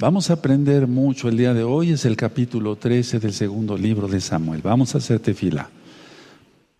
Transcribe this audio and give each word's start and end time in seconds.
Vamos 0.00 0.30
a 0.30 0.34
aprender 0.34 0.86
mucho 0.86 1.28
el 1.28 1.36
día 1.36 1.52
de 1.52 1.64
hoy, 1.64 1.90
es 1.90 2.04
el 2.04 2.16
capítulo 2.16 2.76
13 2.76 3.18
del 3.18 3.32
segundo 3.32 3.76
libro 3.76 4.06
de 4.06 4.20
Samuel. 4.20 4.62
Vamos 4.62 4.94
a 4.94 4.98
hacerte 4.98 5.34
fila. 5.34 5.70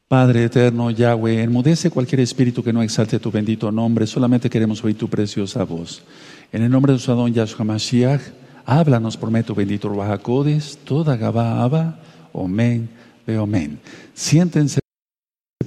Padre 0.06 0.44
eterno, 0.44 0.92
Yahweh, 0.92 1.42
enmudece 1.42 1.90
cualquier 1.90 2.20
espíritu 2.20 2.62
que 2.62 2.72
no 2.72 2.80
exalte 2.80 3.18
tu 3.18 3.32
bendito 3.32 3.72
nombre, 3.72 4.06
solamente 4.06 4.48
queremos 4.48 4.84
oír 4.84 4.96
tu 4.96 5.08
preciosa 5.08 5.64
voz. 5.64 6.04
En 6.52 6.62
el 6.62 6.70
nombre 6.70 6.92
de 6.92 7.00
su 7.00 7.10
Adón 7.10 7.34
Yahshua 7.34 7.64
Mashiach, 7.64 8.20
háblanos 8.64 9.16
por 9.16 9.32
medio 9.32 9.46
tu 9.46 9.54
bendito 9.56 9.88
Ruajacodes, 9.88 10.78
toda 10.84 11.16
Gabá 11.16 11.64
Abba, 11.64 11.98
Omen, 12.32 12.88
Beomen. 13.26 13.80
Siéntense, 14.14 14.78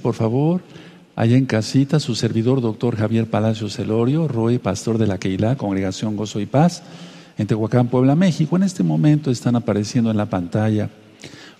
por 0.00 0.14
favor, 0.14 0.62
allá 1.14 1.36
en 1.36 1.44
casita, 1.44 2.00
su 2.00 2.14
servidor, 2.14 2.62
doctor 2.62 2.96
Javier 2.96 3.28
Palacios 3.28 3.76
Celorio, 3.76 4.26
Roy, 4.26 4.56
pastor 4.56 4.96
de 4.96 5.06
la 5.06 5.18
Keilah, 5.18 5.56
Congregación 5.56 6.16
Gozo 6.16 6.40
y 6.40 6.46
Paz 6.46 6.82
en 7.38 7.46
Tehuacán, 7.46 7.88
Puebla, 7.88 8.14
México. 8.14 8.56
En 8.56 8.62
este 8.62 8.82
momento 8.82 9.30
están 9.30 9.56
apareciendo 9.56 10.10
en 10.10 10.16
la 10.16 10.26
pantalla 10.26 10.90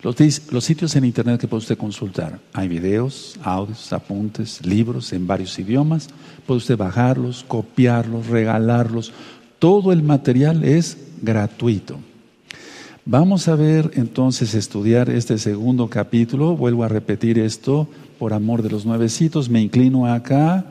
los, 0.02 0.16
los, 0.51 0.65
sitios 0.65 0.96
en 0.96 1.05
internet 1.05 1.41
que 1.41 1.46
puede 1.46 1.60
usted 1.60 1.79
consultar. 1.79 2.41
Hay 2.52 2.66
videos, 2.66 3.38
audios, 3.42 3.93
apuntes, 3.93 4.65
libros 4.66 5.12
en 5.12 5.29
varios 5.29 5.56
idiomas. 5.59 6.09
Puede 6.45 6.59
usted 6.59 6.77
bajarlos, 6.77 7.45
copiarlos, 7.46 8.27
regalarlos. 8.27 9.12
Todo 9.60 9.93
el 9.93 10.02
material 10.02 10.65
es 10.65 10.98
gratuito. 11.23 11.98
Vamos 13.04 13.46
a 13.46 13.54
ver 13.54 13.93
entonces 13.95 14.54
estudiar 14.54 15.09
este 15.09 15.38
segundo 15.38 15.88
capítulo. 15.88 16.57
Vuelvo 16.57 16.82
a 16.82 16.88
repetir 16.88 17.38
esto 17.38 17.88
por 18.18 18.32
amor 18.32 18.62
de 18.62 18.70
los 18.70 18.84
nuevecitos. 18.84 19.48
Me 19.48 19.60
inclino 19.60 20.07
acá 20.07 20.65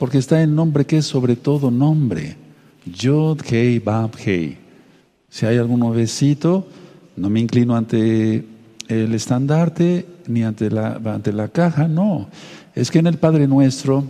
porque 0.00 0.18
está 0.18 0.42
el 0.42 0.52
nombre 0.52 0.84
que 0.84 0.98
es 0.98 1.06
sobre 1.06 1.36
todo 1.36 1.70
nombre. 1.70 2.43
Yod 2.86 3.40
Hei 3.50 3.78
Bab 3.78 4.12
Hei. 4.24 4.56
Si 5.28 5.46
hay 5.46 5.58
algún 5.58 5.80
nuevecito, 5.80 6.66
no 7.16 7.30
me 7.30 7.40
inclino 7.40 7.76
ante 7.76 8.44
el 8.88 9.14
estandarte 9.14 10.06
ni 10.26 10.42
ante 10.42 10.70
la, 10.70 11.00
ante 11.04 11.32
la 11.32 11.48
caja, 11.48 11.88
no. 11.88 12.28
Es 12.74 12.90
que 12.90 12.98
en 12.98 13.06
el 13.06 13.18
Padre 13.18 13.46
Nuestro 13.46 14.04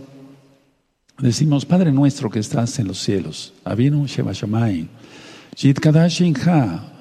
decimos, 1.19 1.65
Padre 1.65 1.91
Nuestro 1.91 2.29
que 2.29 2.39
estás 2.39 2.77
en 2.79 2.87
los 2.87 2.99
cielos, 2.99 3.53
Avinu 3.63 4.05
Sheba 4.05 4.33
Shamayim, 4.33 4.87
Kadashin 5.81 6.35
Ha, 6.45 6.91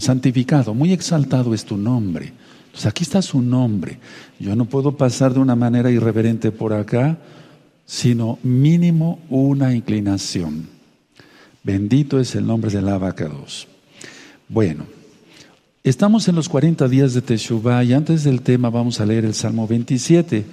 santificado, 0.00 0.74
muy 0.74 0.92
exaltado 0.92 1.54
es 1.54 1.64
tu 1.64 1.76
nombre. 1.76 2.32
Entonces 2.66 2.86
aquí 2.86 3.02
está 3.02 3.22
su 3.22 3.42
nombre. 3.42 3.98
Yo 4.38 4.54
no 4.56 4.64
puedo 4.64 4.96
pasar 4.96 5.34
de 5.34 5.40
una 5.40 5.56
manera 5.56 5.90
irreverente 5.90 6.52
por 6.52 6.72
acá, 6.72 7.18
sino 7.84 8.38
mínimo 8.42 9.18
una 9.28 9.74
inclinación. 9.74 10.77
Bendito 11.68 12.18
es 12.18 12.34
el 12.34 12.46
nombre 12.46 12.70
del 12.70 12.88
abacados. 12.88 13.68
Bueno, 14.48 14.86
estamos 15.84 16.26
en 16.26 16.34
los 16.34 16.48
40 16.48 16.88
días 16.88 17.12
de 17.12 17.20
Teshuvah 17.20 17.84
y 17.84 17.92
antes 17.92 18.24
del 18.24 18.40
tema 18.40 18.70
vamos 18.70 19.00
a 19.00 19.04
leer 19.04 19.26
el 19.26 19.34
Salmo 19.34 19.68
27. 19.68 20.46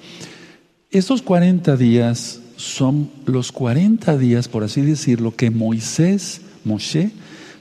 Estos 0.92 1.22
40 1.22 1.78
días 1.78 2.42
son 2.58 3.10
los 3.26 3.54
40 3.54 4.18
días, 4.18 4.50
por 4.50 4.66
así 4.66 4.82
decirlo, 4.82 5.34
que 5.34 5.52
Moisés, 5.52 6.42
Moshe, 6.66 7.12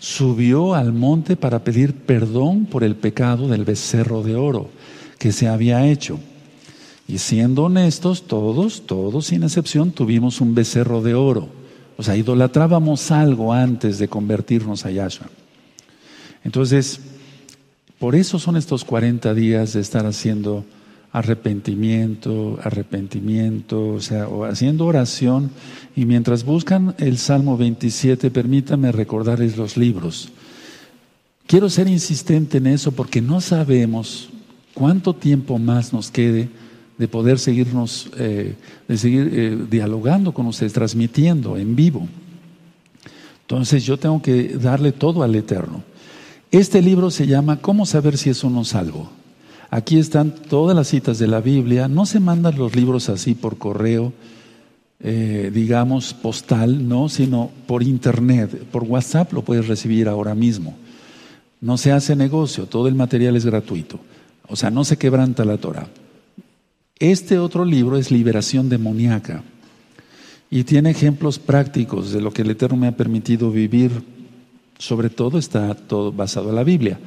subió 0.01 0.75
al 0.75 0.93
monte 0.93 1.37
para 1.37 1.63
pedir 1.63 1.95
perdón 1.95 2.67
por 2.67 2.83
el 2.83 2.97
pecado 2.97 3.47
del 3.47 3.65
becerro 3.65 4.25
de 4.25 4.35
oro 4.35 4.69
que 5.17 5.31
se 5.31 5.47
había 5.47 5.87
hecho. 5.87 6.19
Y 7.07 7.19
siendo 7.19 7.63
honestos, 7.63 8.27
todos, 8.27 8.85
todos 8.85 9.27
sin 9.27 9.45
excepción, 9.45 9.93
tuvimos 9.93 10.41
un 10.41 10.57
becerro 10.57 11.03
de 11.03 11.15
oro. 11.15 11.64
O 11.97 12.03
sea, 12.03 12.17
idolatrábamos 12.17 13.11
algo 13.11 13.53
antes 13.53 13.99
de 13.99 14.09
convertirnos 14.09 14.85
a 14.85 14.91
Yahshua. 14.91 15.29
Entonces, 16.43 17.01
por 17.99 18.15
eso 18.15 18.39
son 18.39 18.57
estos 18.57 18.85
40 18.85 19.33
días 19.35 19.73
de 19.73 19.81
estar 19.81 20.05
haciendo 20.07 20.65
arrepentimiento, 21.13 22.59
arrepentimiento, 22.63 23.91
o 23.91 24.01
sea, 24.01 24.27
haciendo 24.51 24.85
oración. 24.87 25.51
Y 25.95 26.07
mientras 26.07 26.45
buscan 26.45 26.95
el 26.99 27.19
Salmo 27.19 27.57
27, 27.57 28.33
permítanme 28.33 28.91
recordarles 28.91 29.57
los 29.57 29.77
libros. 29.77 30.31
Quiero 31.47 31.71
ser 31.71 31.87
insistente 31.87 32.59
en 32.59 32.67
eso 32.67 32.91
porque 32.93 33.21
no 33.21 33.41
sabemos 33.41 34.31
cuánto 34.75 35.15
tiempo 35.15 35.59
más 35.59 35.93
nos 35.93 36.11
quede 36.11 36.49
de 36.99 37.09
poder 37.09 37.39
seguirnos, 37.39 38.09
eh, 38.19 38.55
de 38.87 38.97
seguir 38.97 39.31
eh, 39.33 39.59
dialogando 39.71 40.33
con 40.33 40.47
ustedes, 40.47 40.73
transmitiendo 40.73 41.57
en 41.57 41.75
vivo. 41.75 42.09
Entonces 43.43 43.85
yo 43.85 43.99
tengo 43.99 44.23
que 44.23 44.57
darle 44.57 44.93
todo 44.93 45.23
al 45.23 45.35
Eterno. 45.35 45.83
Este 46.51 46.81
libro 46.81 47.11
se 47.11 47.27
llama 47.27 47.61
¿Cómo 47.61 47.85
saber 47.85 48.17
si 48.17 48.31
es 48.31 48.45
uno 48.45 48.65
salvo? 48.65 49.11
Aquí 49.71 49.99
están 49.99 50.31
todas 50.31 50.77
las 50.77 50.89
citas 50.89 51.19
de 51.19 51.27
la 51.27 51.41
Biblia. 51.41 51.89
No 51.89 52.07
se 52.07 52.21
mandan 52.21 52.57
los 52.57 52.77
libros 52.77 53.09
así 53.09 53.35
por 53.35 53.59
correo, 53.59 54.13
eh, 55.01 55.51
digamos, 55.53 56.15
postal, 56.15 56.89
no, 56.89 57.09
sino 57.09 57.51
por 57.67 57.83
internet. 57.83 58.67
Por 58.71 58.85
WhatsApp 58.85 59.33
lo 59.33 59.43
puedes 59.43 59.67
recibir 59.67 60.09
ahora 60.09 60.35
mismo. 60.37 60.77
No 61.61 61.77
se 61.77 61.91
hace 61.91 62.15
negocio, 62.15 62.67
todo 62.67 62.87
el 62.87 62.95
material 62.95 63.35
es 63.35 63.45
gratuito. 63.45 63.99
O 64.47 64.55
sea, 64.55 64.71
no 64.71 64.85
se 64.85 64.97
quebranta 64.97 65.45
la 65.45 65.57
Torah. 65.57 65.89
Este 67.01 67.41
otro 67.41 67.65
libro 67.65 67.97
es 67.97 68.13
Liberación 68.13 68.69
demoníaca 68.69 69.43
y 70.49 70.63
tiene 70.63 70.91
ejemplos 70.91 71.41
prácticos 71.41 72.13
de 72.13 72.21
lo 72.21 72.33
que 72.33 72.43
el 72.43 72.51
Eterno 72.51 72.77
me 72.77 72.87
ha 72.87 72.97
permitido 72.97 73.51
vivir. 73.51 73.91
Sobre 74.79 75.11
todo 75.11 75.39
está 75.39 75.75
todo 75.75 76.13
basado 76.13 76.51
en 76.51 76.55
la 76.55 76.63
Biblia. 76.63 77.01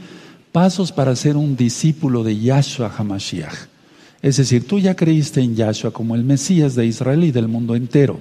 Pasos 0.51 0.91
para 0.91 1.15
ser 1.15 1.37
un 1.37 1.55
discípulo 1.55 2.25
de 2.25 2.37
Yahshua 2.37 2.93
HaMashiach. 2.97 3.53
Es 4.21 4.35
decir, 4.35 4.67
tú 4.67 4.77
ya 4.77 4.93
creíste 4.93 5.39
en 5.39 5.55
Yahshua 5.55 5.91
como 5.91 6.15
el 6.15 6.25
Mesías 6.25 6.75
de 6.75 6.85
Israel 6.85 7.23
y 7.23 7.31
del 7.31 7.47
mundo 7.47 7.73
entero. 7.73 8.19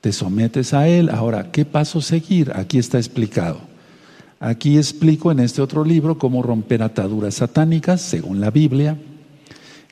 Te 0.00 0.12
sometes 0.12 0.72
a 0.72 0.88
Él. 0.88 1.10
Ahora, 1.10 1.52
¿qué 1.52 1.66
paso 1.66 2.00
seguir? 2.00 2.52
Aquí 2.54 2.78
está 2.78 2.96
explicado. 2.96 3.60
Aquí 4.40 4.78
explico 4.78 5.30
en 5.30 5.40
este 5.40 5.60
otro 5.60 5.84
libro 5.84 6.16
cómo 6.16 6.42
romper 6.42 6.82
ataduras 6.82 7.34
satánicas, 7.34 8.00
según 8.00 8.40
la 8.40 8.50
Biblia, 8.50 8.96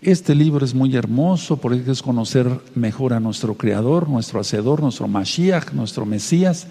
este 0.02 0.34
libro 0.34 0.64
es 0.64 0.74
muy 0.74 0.94
hermoso 0.96 1.56
porque 1.56 1.88
es 1.90 2.02
conocer 2.02 2.48
mejor 2.74 3.12
a 3.12 3.20
nuestro 3.20 3.56
Creador, 3.56 4.08
nuestro 4.08 4.40
Hacedor, 4.40 4.82
nuestro 4.82 5.06
Mashiach, 5.06 5.72
nuestro 5.72 6.04
Mesías. 6.04 6.66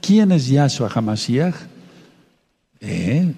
¿Quién 0.00 0.30
es 0.30 0.46
Yahshua 0.46 0.88
HaMashiach? 0.88 1.54
¿Eh? 2.80 3.34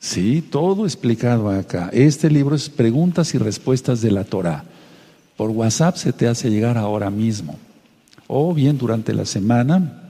Sí, 0.00 0.42
todo 0.42 0.84
explicado 0.84 1.48
acá. 1.50 1.90
Este 1.92 2.28
libro 2.30 2.56
es 2.56 2.68
preguntas 2.68 3.32
y 3.34 3.38
respuestas 3.38 4.00
de 4.00 4.10
la 4.10 4.24
Torah. 4.24 4.64
Por 5.36 5.50
WhatsApp 5.50 5.96
se 5.96 6.12
te 6.12 6.26
hace 6.26 6.50
llegar 6.50 6.76
ahora 6.76 7.10
mismo. 7.10 7.56
O 8.26 8.52
bien 8.54 8.76
durante 8.76 9.14
la 9.14 9.24
semana 9.24 10.07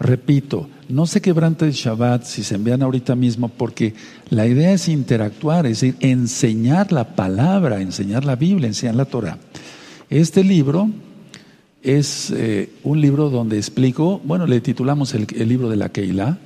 Repito, 0.00 0.68
no 0.88 1.06
se 1.06 1.20
quebrante 1.20 1.64
el 1.64 1.72
Shabbat 1.72 2.24
si 2.24 2.42
se 2.42 2.54
envían 2.54 2.82
ahorita 2.82 3.14
mismo, 3.14 3.48
porque 3.48 3.94
la 4.30 4.46
idea 4.46 4.72
es 4.72 4.88
interactuar, 4.88 5.66
es 5.66 5.80
decir, 5.80 5.96
enseñar 6.00 6.92
la 6.92 7.16
palabra, 7.16 7.80
enseñar 7.80 8.24
la 8.24 8.36
Biblia, 8.36 8.68
enseñar 8.68 8.94
la 8.94 9.04
Torah. 9.06 9.38
Este 10.10 10.44
libro 10.44 10.90
es 11.82 12.30
eh, 12.30 12.70
un 12.82 13.00
libro 13.00 13.30
donde 13.30 13.56
explico, 13.56 14.20
bueno, 14.24 14.46
le 14.46 14.60
titulamos 14.60 15.14
el, 15.14 15.26
libro 15.48 15.68
de 15.68 15.76
la 15.76 15.90
Keilah, 15.90 16.38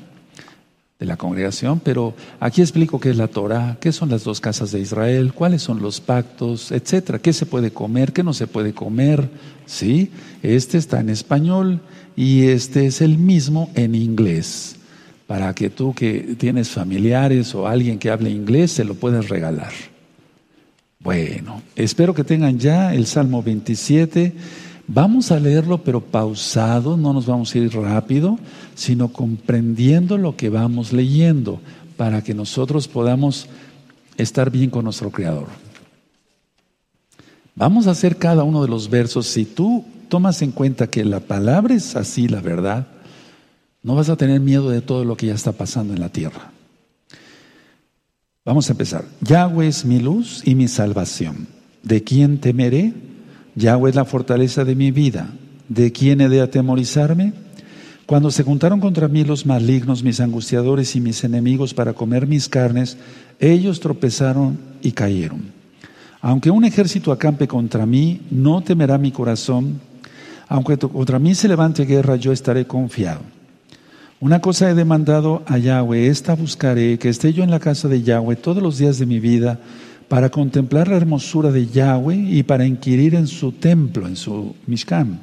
de 0.99 1.07
la 1.07 1.17
congregación, 1.17 1.81
pero 1.81 2.15
aquí 2.39 2.61
explico 2.61 3.01
qué 3.01 3.11
es 3.11 3.17
la 3.17 3.29
Torah, 3.29 3.77
qué 3.81 3.93
son 3.93 4.09
las 4.09 4.25
dos 4.25 4.41
casas 4.41 4.71
de 4.71 4.81
Israel, 4.81 5.33
cuáles 5.33 5.63
son 5.63 5.83
los 5.83 6.01
pactos, 6.01 6.71
etcétera, 6.71 7.19
qué 7.19 7.33
se 7.33 7.45
puede 7.45 7.73
comer, 7.73 8.13
qué 8.13 8.23
no 8.23 8.33
se 8.33 8.47
puede 8.47 8.73
comer, 8.73 9.29
¿sí? 9.67 10.13
Este 10.43 10.79
está 10.79 11.01
en 11.01 11.09
español 11.09 11.81
y 12.17 12.47
este 12.47 12.87
es 12.87 13.01
el 13.01 13.19
mismo 13.19 13.71
en 13.75 13.95
inglés, 13.95 14.77
para 15.27 15.55
que 15.55 15.71
tú 15.71 15.95
que 15.95 16.35
tienes 16.39 16.71
familiares 16.71 17.55
o 17.55 17.67
alguien 17.67 17.99
que 17.99 18.11
hable 18.11 18.31
inglés 18.31 18.73
se 18.73 18.85
lo 18.85 18.95
puedas 18.95 19.29
regalar. 19.29 19.73
Bueno, 21.01 21.63
espero 21.75 22.15
que 22.15 22.25
tengan 22.25 22.59
ya 22.59 22.95
el 22.95 23.07
Salmo 23.07 23.43
27 23.43 24.35
Vamos 24.89 25.31
a 25.31 25.39
leerlo, 25.39 25.79
pero 25.79 26.01
pausado, 26.01 26.97
no 26.97 27.13
nos 27.13 27.27
vamos 27.27 27.55
a 27.55 27.59
ir 27.59 27.73
rápido, 27.75 28.39
sino 28.75 29.09
comprendiendo 29.09 30.19
lo 30.19 30.37
que 30.37 30.49
vamos 30.49 30.93
leyendo, 30.93 31.61
para 31.97 32.23
que 32.23 32.35
nosotros 32.35 32.89
podamos 32.89 33.49
estar 34.17 34.51
bien 34.51 34.71
con 34.71 34.85
nuestro 34.85 35.11
Creador. 35.11 35.47
Vamos 37.55 37.87
a 37.87 37.93
hacer 37.93 38.17
cada 38.17 38.43
uno 38.43 38.63
de 38.63 38.69
los 38.69 38.91
versos. 38.91 39.27
Si 39.29 39.45
tú 39.45 39.85
tomas 40.13 40.43
en 40.43 40.51
cuenta 40.51 40.89
que 40.89 41.07
la 41.07 41.21
palabra 41.21 41.73
es 41.73 41.97
así, 41.97 42.29
la 42.29 42.43
verdad, 42.43 42.87
no 43.83 43.95
vas 43.95 44.11
a 44.11 44.17
tener 44.17 44.41
miedo 44.41 44.69
de 44.69 44.83
todo 44.83 45.07
lo 45.07 45.17
que 45.17 45.29
ya 45.29 45.35
está 45.35 45.53
pasando 45.53 45.95
en 45.95 46.01
la 46.01 46.11
tierra. 46.11 46.53
Vamos 48.45 48.69
a 48.69 48.73
empezar. 48.73 49.07
Yahweh 49.23 49.69
es 49.69 49.87
mi 49.87 50.01
luz 50.01 50.43
y 50.45 50.55
mi 50.55 50.69
salvación. 50.69 51.47
¿De 51.83 52.05
quién 52.05 52.41
temeré? 52.41 52.93
Yahweh 53.55 53.89
es 53.89 53.97
la 53.97 54.05
fortaleza 54.05 54.67
de 54.67 54.75
mi 54.75 54.91
vida. 54.91 55.31
¿De 55.71 55.93
quién 55.93 56.21
he 56.21 56.29
de 56.29 56.43
atemorizarme? 56.43 57.33
Cuando 58.05 58.31
se 58.31 58.43
juntaron 58.43 58.81
contra 58.81 59.09
mí 59.09 59.25
los 59.25 59.47
malignos, 59.47 60.03
mis 60.03 60.21
angustiadores 60.21 60.95
y 60.95 61.01
mis 61.01 61.25
enemigos 61.25 61.73
para 61.73 61.95
comer 61.95 62.27
mis 62.27 62.51
carnes, 62.51 62.99
ellos 63.41 63.81
tropezaron 63.81 64.59
y 64.83 64.93
cayeron. 64.93 65.41
Aunque 66.21 66.51
un 66.51 66.67
ejército 66.67 67.13
acampe 67.13 67.49
contra 67.49 67.87
mí, 67.87 68.21
no 68.31 68.61
temerá 68.61 68.99
mi 68.99 69.11
corazón. 69.11 69.81
Aunque 70.53 70.77
contra 70.77 71.19
mí 71.19 71.35
se 71.35 71.49
levante 71.49 71.87
guerra, 71.87 72.17
yo 72.17 72.31
estaré 72.31 72.67
confiado. 72.67 73.23
Una 74.21 74.43
cosa 74.43 74.69
he 74.69 74.75
demandado 74.75 75.43
a 75.47 75.57
Yahweh, 75.57 76.09
esta 76.09 76.35
buscaré, 76.35 76.99
que 76.99 77.09
esté 77.09 77.33
yo 77.33 77.43
en 77.43 77.51
la 77.51 77.59
casa 77.59 77.89
de 77.89 78.03
Yahweh 78.03 78.37
todos 78.37 78.63
los 78.63 78.77
días 78.77 78.99
de 78.99 79.07
mi 79.07 79.19
vida, 79.19 79.59
para 80.09 80.29
contemplar 80.29 80.89
la 80.89 80.99
hermosura 80.99 81.51
de 81.51 81.69
Yahweh 81.69 82.17
y 82.17 82.43
para 82.43 82.67
inquirir 82.67 83.15
en 83.15 83.29
su 83.29 83.53
templo, 83.53 84.07
en 84.07 84.15
su 84.15 84.55
Mishkan. 84.67 85.21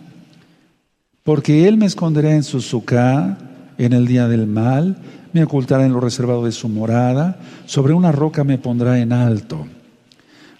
Porque 1.21 1.67
Él 1.67 1.77
me 1.77 1.85
esconderá 1.85 2.33
en 2.33 2.41
su 2.41 2.59
sukkah 2.59 3.37
en 3.77 3.93
el 3.93 4.07
día 4.07 4.27
del 4.27 4.47
mal, 4.47 4.97
me 5.31 5.43
ocultará 5.43 5.85
en 5.85 5.93
lo 5.93 5.99
reservado 5.99 6.45
de 6.45 6.51
su 6.51 6.69
morada, 6.69 7.37
sobre 7.67 7.93
una 7.93 8.11
roca 8.11 8.43
me 8.43 8.57
pondrá 8.57 8.97
en 8.97 9.13
alto. 9.13 9.67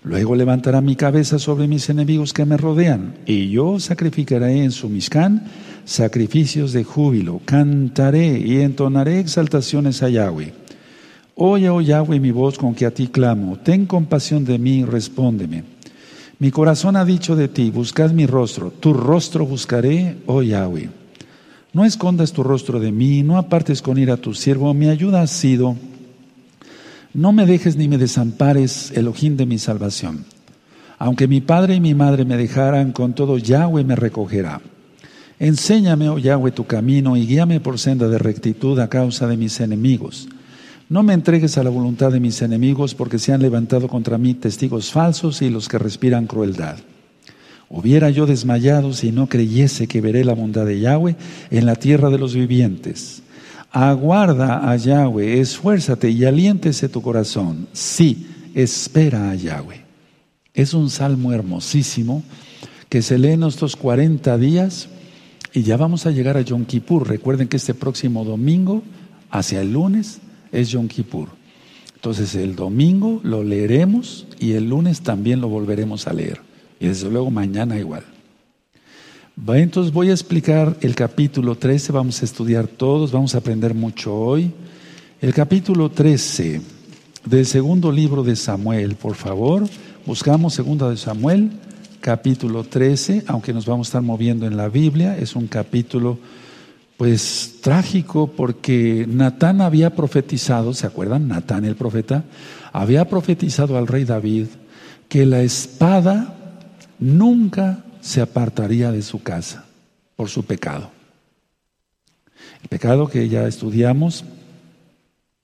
Luego 0.04 0.34
levantará 0.36 0.80
mi 0.80 0.96
cabeza 0.96 1.40
sobre 1.40 1.68
mis 1.68 1.90
enemigos 1.90 2.32
que 2.32 2.46
me 2.46 2.56
rodean, 2.56 3.16
y 3.26 3.50
yo 3.50 3.80
sacrificaré 3.80 4.64
en 4.64 4.72
su 4.72 4.90
sacrificios 5.84 6.72
de 6.72 6.84
júbilo, 6.84 7.42
cantaré 7.44 8.40
y 8.40 8.62
entonaré 8.62 9.20
exaltaciones 9.20 10.02
a 10.02 10.10
Yahweh. 10.10 10.54
Oye, 11.36 11.70
oh 11.70 11.82
Yahweh, 11.82 12.20
mi 12.20 12.32
voz 12.32 12.58
con 12.58 12.76
que 12.76 12.86
a 12.86 12.92
ti 12.92 13.08
clamo, 13.08 13.58
ten 13.60 13.86
compasión 13.86 14.46
de 14.46 14.58
mí 14.58 14.86
respóndeme. 14.86 15.64
Mi 16.38 16.52
corazón 16.52 16.96
ha 16.96 17.04
dicho 17.04 17.36
de 17.36 17.50
ti, 17.50 17.70
buscad 17.70 18.12
mi 18.12 18.26
rostro, 18.26 18.72
tu 18.72 18.94
rostro 18.94 19.46
buscaré, 19.46 20.18
oh 20.28 20.42
Yahweh. 20.42 20.90
No 21.74 21.84
escondas 21.86 22.32
tu 22.32 22.44
rostro 22.44 22.80
de 22.80 22.92
mí, 22.92 23.22
no 23.22 23.38
apartes 23.38 23.82
con 23.82 23.98
ira 23.98 24.14
a 24.14 24.18
tu 24.18 24.34
siervo, 24.34 24.74
mi 24.74 24.88
ayuda 24.88 25.22
ha 25.22 25.28
sido. 25.28 25.76
No 27.14 27.32
me 27.32 27.46
dejes 27.46 27.76
ni 27.76 27.88
me 27.88 27.98
desampares, 27.98 28.92
Elohim 28.96 29.36
de 29.36 29.48
mi 29.48 29.58
salvación. 29.58 30.26
Aunque 31.00 31.28
mi 31.28 31.42
padre 31.42 31.76
y 31.76 31.80
mi 31.80 31.96
madre 31.96 32.24
me 32.24 32.38
dejaran, 32.38 32.92
con 32.92 33.14
todo 33.14 33.38
Yahweh 33.38 33.84
me 33.84 33.96
recogerá. 33.96 34.62
Enséñame, 35.40 36.10
oh 36.10 36.20
Yahweh, 36.20 36.52
tu 36.52 36.66
camino 36.66 37.18
y 37.18 37.26
guíame 37.26 37.62
por 37.62 37.80
senda 37.80 38.08
de 38.10 38.20
rectitud 38.20 38.78
a 38.80 38.90
causa 38.90 39.26
de 39.26 39.38
mis 39.38 39.60
enemigos. 39.60 40.28
No 40.90 41.02
me 41.02 41.14
entregues 41.14 41.58
a 41.58 41.64
la 41.64 41.70
voluntad 41.70 42.12
de 42.12 42.20
mis 42.20 42.42
enemigos 42.42 42.94
porque 42.94 43.18
se 43.18 43.32
han 43.32 43.42
levantado 43.42 43.88
contra 43.88 44.18
mí 44.18 44.34
testigos 44.34 44.92
falsos 44.92 45.42
y 45.42 45.50
los 45.50 45.68
que 45.68 45.80
respiran 45.80 46.28
crueldad. 46.28 46.78
Hubiera 47.70 48.10
yo 48.10 48.26
desmayado 48.26 48.94
si 48.94 49.12
no 49.12 49.28
creyese 49.28 49.88
que 49.88 50.02
veré 50.02 50.26
la 50.26 50.34
bondad 50.34 50.66
de 50.66 50.80
Yahweh 50.80 51.16
en 51.50 51.66
la 51.66 51.76
tierra 51.76 52.10
de 52.10 52.18
los 52.18 52.36
vivientes. 52.36 53.22
Aguarda 53.72 54.70
a 54.70 54.76
Yahweh, 54.76 55.40
esfuérzate 55.40 56.10
y 56.10 56.26
aliéntese 56.26 56.90
tu 56.90 57.02
corazón. 57.02 57.68
Sí, 57.72 58.28
espera 58.56 59.30
a 59.30 59.36
Yahweh. 59.36 59.84
Es 60.54 60.74
un 60.74 60.90
salmo 60.90 61.32
hermosísimo 61.32 62.24
que 62.90 63.02
se 63.02 63.20
lee 63.20 63.34
en 63.34 63.44
estos 63.44 63.76
40 63.76 64.38
días 64.38 64.90
y 65.54 65.62
ya 65.62 65.78
vamos 65.78 66.06
a 66.06 66.12
llegar 66.12 66.36
a 66.38 66.42
Yom 66.42 66.66
Kippur. 66.66 67.08
Recuerden 67.08 67.48
que 67.48 67.58
este 67.58 67.76
próximo 67.76 68.26
domingo, 68.26 68.82
hacia 69.30 69.62
el 69.62 69.74
lunes, 69.74 70.20
es 70.52 70.70
Yom 70.70 70.88
Kippur. 70.88 71.30
Entonces 71.94 72.34
el 72.36 72.56
domingo 72.56 73.20
lo 73.24 73.44
leeremos 73.44 74.26
y 74.40 74.54
el 74.54 74.70
lunes 74.70 75.02
también 75.02 75.42
lo 75.42 75.50
volveremos 75.50 76.08
a 76.08 76.14
leer. 76.14 76.42
Y 76.80 76.88
desde 76.88 77.10
luego 77.10 77.30
mañana 77.30 77.78
igual. 77.78 78.04
Entonces 79.48 79.92
voy 79.92 80.10
a 80.10 80.14
explicar 80.14 80.78
el 80.82 80.96
capítulo 80.96 81.56
13, 81.56 81.92
vamos 81.92 82.22
a 82.22 82.26
estudiar 82.26 82.68
todos, 82.68 83.12
vamos 83.12 83.34
a 83.34 83.40
aprender 83.40 83.74
mucho 83.74 84.16
hoy. 84.16 84.52
El 85.22 85.34
capítulo 85.34 85.90
13 85.90 86.62
del 87.26 87.46
segundo 87.46 87.92
libro 87.92 88.24
de 88.24 88.36
Samuel, 88.36 88.96
por 88.96 89.16
favor, 89.16 89.64
buscamos 90.06 90.54
segunda 90.54 90.90
de 90.90 90.98
Samuel 90.98 91.52
capítulo 92.00 92.64
13, 92.64 93.24
aunque 93.28 93.54
nos 93.54 93.66
vamos 93.66 93.88
a 93.88 93.90
estar 93.90 94.02
moviendo 94.02 94.46
en 94.46 94.56
la 94.56 94.70
Biblia, 94.70 95.18
es 95.18 95.36
un 95.36 95.48
capítulo 95.48 96.20
pues 96.98 97.56
trágico 97.62 98.28
porque 98.28 99.06
Natán 99.10 99.62
había 99.62 99.96
profetizado, 99.96 100.74
¿se 100.74 100.86
acuerdan? 100.86 101.28
Natán 101.28 101.66
el 101.66 101.76
profeta 101.76 102.24
había 102.72 103.10
profetizado 103.10 103.78
al 103.78 103.88
rey 103.88 104.04
David 104.04 104.48
que 105.08 105.26
la 105.26 105.42
espada 105.42 106.36
nunca 107.00 107.84
se 108.02 108.22
apartaría 108.22 108.92
de 108.92 109.02
su 109.02 109.22
casa 109.22 109.66
por 110.16 110.30
su 110.30 110.44
pecado. 110.44 110.92
El 112.62 112.70
pecado 112.70 113.08
que 113.08 113.30
ya 113.30 113.48
estudiamos, 113.48 114.26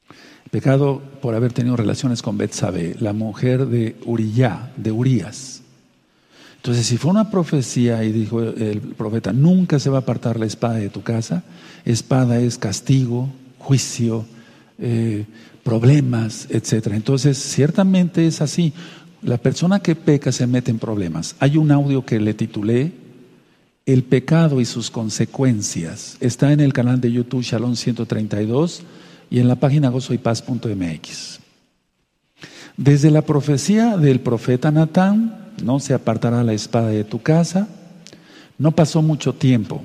el 0.09 0.49
pecado 0.51 1.01
por 1.21 1.35
haber 1.35 1.53
tenido 1.53 1.75
relaciones 1.75 2.21
con 2.21 2.37
Betsabé, 2.37 2.95
la 2.99 3.13
mujer 3.13 3.67
de 3.67 3.95
Uriyá, 4.05 4.71
de 4.77 4.91
Urías. 4.91 5.61
Entonces, 6.57 6.87
si 6.87 6.97
fue 6.97 7.11
una 7.11 7.29
profecía 7.29 8.03
y 8.03 8.11
dijo 8.11 8.41
el 8.41 8.79
profeta, 8.97 9.31
nunca 9.31 9.79
se 9.79 9.89
va 9.89 9.97
a 9.97 10.01
apartar 10.01 10.39
la 10.39 10.47
espada 10.47 10.75
de 10.75 10.89
tu 10.89 11.03
casa, 11.03 11.43
espada 11.85 12.39
es 12.39 12.57
castigo, 12.57 13.29
juicio, 13.59 14.25
eh, 14.79 15.25
problemas, 15.63 16.47
etc. 16.49 16.87
Entonces, 16.93 17.37
ciertamente 17.37 18.25
es 18.27 18.41
así. 18.41 18.73
La 19.25 19.39
persona 19.39 19.79
que 19.79 19.95
peca 19.95 20.31
se 20.31 20.45
mete 20.45 20.69
en 20.69 20.77
problemas. 20.77 21.35
Hay 21.39 21.57
un 21.57 21.71
audio 21.71 22.05
que 22.05 22.19
le 22.19 22.35
titulé 22.35 22.91
El 23.87 24.03
pecado 24.03 24.61
y 24.61 24.65
sus 24.65 24.91
consecuencias. 24.91 26.17
Está 26.19 26.53
en 26.53 26.59
el 26.59 26.73
canal 26.73 27.01
de 27.01 27.11
YouTube 27.11 27.41
Shalom 27.41 27.75
132 27.75 28.83
y 29.31 29.39
en 29.39 29.47
la 29.47 29.55
página 29.55 29.89
gozoypaz.mx. 29.89 31.39
Desde 32.77 33.09
la 33.09 33.23
profecía 33.23 33.97
del 33.97 34.19
profeta 34.19 34.69
Natán, 34.69 35.53
no 35.63 35.79
se 35.79 35.95
apartará 35.95 36.43
la 36.43 36.53
espada 36.53 36.89
de 36.89 37.03
tu 37.03 37.23
casa. 37.23 37.67
No 38.59 38.73
pasó 38.73 39.01
mucho 39.01 39.33
tiempo 39.33 39.81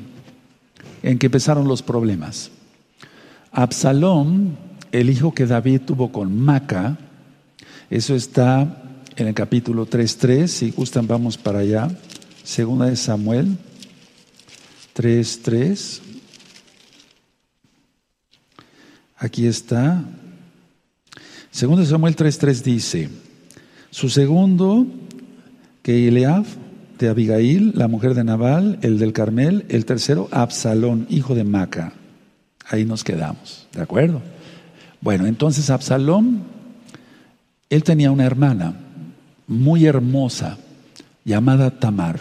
en 1.02 1.19
que 1.19 1.26
empezaron 1.28 1.66
los 1.66 1.81
problemas. 1.81 2.50
Absalón, 3.52 4.58
el 4.92 5.08
hijo 5.08 5.32
que 5.32 5.46
David 5.46 5.81
tuvo 5.87 6.12
con 6.12 6.38
Maca, 6.38 6.98
eso 7.88 8.14
está 8.14 8.76
en 9.20 9.28
el 9.28 9.34
capítulo 9.34 9.87
3.3, 9.87 10.46
si 10.46 10.70
gustan 10.70 11.06
vamos 11.06 11.37
para 11.37 11.58
allá, 11.58 11.90
segunda 12.43 12.87
de 12.87 12.96
Samuel 12.96 13.58
3.3. 14.96 16.00
Aquí 19.17 19.46
está. 19.46 20.02
Segunda 21.50 21.83
de 21.83 21.88
Samuel 21.88 22.16
3.3 22.16 22.62
dice, 22.62 23.11
su 23.90 24.09
segundo 24.09 24.87
que 25.83 26.09
Eliab 26.09 26.47
de 26.99 27.09
Abigail, 27.09 27.73
la 27.75 27.88
mujer 27.88 28.14
de 28.14 28.25
Nabal, 28.25 28.78
el 28.80 28.99
del 28.99 29.12
Carmel, 29.12 29.66
el 29.68 29.85
tercero, 29.85 30.28
Absalón, 30.30 31.06
hijo 31.11 31.35
de 31.35 31.45
Maca. 31.45 31.92
Ahí 32.66 32.87
nos 32.87 33.04
quedamos, 33.04 33.66
¿de 33.73 33.83
acuerdo? 33.83 34.23
Bueno, 35.02 35.26
entonces 35.26 35.68
Absalón, 35.68 36.42
él 37.68 37.85
tenía 37.85 38.11
una 38.11 38.25
hermana 38.25 38.87
muy 39.50 39.85
hermosa 39.85 40.59
llamada 41.25 41.71
Tamar. 41.80 42.21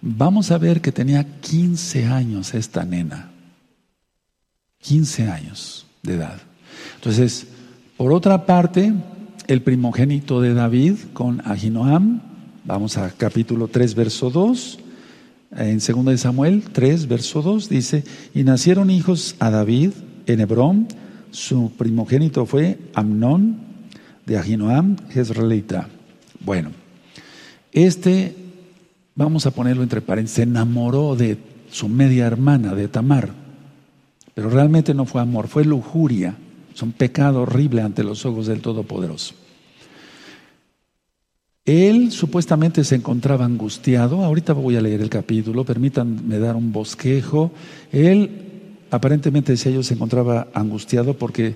Vamos 0.00 0.50
a 0.50 0.58
ver 0.58 0.80
que 0.80 0.90
tenía 0.90 1.40
15 1.40 2.06
años 2.06 2.54
esta 2.54 2.84
nena. 2.84 3.30
15 4.80 5.28
años 5.28 5.86
de 6.02 6.14
edad. 6.14 6.42
Entonces, 6.96 7.46
por 7.96 8.12
otra 8.12 8.46
parte, 8.46 8.92
el 9.46 9.62
primogénito 9.62 10.40
de 10.40 10.54
David 10.54 10.96
con 11.12 11.40
Ahinoam. 11.48 12.20
Vamos 12.64 12.98
a 12.98 13.08
capítulo 13.10 13.68
3, 13.68 13.94
verso 13.94 14.28
2. 14.28 14.80
En 15.56 15.78
2 15.78 16.04
de 16.06 16.18
Samuel 16.18 16.64
3, 16.72 17.06
verso 17.06 17.42
2 17.42 17.68
dice, 17.68 18.02
y 18.34 18.42
nacieron 18.42 18.90
hijos 18.90 19.36
a 19.38 19.50
David 19.50 19.92
en 20.26 20.40
Hebrón. 20.40 20.88
Su 21.30 21.70
primogénito 21.78 22.44
fue 22.44 22.80
Amnón 22.94 23.71
de 24.26 24.38
Ahinoam, 24.38 24.96
Jezreelita. 25.10 25.88
Bueno, 26.40 26.70
este, 27.72 28.34
vamos 29.14 29.46
a 29.46 29.50
ponerlo 29.50 29.82
entre 29.82 30.00
paréntesis, 30.00 30.36
se 30.36 30.42
enamoró 30.42 31.16
de 31.16 31.38
su 31.70 31.88
media 31.88 32.26
hermana, 32.26 32.74
de 32.74 32.88
Tamar. 32.88 33.30
Pero 34.34 34.50
realmente 34.50 34.94
no 34.94 35.04
fue 35.04 35.20
amor, 35.20 35.48
fue 35.48 35.64
lujuria. 35.64 36.36
Es 36.74 36.82
un 36.82 36.92
pecado 36.92 37.42
horrible 37.42 37.82
ante 37.82 38.02
los 38.02 38.24
ojos 38.24 38.46
del 38.46 38.60
Todopoderoso. 38.60 39.34
Él 41.64 42.10
supuestamente 42.10 42.82
se 42.82 42.96
encontraba 42.96 43.44
angustiado, 43.44 44.24
ahorita 44.24 44.52
voy 44.52 44.76
a 44.76 44.80
leer 44.80 45.00
el 45.00 45.10
capítulo, 45.10 45.64
permítanme 45.64 46.38
dar 46.38 46.56
un 46.56 46.72
bosquejo. 46.72 47.52
Él 47.92 48.30
aparentemente 48.90 49.52
decía 49.52 49.70
yo 49.70 49.82
se 49.84 49.94
encontraba 49.94 50.48
angustiado 50.54 51.14
porque 51.14 51.54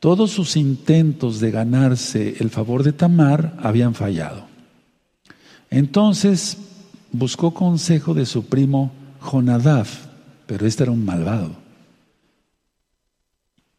todos 0.00 0.30
sus 0.30 0.56
intentos 0.56 1.40
de 1.40 1.50
ganarse 1.50 2.36
el 2.40 2.50
favor 2.50 2.82
de 2.82 2.92
Tamar 2.92 3.54
habían 3.62 3.94
fallado. 3.94 4.46
Entonces 5.68 6.56
buscó 7.12 7.52
consejo 7.52 8.14
de 8.14 8.24
su 8.26 8.46
primo 8.46 8.92
Jonadab, 9.20 9.86
pero 10.46 10.66
este 10.66 10.84
era 10.84 10.92
un 10.92 11.04
malvado. 11.04 11.54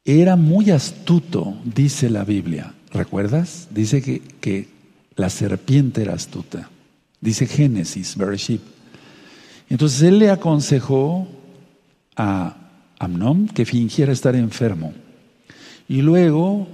Era 0.05 0.35
muy 0.35 0.69
astuto, 0.71 1.57
dice 1.63 2.09
la 2.09 2.23
Biblia. 2.23 2.73
¿Recuerdas? 2.91 3.67
Dice 3.71 4.01
que, 4.01 4.21
que 4.21 4.69
la 5.15 5.29
serpiente 5.29 6.03
era 6.03 6.13
astuta. 6.13 6.69
Dice 7.19 7.45
Génesis, 7.45 8.15
Bereshit. 8.15 8.61
Entonces 9.69 10.01
él 10.01 10.19
le 10.19 10.29
aconsejó 10.29 11.27
a 12.15 12.57
Amnón 12.99 13.47
que 13.47 13.65
fingiera 13.65 14.11
estar 14.11 14.35
enfermo. 14.35 14.93
Y 15.91 16.01
luego 16.03 16.69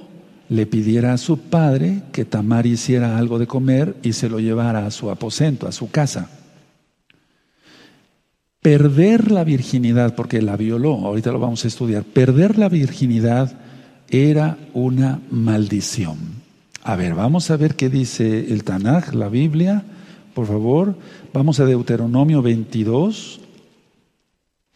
le 0.47 0.67
pidiera 0.67 1.11
a 1.11 1.17
su 1.17 1.39
padre 1.39 2.03
que 2.11 2.23
Tamar 2.23 2.67
hiciera 2.67 3.17
algo 3.17 3.39
de 3.39 3.47
comer 3.47 3.95
y 4.03 4.13
se 4.13 4.29
lo 4.29 4.39
llevara 4.39 4.85
a 4.85 4.91
su 4.91 5.09
aposento, 5.09 5.67
a 5.67 5.71
su 5.71 5.89
casa. 5.89 6.29
Perder 8.61 9.31
la 9.31 9.43
virginidad, 9.43 10.13
porque 10.13 10.39
la 10.43 10.55
violó, 10.55 10.99
ahorita 11.03 11.31
lo 11.31 11.39
vamos 11.39 11.65
a 11.65 11.67
estudiar, 11.67 12.03
perder 12.03 12.59
la 12.59 12.69
virginidad 12.69 13.57
era 14.11 14.59
una 14.75 15.19
maldición. 15.31 16.19
A 16.83 16.95
ver, 16.95 17.15
vamos 17.15 17.49
a 17.49 17.57
ver 17.57 17.73
qué 17.73 17.89
dice 17.89 18.53
el 18.53 18.63
Tanaj, 18.63 19.15
la 19.15 19.29
Biblia, 19.29 19.83
por 20.35 20.45
favor. 20.45 20.95
Vamos 21.33 21.59
a 21.59 21.65
Deuteronomio 21.65 22.43
22. 22.43 23.39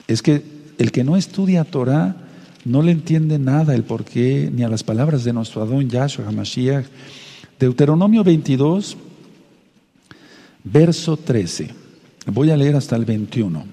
Es 0.07 0.23
que 0.23 0.41
el 0.79 0.91
que 0.91 1.03
no 1.03 1.15
estudia 1.15 1.63
Torah 1.63 2.20
no 2.65 2.81
le 2.81 2.91
entiende 2.91 3.39
nada 3.39 3.75
el 3.75 3.83
porqué 3.83 4.49
ni 4.53 4.63
a 4.63 4.69
las 4.69 4.83
palabras 4.83 5.23
de 5.23 5.33
nuestro 5.33 5.61
Adón 5.61 5.89
Yahshua 5.89 6.27
HaMashiach. 6.27 6.85
Deuteronomio 7.59 8.23
22, 8.23 8.97
verso 10.63 11.17
13. 11.17 11.69
Voy 12.27 12.51
a 12.51 12.57
leer 12.57 12.75
hasta 12.75 12.95
el 12.95 13.05
21. 13.05 13.65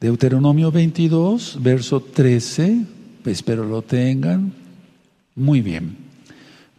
Deuteronomio 0.00 0.70
22, 0.70 1.58
verso 1.60 2.00
13. 2.00 2.84
Espero 3.24 3.64
lo 3.64 3.82
tengan. 3.82 4.52
Muy 5.34 5.60
bien. 5.60 5.96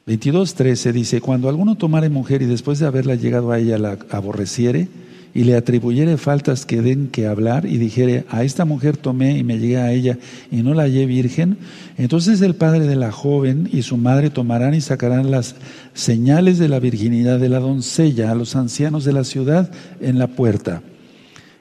22, 0.06 0.56
13 0.56 0.94
dice, 0.94 1.22
cuando 1.22 1.50
alguno 1.50 1.76
tomare 1.76 2.10
mujer 2.10 2.42
y 2.42 2.46
después 2.46 2.80
de 2.80 2.88
haberla 2.88 3.16
llegado 3.16 3.52
a 3.52 3.60
ella 3.60 3.78
la 3.78 4.00
aborreciere, 4.10 4.88
y 5.34 5.44
le 5.44 5.56
atribuyere 5.56 6.18
faltas 6.18 6.66
que 6.66 6.82
den 6.82 7.08
que 7.08 7.28
hablar 7.28 7.66
y 7.66 7.78
dijere, 7.78 8.26
a 8.30 8.44
esta 8.44 8.66
mujer 8.66 8.98
tomé 8.98 9.38
y 9.38 9.44
me 9.44 9.60
llegué 9.60 9.78
a 9.78 9.92
ella 9.92 10.18
y 10.52 10.64
no 10.64 10.74
la 10.74 10.84
hallé 10.84 11.06
virgen, 11.06 11.58
entonces 11.98 12.42
el 12.42 12.56
padre 12.56 12.88
de 12.88 12.96
la 12.96 13.12
joven 13.12 13.70
y 13.72 13.84
su 13.84 13.98
madre 13.98 14.30
tomarán 14.30 14.74
y 14.74 14.82
sacarán 14.82 15.32
las 15.32 15.56
señales 15.94 16.58
de 16.58 16.70
la 16.70 16.80
virginidad 16.80 17.40
de 17.40 17.50
la 17.50 17.60
doncella 17.60 18.32
a 18.32 18.36
los 18.36 18.56
ancianos 18.56 19.06
de 19.06 19.14
la 19.14 19.24
ciudad 19.24 19.72
en 20.02 20.20
la 20.20 20.28
puerta. 20.28 20.82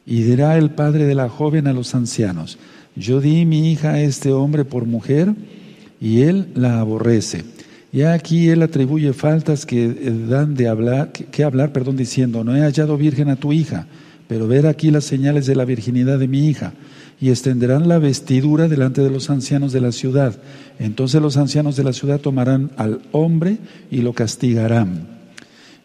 Y 0.06 0.22
dirá 0.22 0.56
el 0.56 0.70
padre 0.70 1.04
de 1.04 1.14
la 1.14 1.28
joven 1.28 1.66
a 1.66 1.72
los 1.72 1.94
ancianos, 1.94 2.58
yo 2.94 3.20
di 3.20 3.44
mi 3.44 3.70
hija 3.72 3.92
a 3.92 4.00
este 4.00 4.32
hombre 4.32 4.64
por 4.64 4.86
mujer 4.86 5.34
y 6.00 6.22
él 6.22 6.48
la 6.54 6.80
aborrece 6.80 7.44
y 7.96 8.02
aquí 8.02 8.50
él 8.50 8.60
atribuye 8.60 9.14
faltas 9.14 9.64
que 9.64 9.86
eh, 9.86 10.26
dan 10.28 10.54
de 10.54 10.68
hablar, 10.68 11.12
que, 11.12 11.44
hablar, 11.44 11.72
perdón, 11.72 11.96
diciendo, 11.96 12.44
no 12.44 12.54
he 12.54 12.60
hallado 12.60 12.98
virgen 12.98 13.30
a 13.30 13.36
tu 13.36 13.54
hija, 13.54 13.86
pero 14.28 14.46
ver 14.46 14.66
aquí 14.66 14.90
las 14.90 15.04
señales 15.04 15.46
de 15.46 15.56
la 15.56 15.64
virginidad 15.64 16.18
de 16.18 16.28
mi 16.28 16.46
hija. 16.46 16.74
Y 17.22 17.30
extenderán 17.30 17.88
la 17.88 17.98
vestidura 17.98 18.68
delante 18.68 19.00
de 19.00 19.08
los 19.08 19.30
ancianos 19.30 19.72
de 19.72 19.80
la 19.80 19.92
ciudad. 19.92 20.36
Entonces 20.78 21.22
los 21.22 21.38
ancianos 21.38 21.74
de 21.76 21.84
la 21.84 21.94
ciudad 21.94 22.20
tomarán 22.20 22.70
al 22.76 23.00
hombre 23.12 23.56
y 23.90 24.02
lo 24.02 24.12
castigarán. 24.12 25.06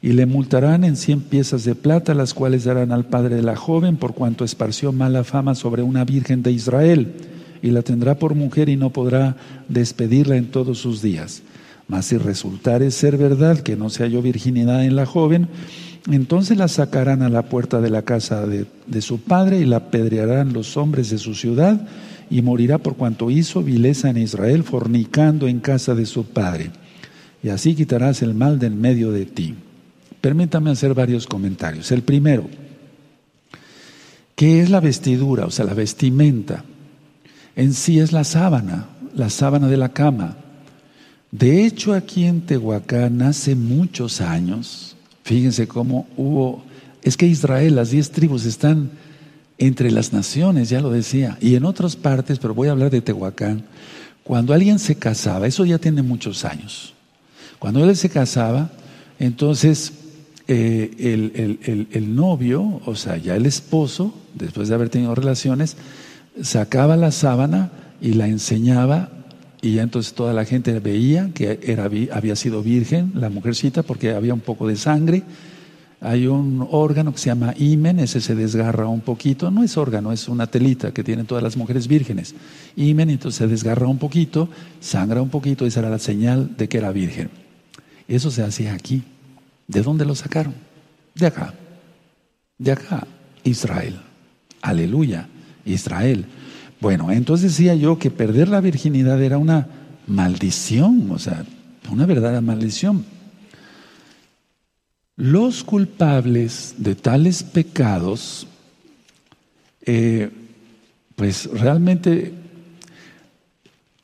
Y 0.01 0.11
le 0.11 0.25
multarán 0.25 0.83
en 0.83 0.97
cien 0.97 1.21
piezas 1.21 1.63
de 1.63 1.75
plata, 1.75 2.13
las 2.13 2.33
cuales 2.33 2.65
darán 2.65 2.91
al 2.91 3.05
padre 3.05 3.37
de 3.37 3.41
la 3.41 3.55
joven, 3.55 3.95
por 3.95 4.15
cuanto 4.15 4.43
esparció 4.43 4.91
mala 4.91 5.23
fama 5.23 5.55
sobre 5.55 5.81
una 5.81 6.03
virgen 6.03 6.43
de 6.43 6.51
Israel. 6.51 7.13
Y 7.61 7.71
la 7.71 7.83
tendrá 7.83 8.15
por 8.15 8.35
mujer 8.35 8.67
y 8.67 8.75
no 8.75 8.89
podrá 8.89 9.37
despedirla 9.69 10.35
en 10.35 10.47
todos 10.47 10.77
sus 10.77 11.01
días. 11.01 11.43
Mas 11.91 12.05
si 12.05 12.17
resultare 12.17 12.89
ser 12.89 13.17
verdad 13.17 13.59
que 13.59 13.75
no 13.75 13.89
se 13.89 14.03
halló 14.03 14.21
virginidad 14.21 14.85
en 14.85 14.95
la 14.95 15.05
joven, 15.05 15.49
entonces 16.09 16.57
la 16.57 16.69
sacarán 16.69 17.21
a 17.21 17.27
la 17.27 17.49
puerta 17.49 17.81
de 17.81 17.89
la 17.89 18.03
casa 18.03 18.47
de, 18.47 19.01
su 19.01 19.19
padre 19.19 19.59
y 19.59 19.65
la 19.65 19.75
apedrearán 19.75 20.53
los 20.53 20.77
hombres 20.77 21.09
de 21.09 21.17
su 21.17 21.35
ciudad 21.35 21.85
y 22.29 22.43
morirá 22.43 22.77
por 22.77 22.95
cuanto 22.95 23.29
hizo 23.29 23.61
vileza 23.61 24.09
en 24.09 24.19
Israel 24.19 24.63
fornicando 24.63 25.49
en 25.49 25.59
casa 25.59 25.93
de 25.93 26.05
su 26.05 26.23
padre. 26.27 26.71
Y 27.43 27.49
así 27.49 27.75
quitarás 27.75 28.21
el 28.21 28.35
mal 28.35 28.57
del 28.57 28.73
medio 28.73 29.11
de 29.11 29.25
ti. 29.25 29.53
Permítame 30.21 30.71
hacer 30.71 30.93
varios 30.93 31.27
comentarios. 31.27 31.91
El 31.91 32.03
primero, 32.03 32.45
¿qué 34.37 34.61
es 34.61 34.69
la 34.69 34.79
vestidura? 34.79 35.45
O 35.45 35.51
sea, 35.51 35.65
la 35.65 35.73
vestimenta. 35.73 36.63
En 37.57 37.73
sí 37.73 37.99
es 37.99 38.13
la 38.13 38.23
sábana, 38.23 38.87
la 39.13 39.29
sábana 39.29 39.67
de 39.67 39.75
la 39.75 39.89
cama. 39.89 40.37
De 41.31 41.65
hecho, 41.65 41.93
aquí 41.93 42.25
en 42.25 42.41
Tehuacán 42.41 43.21
hace 43.21 43.55
muchos 43.55 44.19
años, 44.19 44.97
fíjense 45.23 45.65
cómo 45.65 46.05
hubo, 46.17 46.63
es 47.03 47.15
que 47.15 47.25
Israel, 47.25 47.75
las 47.75 47.91
diez 47.91 48.11
tribus 48.11 48.45
están 48.45 48.91
entre 49.57 49.91
las 49.91 50.11
naciones, 50.11 50.69
ya 50.69 50.81
lo 50.81 50.89
decía, 50.91 51.37
y 51.39 51.55
en 51.55 51.63
otras 51.63 51.95
partes, 51.95 52.37
pero 52.37 52.53
voy 52.53 52.67
a 52.67 52.71
hablar 52.71 52.91
de 52.91 52.99
Tehuacán, 52.99 53.63
cuando 54.23 54.53
alguien 54.53 54.77
se 54.77 54.95
casaba, 54.95 55.47
eso 55.47 55.63
ya 55.63 55.77
tiene 55.77 56.01
muchos 56.01 56.43
años, 56.43 56.93
cuando 57.59 57.81
él 57.81 57.95
se 57.95 58.09
casaba, 58.09 58.69
entonces 59.17 59.93
eh, 60.49 60.91
el, 60.99 61.87
el 61.91 62.15
novio, 62.15 62.81
o 62.85 62.95
sea, 62.95 63.15
ya 63.15 63.37
el 63.37 63.45
esposo, 63.45 64.13
después 64.33 64.67
de 64.67 64.75
haber 64.75 64.89
tenido 64.89 65.15
relaciones, 65.15 65.77
sacaba 66.41 66.97
la 66.97 67.11
sábana 67.11 67.71
y 68.01 68.13
la 68.13 68.27
enseñaba 68.27 69.20
y 69.61 69.75
ya 69.75 69.83
entonces 69.83 70.13
toda 70.13 70.33
la 70.33 70.45
gente 70.45 70.79
veía 70.79 71.29
que 71.33 71.59
era, 71.63 71.85
había 71.85 72.35
sido 72.35 72.63
virgen 72.63 73.11
la 73.15 73.29
mujercita 73.29 73.83
porque 73.83 74.11
había 74.11 74.33
un 74.33 74.39
poco 74.39 74.67
de 74.67 74.75
sangre. 74.75 75.23
Hay 76.03 76.25
un 76.25 76.67
órgano 76.71 77.11
que 77.11 77.19
se 77.19 77.27
llama 77.27 77.53
imen, 77.59 77.99
ese 77.99 78.21
se 78.21 78.33
desgarra 78.33 78.87
un 78.87 79.01
poquito. 79.01 79.51
No 79.51 79.63
es 79.63 79.77
órgano, 79.77 80.11
es 80.11 80.27
una 80.27 80.47
telita 80.47 80.91
que 80.91 81.03
tienen 81.03 81.27
todas 81.27 81.43
las 81.43 81.57
mujeres 81.57 81.87
vírgenes. 81.87 82.33
Imen, 82.75 83.11
entonces 83.11 83.37
se 83.37 83.47
desgarra 83.47 83.85
un 83.85 83.99
poquito, 83.99 84.49
sangra 84.79 85.21
un 85.21 85.29
poquito, 85.29 85.67
esa 85.67 85.81
era 85.81 85.91
la 85.91 85.99
señal 85.99 86.57
de 86.57 86.67
que 86.67 86.79
era 86.79 86.91
virgen. 86.91 87.29
Eso 88.07 88.31
se 88.31 88.41
hacía 88.41 88.73
aquí. 88.73 89.03
¿De 89.67 89.83
dónde 89.83 90.05
lo 90.05 90.15
sacaron? 90.15 90.55
De 91.13 91.27
acá. 91.27 91.53
De 92.57 92.71
acá, 92.71 93.05
Israel. 93.43 93.99
Aleluya, 94.63 95.29
Israel. 95.65 96.25
Bueno, 96.81 97.11
entonces 97.11 97.51
decía 97.51 97.75
yo 97.75 97.99
que 97.99 98.09
perder 98.09 98.49
la 98.49 98.59
virginidad 98.59 99.21
era 99.21 99.37
una 99.37 99.67
maldición, 100.07 101.11
o 101.11 101.19
sea, 101.19 101.45
una 101.91 102.07
verdadera 102.07 102.41
maldición. 102.41 103.05
Los 105.15 105.63
culpables 105.63 106.73
de 106.79 106.95
tales 106.95 107.43
pecados, 107.43 108.47
eh, 109.85 110.31
pues 111.15 111.45
realmente 111.53 112.33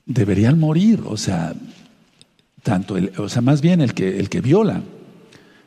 deberían 0.06 0.60
morir, 0.60 1.02
o 1.04 1.18
sea, 1.18 1.56
tanto 2.62 2.96
el, 2.96 3.12
o 3.18 3.28
sea, 3.28 3.42
más 3.42 3.62
bien 3.62 3.82
el 3.82 3.96
que, 3.96 4.20
el 4.20 4.30
que 4.30 4.42
viola. 4.42 4.84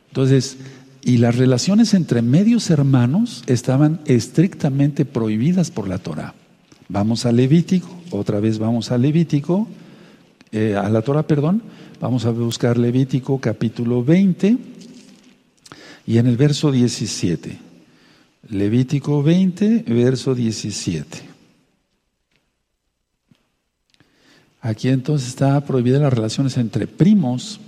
Entonces, 0.07 0.57
y 1.03 1.17
las 1.17 1.35
relaciones 1.35 1.93
entre 1.93 2.21
medios 2.21 2.69
hermanos 2.69 3.43
estaban 3.47 3.99
estrictamente 4.05 5.03
prohibidas 5.03 5.71
por 5.71 5.89
la 5.89 5.97
Torah. 5.97 6.35
Vamos 6.93 7.25
a 7.25 7.31
Levítico, 7.31 7.87
otra 8.09 8.41
vez 8.41 8.59
vamos 8.59 8.91
a 8.91 8.97
Levítico, 8.97 9.65
eh, 10.51 10.75
a 10.75 10.89
la 10.89 11.01
Torah, 11.01 11.25
perdón. 11.25 11.63
Vamos 12.01 12.25
a 12.25 12.31
buscar 12.31 12.77
Levítico 12.77 13.39
capítulo 13.39 14.03
20 14.03 14.57
y 16.05 16.17
en 16.17 16.27
el 16.27 16.35
verso 16.35 16.69
17. 16.69 17.57
Levítico 18.49 19.23
20, 19.23 19.85
verso 19.87 20.35
17. 20.35 21.21
Aquí 24.59 24.89
entonces 24.89 25.29
está 25.29 25.63
prohibida 25.63 25.97
las 25.97 26.11
relaciones 26.11 26.57
entre 26.57 26.87
primos 26.87 27.61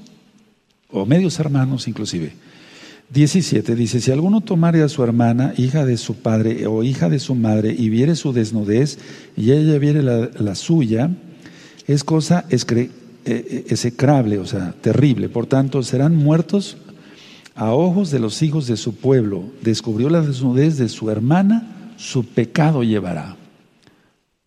o 0.89 1.05
medios 1.05 1.39
hermanos 1.39 1.87
inclusive. 1.87 2.33
17 3.13 3.75
dice, 3.75 4.01
si 4.01 4.11
alguno 4.11 4.41
tomare 4.41 4.81
a 4.81 4.89
su 4.89 5.03
hermana, 5.03 5.53
hija 5.57 5.85
de 5.85 5.97
su 5.97 6.15
padre 6.15 6.65
o 6.65 6.81
hija 6.81 7.09
de 7.09 7.19
su 7.19 7.35
madre, 7.35 7.75
y 7.77 7.89
viere 7.89 8.15
su 8.15 8.33
desnudez, 8.33 8.97
y 9.37 9.51
ella 9.51 9.77
viere 9.77 10.01
la, 10.01 10.55
suya, 10.55 11.11
es 11.85 12.03
cosa 12.03 12.45
eh, 12.49 12.89
eh, 13.25 13.65
execrable, 13.69 14.39
o 14.39 14.45
sea, 14.45 14.73
terrible. 14.81 15.29
Por 15.29 15.45
tanto, 15.45 15.83
serán 15.83 16.15
muertos 16.15 16.77
a 17.53 17.71
ojos 17.71 18.09
de 18.09 18.19
los 18.19 18.41
hijos 18.41 18.65
de 18.65 18.77
su 18.77 18.95
pueblo. 18.95 19.43
Descubrió 19.61 20.09
la 20.09 20.21
desnudez 20.21 20.77
de 20.77 20.89
su 20.89 21.11
hermana, 21.11 21.93
su 21.97 22.25
pecado 22.25 22.81
llevará. 22.81 23.37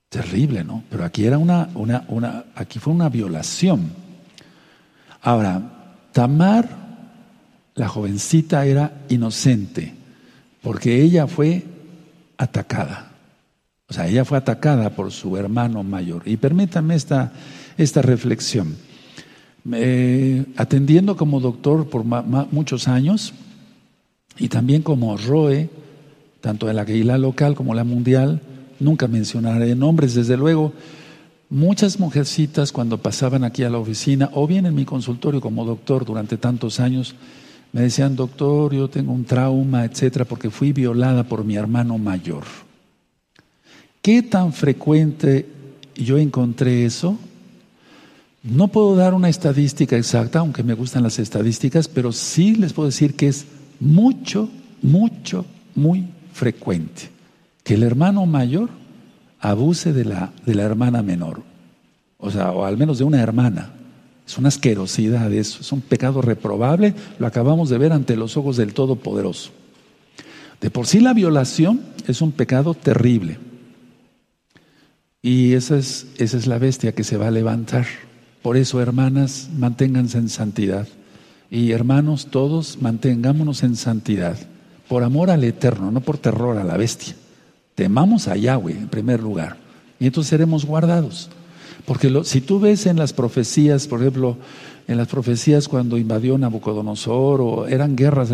Terrible, 0.08 0.64
¿no? 0.64 0.82
Pero 0.90 1.04
aquí 1.04 1.24
era 1.24 1.38
una, 1.38 1.68
una, 1.74 2.04
una 2.08 2.46
aquí 2.56 2.80
fue 2.80 2.92
una 2.92 3.08
violación. 3.08 3.92
Ahora, 5.22 5.76
Tamar 6.16 6.85
la 7.76 7.88
jovencita 7.88 8.66
era 8.66 9.04
inocente 9.08 9.94
porque 10.62 11.00
ella 11.00 11.28
fue 11.28 11.62
atacada. 12.36 13.12
O 13.88 13.94
sea, 13.94 14.08
ella 14.08 14.24
fue 14.24 14.36
atacada 14.36 14.90
por 14.90 15.12
su 15.12 15.36
hermano 15.36 15.84
mayor. 15.84 16.22
Y 16.26 16.38
permítanme 16.38 16.96
esta, 16.96 17.32
esta 17.78 18.02
reflexión. 18.02 18.76
atendiendo 20.56 21.16
como 21.16 21.38
doctor 21.38 21.88
por 21.88 22.04
muchos 22.04 22.88
años 22.88 23.32
y 24.38 24.48
también 24.48 24.82
como 24.82 25.16
ROE, 25.16 25.70
tanto 26.40 26.68
en 26.68 26.76
la 26.76 26.84
Keila 26.84 27.18
local 27.18 27.54
como 27.54 27.74
la 27.74 27.84
mundial, 27.84 28.40
nunca 28.80 29.06
mencionaré 29.06 29.74
nombres, 29.76 30.14
desde 30.14 30.36
luego, 30.36 30.72
muchas 31.48 32.00
mujercitas 32.00 32.72
cuando 32.72 32.98
pasaban 32.98 33.44
aquí 33.44 33.62
a 33.62 33.70
la 33.70 33.78
oficina 33.78 34.30
o 34.32 34.46
bien 34.46 34.66
en 34.66 34.74
mi 34.74 34.84
consultorio 34.84 35.40
como 35.40 35.64
doctor 35.64 36.04
durante 36.04 36.36
tantos 36.36 36.80
años, 36.80 37.14
me 37.76 37.82
decían, 37.82 38.16
doctor, 38.16 38.72
yo 38.72 38.88
tengo 38.88 39.12
un 39.12 39.26
trauma, 39.26 39.84
etcétera, 39.84 40.24
porque 40.24 40.48
fui 40.48 40.72
violada 40.72 41.24
por 41.24 41.44
mi 41.44 41.56
hermano 41.56 41.98
mayor. 41.98 42.44
¿Qué 44.00 44.22
tan 44.22 44.54
frecuente 44.54 45.46
yo 45.94 46.16
encontré 46.16 46.86
eso? 46.86 47.18
No 48.42 48.68
puedo 48.68 48.96
dar 48.96 49.12
una 49.12 49.28
estadística 49.28 49.94
exacta, 49.94 50.38
aunque 50.38 50.62
me 50.62 50.72
gustan 50.72 51.02
las 51.02 51.18
estadísticas, 51.18 51.86
pero 51.86 52.12
sí 52.12 52.54
les 52.54 52.72
puedo 52.72 52.88
decir 52.88 53.14
que 53.14 53.28
es 53.28 53.44
mucho, 53.78 54.48
mucho, 54.80 55.44
muy 55.74 56.06
frecuente 56.32 57.10
que 57.62 57.74
el 57.74 57.82
hermano 57.82 58.24
mayor 58.24 58.70
abuse 59.38 59.92
de 59.92 60.06
la, 60.06 60.32
de 60.46 60.54
la 60.54 60.62
hermana 60.62 61.02
menor, 61.02 61.42
o 62.16 62.30
sea, 62.30 62.52
o 62.52 62.64
al 62.64 62.78
menos 62.78 62.96
de 62.96 63.04
una 63.04 63.20
hermana. 63.20 63.74
Es 64.26 64.38
una 64.38 64.48
asquerosidad 64.48 65.32
eso, 65.32 65.60
es 65.60 65.70
un 65.70 65.80
pecado 65.80 66.20
reprobable, 66.20 66.94
lo 67.18 67.26
acabamos 67.26 67.70
de 67.70 67.78
ver 67.78 67.92
ante 67.92 68.16
los 68.16 68.36
ojos 68.36 68.56
del 68.56 68.74
Todopoderoso. 68.74 69.50
De 70.60 70.70
por 70.70 70.86
sí 70.86 71.00
la 71.00 71.14
violación 71.14 71.80
es 72.08 72.20
un 72.22 72.32
pecado 72.32 72.74
terrible. 72.74 73.38
Y 75.22 75.54
esa 75.54 75.76
es, 75.76 76.06
esa 76.18 76.36
es 76.36 76.46
la 76.46 76.58
bestia 76.58 76.92
que 76.92 77.04
se 77.04 77.16
va 77.16 77.28
a 77.28 77.32
levantar. 77.32 77.86
Por 78.42 78.56
eso, 78.56 78.80
hermanas, 78.80 79.48
manténganse 79.56 80.18
en 80.18 80.28
santidad. 80.28 80.86
Y 81.50 81.72
hermanos, 81.72 82.28
todos 82.30 82.78
mantengámonos 82.80 83.62
en 83.62 83.76
santidad. 83.76 84.36
Por 84.88 85.02
amor 85.02 85.30
al 85.30 85.44
Eterno, 85.44 85.90
no 85.90 86.00
por 86.00 86.18
terror 86.18 86.58
a 86.58 86.64
la 86.64 86.76
bestia. 86.76 87.14
Temamos 87.74 88.28
a 88.28 88.36
Yahweh 88.36 88.72
en 88.72 88.88
primer 88.88 89.20
lugar. 89.20 89.56
Y 89.98 90.06
entonces 90.06 90.30
seremos 90.30 90.64
guardados. 90.64 91.28
Porque 91.86 92.12
si 92.24 92.40
tú 92.40 92.58
ves 92.58 92.86
en 92.86 92.96
las 92.96 93.12
profecías, 93.12 93.86
por 93.86 94.00
ejemplo, 94.00 94.36
en 94.88 94.96
las 94.96 95.08
profecías 95.08 95.68
cuando 95.68 95.98
invadió 95.98 96.36
Nabucodonosor 96.36 97.40
o 97.40 97.66
eran 97.68 97.96
guerras, 97.96 98.30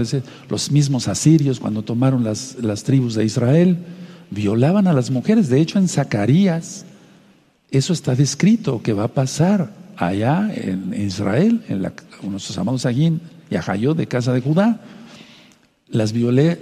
los 0.48 0.70
mismos 0.70 1.06
asirios 1.06 1.60
cuando 1.60 1.82
tomaron 1.82 2.24
las, 2.24 2.56
las 2.60 2.82
tribus 2.82 3.14
de 3.14 3.24
Israel, 3.24 3.78
violaban 4.30 4.86
a 4.86 4.94
las 4.94 5.10
mujeres. 5.10 5.50
De 5.50 5.60
hecho, 5.60 5.78
en 5.78 5.88
Zacarías, 5.88 6.86
eso 7.70 7.92
está 7.92 8.14
descrito 8.14 8.82
que 8.82 8.94
va 8.94 9.04
a 9.04 9.08
pasar 9.08 9.70
allá 9.96 10.50
en 10.54 10.94
Israel, 10.94 11.62
en 11.68 11.82
la, 11.82 11.92
nuestros 12.22 12.56
amados 12.58 12.86
Agín 12.86 13.20
y 13.50 13.56
Ajayó 13.56 13.92
de 13.94 14.06
casa 14.06 14.32
de 14.32 14.40
Judá. 14.40 14.80
Las, 15.88 16.14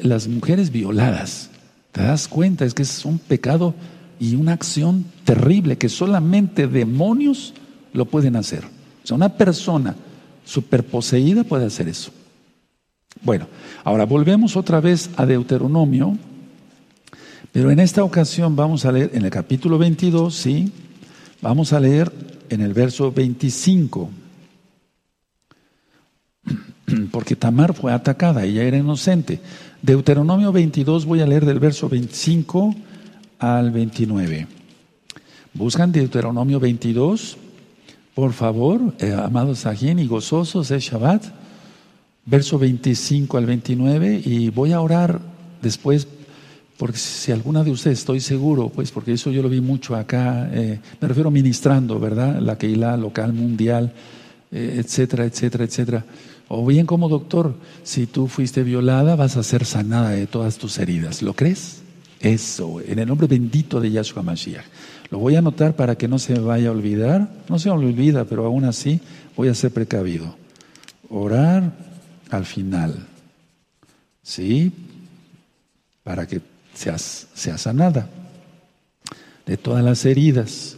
las 0.03 0.27
mujeres 0.27 0.73
violadas. 0.73 1.51
¿Te 1.93 2.03
das 2.03 2.27
cuenta? 2.27 2.65
Es 2.65 2.75
que 2.75 2.83
es 2.83 3.05
un 3.05 3.19
pecado 3.19 3.75
y 4.21 4.37
una 4.37 4.53
acción 4.53 5.07
terrible 5.25 5.79
que 5.79 5.89
solamente 5.89 6.69
demonios 6.69 7.55
lo 7.95 8.05
pueden 8.05 8.37
hacer. 8.37 8.65
O 9.03 9.07
sea, 9.07 9.17
una 9.17 9.31
persona 9.31 9.97
superposeída 10.45 11.43
puede 11.43 11.65
hacer 11.65 11.89
eso. 11.89 12.13
Bueno, 13.23 13.47
ahora 13.83 14.05
volvemos 14.05 14.57
otra 14.57 14.81
vez 14.81 15.11
a 15.17 15.25
Deuteronomio, 15.25 16.17
pero 17.51 17.71
en 17.71 17.81
esta 17.81 18.05
ocasión 18.05 18.55
vamos 18.55 18.85
a 18.85 18.93
leer 18.93 19.11
en 19.15 19.25
el 19.25 19.31
capítulo 19.31 19.79
22, 19.79 20.35
sí, 20.35 20.71
vamos 21.41 21.73
a 21.73 21.81
leer 21.81 22.13
en 22.51 22.61
el 22.61 22.75
verso 22.75 23.11
25. 23.11 24.11
Porque 27.11 27.37
Tamar 27.37 27.73
fue 27.73 27.93
atacada, 27.93 28.45
ella 28.45 28.65
era 28.65 28.77
inocente. 28.77 29.41
Deuteronomio 29.81 30.53
22, 30.53 31.07
voy 31.07 31.21
a 31.21 31.27
leer 31.27 31.47
del 31.47 31.59
verso 31.59 31.89
25 31.89 32.75
al 33.41 33.73
29. 33.73 34.47
Buscan 35.53 35.91
Deuteronomio 35.91 36.61
22, 36.61 37.37
por 38.15 38.33
favor, 38.33 38.95
eh, 39.01 39.13
amados 39.13 39.67
ajín 39.67 39.99
y 39.99 40.07
gozosos 40.07 40.71
es 40.71 40.85
Shabbat, 40.85 41.25
verso 42.27 42.59
25 42.59 43.37
al 43.37 43.47
29, 43.47 44.23
y 44.25 44.51
voy 44.51 44.73
a 44.73 44.81
orar 44.81 45.21
después, 45.61 46.07
porque 46.77 46.99
si 46.99 47.33
alguna 47.33 47.65
de 47.65 47.73
ustedes, 47.73 47.99
estoy 47.99 48.21
seguro, 48.21 48.69
pues 48.69 48.93
porque 48.93 49.13
eso 49.13 49.31
yo 49.31 49.43
lo 49.43 49.49
vi 49.49 49.61
mucho 49.61 49.97
acá, 49.97 50.49
eh, 50.53 50.79
me 51.01 51.09
refiero 51.09 51.31
ministrando, 51.31 51.99
¿verdad? 51.99 52.39
La 52.41 52.57
Keilah 52.57 52.97
local, 52.97 53.33
mundial, 53.33 53.93
eh, 54.53 54.77
etcétera, 54.79 55.25
etcétera, 55.25 55.65
etcétera. 55.65 56.05
O 56.49 56.67
bien 56.67 56.87
como 56.87 57.09
doctor, 57.09 57.55
si 57.85 58.07
tú 58.07 58.27
fuiste 58.27 58.63
violada, 58.65 59.17
vas 59.17 59.37
a 59.37 59.43
ser 59.43 59.65
sanada 59.65 60.11
de 60.11 60.27
todas 60.27 60.59
tus 60.59 60.79
heridas. 60.79 61.23
¿Lo 61.23 61.35
crees? 61.35 61.83
Eso, 62.21 62.81
en 62.81 62.99
el 62.99 63.09
nombre 63.09 63.27
bendito 63.27 63.81
de 63.81 63.91
Yahshua 63.91 64.23
Mashiach. 64.23 64.65
Lo 65.11 65.19
voy 65.19 65.35
a 65.35 65.39
anotar 65.39 65.75
para 65.75 65.97
que 65.97 66.07
no 66.07 66.19
se 66.19 66.35
me 66.35 66.41
vaya 66.41 66.69
a 66.69 66.73
olvidar. 66.73 67.29
No 67.49 67.59
se 67.59 67.71
me 67.71 67.75
olvida, 67.75 68.27
pero 68.27 68.45
aún 68.45 68.65
así 68.65 69.01
voy 69.37 69.49
a 69.49 69.55
ser 69.55 69.73
precavido. 69.73 70.37
Orar 71.09 71.73
al 72.31 72.45
final. 72.45 73.07
¿Sí? 74.23 74.71
Para 76.05 76.29
que 76.29 76.41
seas 76.75 77.27
sanada 77.35 78.09
de 79.47 79.57
todas 79.57 79.83
las 79.83 80.05
heridas. 80.05 80.77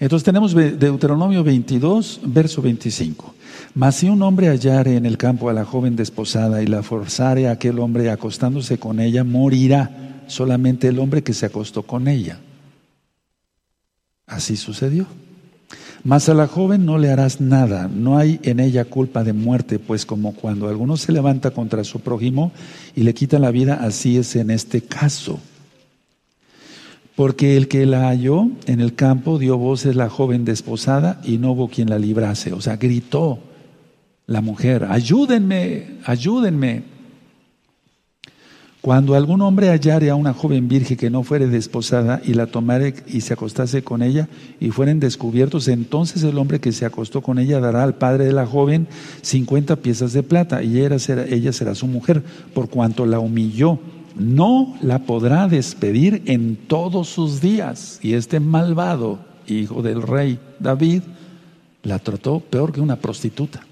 Entonces 0.00 0.24
tenemos 0.24 0.52
Deuteronomio 0.52 1.44
22, 1.44 2.20
verso 2.24 2.60
25. 2.60 3.34
Mas 3.74 3.94
si 3.96 4.08
un 4.08 4.20
hombre 4.22 4.48
hallare 4.48 4.96
en 4.96 5.06
el 5.06 5.16
campo 5.16 5.48
a 5.48 5.52
la 5.52 5.64
joven 5.64 5.94
desposada 5.96 6.62
y 6.62 6.66
la 6.66 6.82
forzare 6.82 7.48
a 7.48 7.52
aquel 7.52 7.78
hombre 7.78 8.10
acostándose 8.10 8.78
con 8.78 9.00
ella, 9.00 9.24
morirá 9.24 10.11
solamente 10.26 10.88
el 10.88 10.98
hombre 10.98 11.22
que 11.22 11.34
se 11.34 11.46
acostó 11.46 11.82
con 11.82 12.08
ella. 12.08 12.38
Así 14.26 14.56
sucedió. 14.56 15.06
Mas 16.04 16.28
a 16.28 16.34
la 16.34 16.48
joven 16.48 16.84
no 16.84 16.98
le 16.98 17.10
harás 17.10 17.40
nada, 17.40 17.88
no 17.88 18.18
hay 18.18 18.40
en 18.42 18.58
ella 18.58 18.84
culpa 18.84 19.22
de 19.22 19.32
muerte, 19.32 19.78
pues 19.78 20.04
como 20.04 20.34
cuando 20.34 20.68
alguno 20.68 20.96
se 20.96 21.12
levanta 21.12 21.52
contra 21.52 21.84
su 21.84 22.00
prójimo 22.00 22.50
y 22.96 23.04
le 23.04 23.14
quita 23.14 23.38
la 23.38 23.52
vida, 23.52 23.74
así 23.74 24.18
es 24.18 24.34
en 24.34 24.50
este 24.50 24.82
caso. 24.82 25.38
Porque 27.14 27.56
el 27.56 27.68
que 27.68 27.86
la 27.86 28.08
halló 28.08 28.48
en 28.66 28.80
el 28.80 28.94
campo 28.94 29.38
dio 29.38 29.58
voces 29.58 29.94
la 29.94 30.08
joven 30.08 30.44
desposada 30.44 31.20
y 31.24 31.38
no 31.38 31.52
hubo 31.52 31.68
quien 31.68 31.88
la 31.88 32.00
librase, 32.00 32.52
o 32.52 32.60
sea, 32.60 32.76
gritó 32.76 33.38
la 34.26 34.40
mujer, 34.40 34.86
ayúdenme, 34.88 35.98
ayúdenme. 36.04 36.91
Cuando 38.82 39.14
algún 39.14 39.42
hombre 39.42 39.68
hallare 39.68 40.10
a 40.10 40.16
una 40.16 40.34
joven 40.34 40.66
virgen 40.66 40.96
que 40.96 41.08
no 41.08 41.22
fuere 41.22 41.46
desposada 41.46 42.20
y 42.24 42.34
la 42.34 42.48
tomare 42.48 42.96
y 43.06 43.20
se 43.20 43.34
acostase 43.34 43.84
con 43.84 44.02
ella 44.02 44.28
y 44.58 44.70
fueren 44.70 44.98
descubiertos, 44.98 45.68
entonces 45.68 46.24
el 46.24 46.36
hombre 46.36 46.58
que 46.58 46.72
se 46.72 46.84
acostó 46.84 47.20
con 47.20 47.38
ella 47.38 47.60
dará 47.60 47.84
al 47.84 47.94
padre 47.94 48.24
de 48.24 48.32
la 48.32 48.44
joven 48.44 48.88
cincuenta 49.20 49.76
piezas 49.76 50.12
de 50.12 50.24
plata 50.24 50.64
y 50.64 50.80
ella 50.80 50.98
será, 50.98 51.76
su 51.76 51.86
mujer, 51.86 52.24
por 52.54 52.70
cuanto 52.70 53.06
la 53.06 53.20
humilló. 53.20 53.78
No 54.16 54.76
la 54.82 54.98
podrá 54.98 55.46
despedir 55.46 56.24
en 56.26 56.56
todos 56.56 57.08
sus 57.08 57.40
días. 57.40 58.00
Y 58.02 58.14
este 58.14 58.40
malvado, 58.40 59.20
hijo 59.46 59.82
del 59.82 60.02
rey 60.02 60.40
David, 60.58 61.02
la 61.84 62.00
trató 62.00 62.40
peor 62.40 62.72
que 62.72 62.80
una 62.80 62.96
prostituta. 62.96 63.64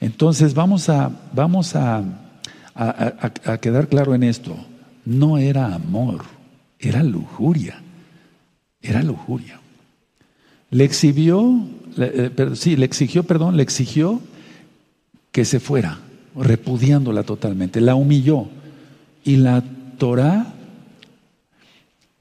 Entonces 0.00 0.52
vamos 0.52 0.88
a, 0.88 1.12
vamos 1.32 1.76
a, 1.76 2.02
a, 2.74 3.58
quedar 3.60 3.88
claro 3.88 4.14
en 4.14 4.22
esto. 4.22 4.56
No 5.04 5.38
era 5.38 5.74
amor, 5.74 6.24
era 6.78 7.02
lujuria. 7.02 7.80
Era 8.82 9.02
lujuria. 9.02 9.60
Le 10.70 10.84
exhibió, 10.84 11.66
eh, 11.96 12.30
sí, 12.54 12.76
le 12.76 12.84
exigió, 12.84 13.22
perdón, 13.22 13.56
le 13.56 13.62
exigió 13.62 14.20
que 15.32 15.44
se 15.44 15.60
fuera, 15.60 16.00
repudiándola 16.36 17.22
totalmente. 17.22 17.80
La 17.80 17.94
humilló. 17.94 18.48
Y 19.24 19.36
la 19.36 19.62
Torah 19.98 20.52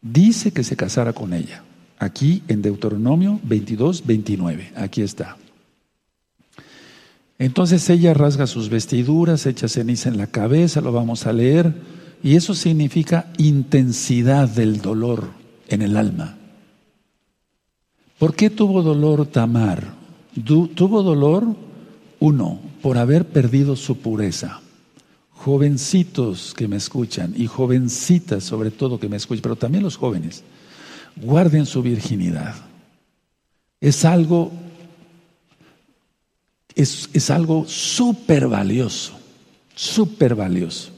dice 0.01 0.51
que 0.51 0.63
se 0.63 0.75
casara 0.75 1.13
con 1.13 1.33
ella. 1.33 1.63
Aquí 1.99 2.43
en 2.47 2.61
Deuteronomio 2.61 3.39
22, 3.43 4.05
29. 4.05 4.71
Aquí 4.75 5.01
está. 5.01 5.37
Entonces 7.39 7.89
ella 7.89 8.13
rasga 8.13 8.47
sus 8.47 8.69
vestiduras, 8.69 9.45
echa 9.45 9.67
ceniza 9.67 10.09
en 10.09 10.17
la 10.17 10.27
cabeza, 10.27 10.81
lo 10.81 10.91
vamos 10.91 11.25
a 11.25 11.33
leer, 11.33 11.73
y 12.21 12.35
eso 12.35 12.53
significa 12.53 13.31
intensidad 13.37 14.47
del 14.47 14.81
dolor 14.81 15.31
en 15.67 15.81
el 15.81 15.97
alma. 15.97 16.37
¿Por 18.17 18.35
qué 18.35 18.49
tuvo 18.49 18.81
dolor 18.81 19.25
Tamar? 19.25 20.01
tuvo 20.75 21.03
dolor, 21.03 21.43
uno, 22.19 22.59
por 22.81 22.97
haber 22.97 23.27
perdido 23.27 23.75
su 23.75 23.97
pureza. 23.97 24.61
jovencitos 25.31 26.53
que 26.53 26.69
me 26.69 26.77
escuchan 26.77 27.33
y 27.35 27.47
jovencitas 27.47 28.45
sobre 28.45 28.71
todo 28.71 28.97
que 28.97 29.09
me 29.09 29.17
escuchan, 29.17 29.41
pero 29.41 29.57
también 29.57 29.83
los 29.83 29.97
jóvenes, 29.97 30.41
guarden 31.17 31.65
su 31.65 31.81
virginidad. 31.81 32.55
Es 33.81 34.05
algo, 34.05 34.53
es, 36.75 37.09
es 37.13 37.29
algo 37.29 37.65
súper 37.67 38.47
valioso, 38.47 39.13
súper 39.75 40.35
valioso. 40.35 40.91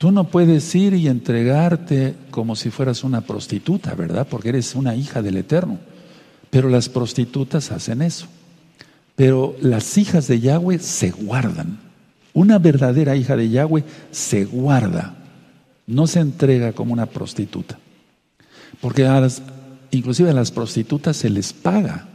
Tú 0.00 0.10
no 0.10 0.28
puedes 0.28 0.74
ir 0.74 0.94
y 0.94 1.08
entregarte 1.08 2.14
como 2.30 2.56
si 2.56 2.70
fueras 2.70 3.04
una 3.04 3.20
prostituta, 3.20 3.94
¿verdad? 3.94 4.26
Porque 4.26 4.48
eres 4.48 4.74
una 4.74 4.94
hija 4.94 5.20
del 5.20 5.36
Eterno. 5.36 5.78
Pero 6.48 6.70
las 6.70 6.88
prostitutas 6.88 7.70
hacen 7.70 8.00
eso. 8.00 8.26
Pero 9.14 9.54
las 9.60 9.98
hijas 9.98 10.26
de 10.26 10.40
Yahweh 10.40 10.78
se 10.78 11.10
guardan. 11.10 11.78
Una 12.32 12.58
verdadera 12.58 13.14
hija 13.14 13.36
de 13.36 13.50
Yahweh 13.50 13.84
se 14.10 14.46
guarda. 14.46 15.16
No 15.86 16.06
se 16.06 16.20
entrega 16.20 16.72
como 16.72 16.94
una 16.94 17.04
prostituta. 17.04 17.78
Porque 18.80 19.06
inclusive 19.90 20.30
a 20.30 20.32
las 20.32 20.50
prostitutas 20.50 21.18
se 21.18 21.28
les 21.28 21.52
paga. 21.52 22.08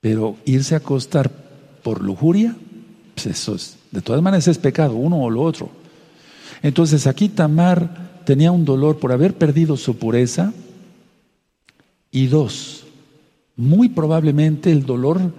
Pero 0.00 0.36
irse 0.44 0.74
a 0.74 0.78
acostar 0.78 1.30
por 1.82 2.02
lujuria, 2.02 2.56
pues 3.14 3.26
eso 3.26 3.54
es, 3.54 3.76
de 3.90 4.00
todas 4.00 4.22
maneras 4.22 4.48
es 4.48 4.58
pecado, 4.58 4.94
uno 4.94 5.22
o 5.22 5.30
lo 5.30 5.42
otro. 5.42 5.70
Entonces 6.62 7.06
aquí 7.06 7.28
Tamar 7.28 8.22
tenía 8.24 8.52
un 8.52 8.64
dolor 8.64 8.98
por 8.98 9.12
haber 9.12 9.34
perdido 9.34 9.76
su 9.76 9.96
pureza 9.96 10.52
y 12.10 12.26
dos, 12.26 12.84
muy 13.56 13.88
probablemente 13.88 14.70
el 14.70 14.84
dolor 14.84 15.32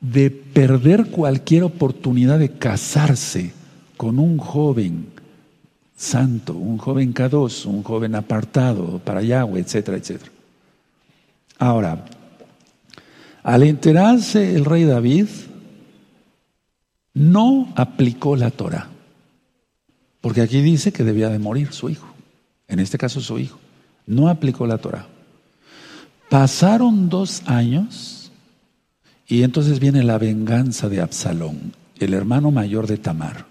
de 0.00 0.30
perder 0.30 1.06
cualquier 1.06 1.64
oportunidad 1.64 2.38
de 2.38 2.52
casarse 2.52 3.52
con 3.96 4.18
un 4.18 4.38
joven 4.38 5.08
santo, 5.96 6.54
un 6.54 6.78
joven 6.78 7.12
cadoso, 7.12 7.68
un 7.68 7.82
joven 7.82 8.14
apartado 8.14 8.98
para 9.04 9.22
Yahweh, 9.22 9.60
etcétera, 9.60 9.98
etcétera. 9.98 10.30
Ahora, 11.58 12.06
al 13.42 13.62
enterarse 13.62 14.54
el 14.54 14.64
rey 14.64 14.84
David, 14.84 15.26
no 17.14 17.72
aplicó 17.76 18.36
la 18.36 18.50
Torah. 18.50 18.88
Porque 20.20 20.42
aquí 20.42 20.60
dice 20.60 20.92
que 20.92 21.04
debía 21.04 21.28
de 21.28 21.38
morir 21.38 21.72
su 21.72 21.88
hijo. 21.88 22.06
En 22.68 22.78
este 22.78 22.98
caso 22.98 23.20
su 23.20 23.38
hijo. 23.38 23.58
No 24.06 24.28
aplicó 24.28 24.66
la 24.66 24.78
Torah. 24.78 25.06
Pasaron 26.28 27.08
dos 27.08 27.42
años 27.46 28.30
y 29.26 29.42
entonces 29.42 29.80
viene 29.80 30.02
la 30.04 30.18
venganza 30.18 30.88
de 30.88 31.00
Absalón, 31.00 31.72
el 31.98 32.14
hermano 32.14 32.50
mayor 32.50 32.86
de 32.86 32.98
Tamar. 32.98 33.46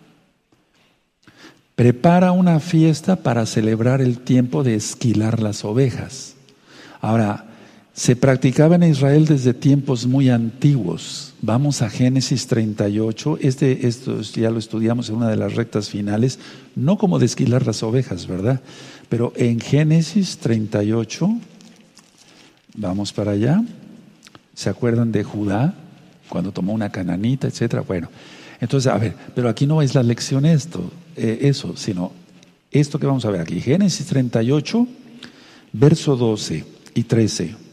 Prepara 1.76 2.32
una 2.32 2.60
fiesta 2.60 3.18
para 3.18 3.46
celebrar 3.46 4.02
el 4.02 4.20
tiempo 4.20 4.64
de 4.64 4.76
esquilar 4.76 5.42
las 5.42 5.64
ovejas. 5.64 6.36
Ahora, 7.02 7.49
se 8.00 8.16
practicaba 8.16 8.76
en 8.76 8.84
Israel 8.84 9.26
desde 9.26 9.54
tiempos 9.54 10.08
muy 10.08 10.30
antiguos. 10.30 11.34
Vamos 11.42 11.82
a 11.82 11.90
Génesis 11.90 12.48
38. 12.48 13.40
Este, 13.42 13.88
esto 13.88 14.22
ya 14.22 14.50
lo 14.50 14.58
estudiamos 14.58 15.10
en 15.10 15.18
una 15.18 15.28
de 15.28 15.36
las 15.36 15.56
rectas 15.56 15.90
finales, 15.90 16.40
no 16.78 16.98
como 16.98 17.20
de 17.20 17.26
esquilar 17.26 17.68
las 17.68 17.84
ovejas, 17.84 18.26
¿verdad? 18.26 18.62
Pero 19.10 19.34
en 19.36 19.60
Génesis 19.60 20.38
38, 20.38 21.30
vamos 22.78 23.12
para 23.12 23.32
allá. 23.32 23.62
¿Se 24.54 24.70
acuerdan 24.70 25.12
de 25.12 25.26
Judá? 25.26 25.74
Cuando 26.30 26.54
tomó 26.54 26.72
una 26.72 26.94
cananita, 26.94 27.48
etcétera. 27.48 27.84
Bueno, 27.86 28.08
entonces, 28.62 28.90
a 28.94 28.98
ver, 28.98 29.14
pero 29.36 29.50
aquí 29.50 29.68
no 29.68 29.82
es 29.82 29.94
la 29.94 30.04
lección 30.04 30.46
esto, 30.46 30.90
eh, 31.18 31.40
eso, 31.42 31.76
sino 31.76 32.14
esto 32.72 32.98
que 32.98 33.08
vamos 33.08 33.26
a 33.26 33.30
ver 33.30 33.42
aquí. 33.42 33.60
Génesis 33.60 34.06
38, 34.06 34.88
verso 35.74 36.16
12 36.16 36.64
y 36.94 37.04
13. 37.04 37.69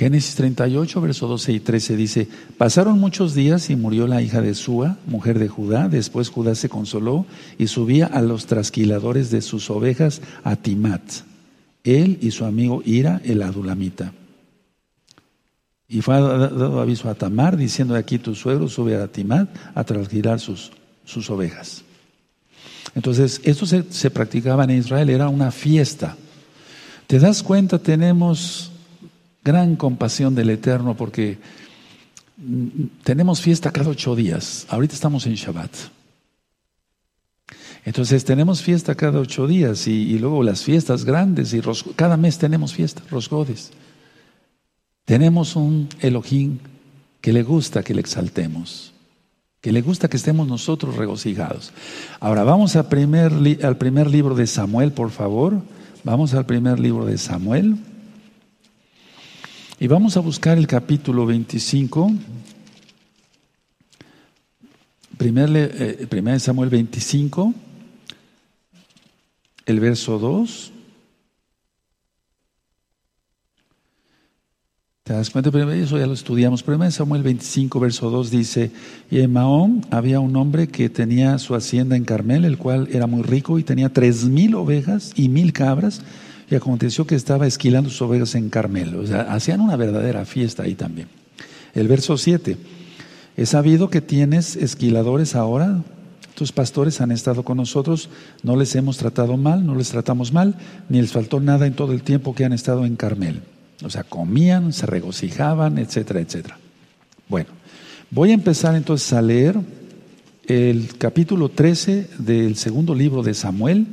Génesis 0.00 0.34
38, 0.36 0.98
verso 1.02 1.28
12 1.28 1.52
y 1.52 1.60
13 1.60 1.94
dice, 1.94 2.28
pasaron 2.56 2.98
muchos 2.98 3.34
días 3.34 3.68
y 3.68 3.76
murió 3.76 4.06
la 4.06 4.22
hija 4.22 4.40
de 4.40 4.54
Sua, 4.54 4.96
mujer 5.04 5.38
de 5.38 5.46
Judá. 5.46 5.90
Después 5.90 6.30
Judá 6.30 6.54
se 6.54 6.70
consoló 6.70 7.26
y 7.58 7.66
subía 7.66 8.06
a 8.06 8.22
los 8.22 8.46
trasquiladores 8.46 9.30
de 9.30 9.42
sus 9.42 9.68
ovejas 9.68 10.22
a 10.42 10.56
Timat, 10.56 11.02
él 11.84 12.16
y 12.22 12.30
su 12.30 12.46
amigo 12.46 12.80
Ira, 12.86 13.20
el 13.26 13.42
adulamita. 13.42 14.14
Y 15.86 16.00
fue 16.00 16.14
dado 16.14 16.80
aviso 16.80 17.10
a 17.10 17.14
Tamar, 17.14 17.58
diciendo, 17.58 17.94
aquí 17.94 18.18
tu 18.18 18.34
suegro 18.34 18.68
sube 18.68 18.96
a 18.96 19.06
Timat 19.06 19.50
a 19.74 19.84
trasquilar 19.84 20.40
sus, 20.40 20.72
sus 21.04 21.28
ovejas. 21.28 21.84
Entonces, 22.94 23.38
esto 23.44 23.66
se, 23.66 23.84
se 23.90 24.10
practicaba 24.10 24.64
en 24.64 24.70
Israel, 24.70 25.10
era 25.10 25.28
una 25.28 25.50
fiesta. 25.50 26.16
¿Te 27.06 27.18
das 27.18 27.42
cuenta? 27.42 27.78
Tenemos 27.78 28.70
gran 29.44 29.76
compasión 29.76 30.34
del 30.34 30.50
Eterno 30.50 30.96
porque 30.96 31.38
tenemos 33.04 33.40
fiesta 33.40 33.70
cada 33.70 33.90
ocho 33.90 34.16
días. 34.16 34.66
Ahorita 34.68 34.94
estamos 34.94 35.26
en 35.26 35.34
Shabbat. 35.34 35.70
Entonces 37.84 38.24
tenemos 38.24 38.62
fiesta 38.62 38.94
cada 38.94 39.20
ocho 39.20 39.46
días 39.46 39.86
y, 39.86 40.18
luego 40.18 40.42
las 40.42 40.62
fiestas 40.62 41.04
grandes 41.04 41.54
y 41.54 41.62
cada 41.96 42.16
mes 42.16 42.38
tenemos 42.38 42.74
fiesta, 42.74 43.02
Rosgodes. 43.10 43.70
Tenemos 45.04 45.56
un 45.56 45.88
Elohim 46.00 46.58
que 47.20 47.32
le 47.32 47.42
gusta 47.42 47.82
que 47.82 47.94
le 47.94 48.00
exaltemos, 48.00 48.92
que 49.60 49.72
le 49.72 49.80
gusta 49.80 50.08
que 50.08 50.18
estemos 50.18 50.46
nosotros 50.46 50.96
regocijados. 50.96 51.72
Ahora 52.20 52.44
vamos 52.44 52.76
al 52.76 52.88
primer 52.88 53.32
libro 53.32 54.34
de 54.34 54.46
Samuel, 54.46 54.92
por 54.92 55.10
favor. 55.10 55.62
Vamos 56.04 56.32
al 56.34 56.46
primer 56.46 56.78
libro 56.78 57.06
de 57.06 57.18
Samuel. 57.18 57.76
Y 59.82 59.86
vamos 59.86 60.18
a 60.18 60.20
buscar 60.20 60.58
el 60.58 60.66
capítulo 60.66 61.24
25, 61.24 62.12
primer, 65.16 65.48
eh, 65.54 66.38
Samuel 66.38 66.68
25, 66.68 67.54
el 69.64 69.80
verso 69.80 70.18
2. 70.18 70.72
¿Te 75.02 75.14
das 75.14 75.30
cuenta? 75.30 75.48
Eso 75.48 75.96
ya 75.96 76.06
lo 76.06 76.12
estudiamos. 76.12 76.62
Primero 76.62 76.90
Samuel 76.90 77.22
25, 77.22 77.80
verso 77.80 78.10
2 78.10 78.30
dice, 78.30 78.70
y 79.10 79.20
en 79.20 79.32
Mahón 79.32 79.86
había 79.90 80.20
un 80.20 80.36
hombre 80.36 80.68
que 80.68 80.90
tenía 80.90 81.38
su 81.38 81.54
hacienda 81.54 81.96
en 81.96 82.04
Carmel, 82.04 82.44
el 82.44 82.58
cual 82.58 82.86
era 82.92 83.06
muy 83.06 83.22
rico 83.22 83.58
y 83.58 83.62
tenía 83.62 83.90
tres 83.90 84.26
mil 84.26 84.56
ovejas 84.56 85.14
y 85.16 85.30
mil 85.30 85.54
cabras 85.54 86.02
y 86.50 86.56
aconteció 86.56 87.06
que 87.06 87.14
estaba 87.14 87.46
esquilando 87.46 87.90
sus 87.90 88.02
ovejas 88.02 88.34
en 88.34 88.50
Carmelo. 88.50 89.00
O 89.00 89.06
sea, 89.06 89.22
hacían 89.32 89.60
una 89.60 89.76
verdadera 89.76 90.24
fiesta 90.24 90.64
ahí 90.64 90.74
también. 90.74 91.08
El 91.74 91.86
verso 91.86 92.18
7. 92.18 92.56
He 93.36 93.46
sabido 93.46 93.88
que 93.88 94.00
tienes 94.00 94.56
esquiladores 94.56 95.36
ahora. 95.36 95.80
Tus 96.34 96.50
pastores 96.50 97.00
han 97.00 97.12
estado 97.12 97.44
con 97.44 97.56
nosotros. 97.56 98.10
No 98.42 98.56
les 98.56 98.74
hemos 98.74 98.96
tratado 98.96 99.36
mal, 99.36 99.64
no 99.64 99.76
les 99.76 99.90
tratamos 99.90 100.32
mal, 100.32 100.56
ni 100.88 101.00
les 101.00 101.12
faltó 101.12 101.38
nada 101.38 101.66
en 101.66 101.74
todo 101.74 101.92
el 101.92 102.02
tiempo 102.02 102.34
que 102.34 102.44
han 102.44 102.52
estado 102.52 102.84
en 102.84 102.96
Carmel. 102.96 103.42
O 103.84 103.90
sea, 103.90 104.02
comían, 104.02 104.72
se 104.72 104.86
regocijaban, 104.86 105.78
etcétera, 105.78 106.20
etcétera. 106.20 106.58
Bueno, 107.28 107.50
voy 108.10 108.32
a 108.32 108.34
empezar 108.34 108.74
entonces 108.74 109.12
a 109.12 109.22
leer 109.22 109.56
el 110.48 110.88
capítulo 110.98 111.48
13 111.48 112.10
del 112.18 112.56
segundo 112.56 112.92
libro 112.92 113.22
de 113.22 113.34
Samuel 113.34 113.86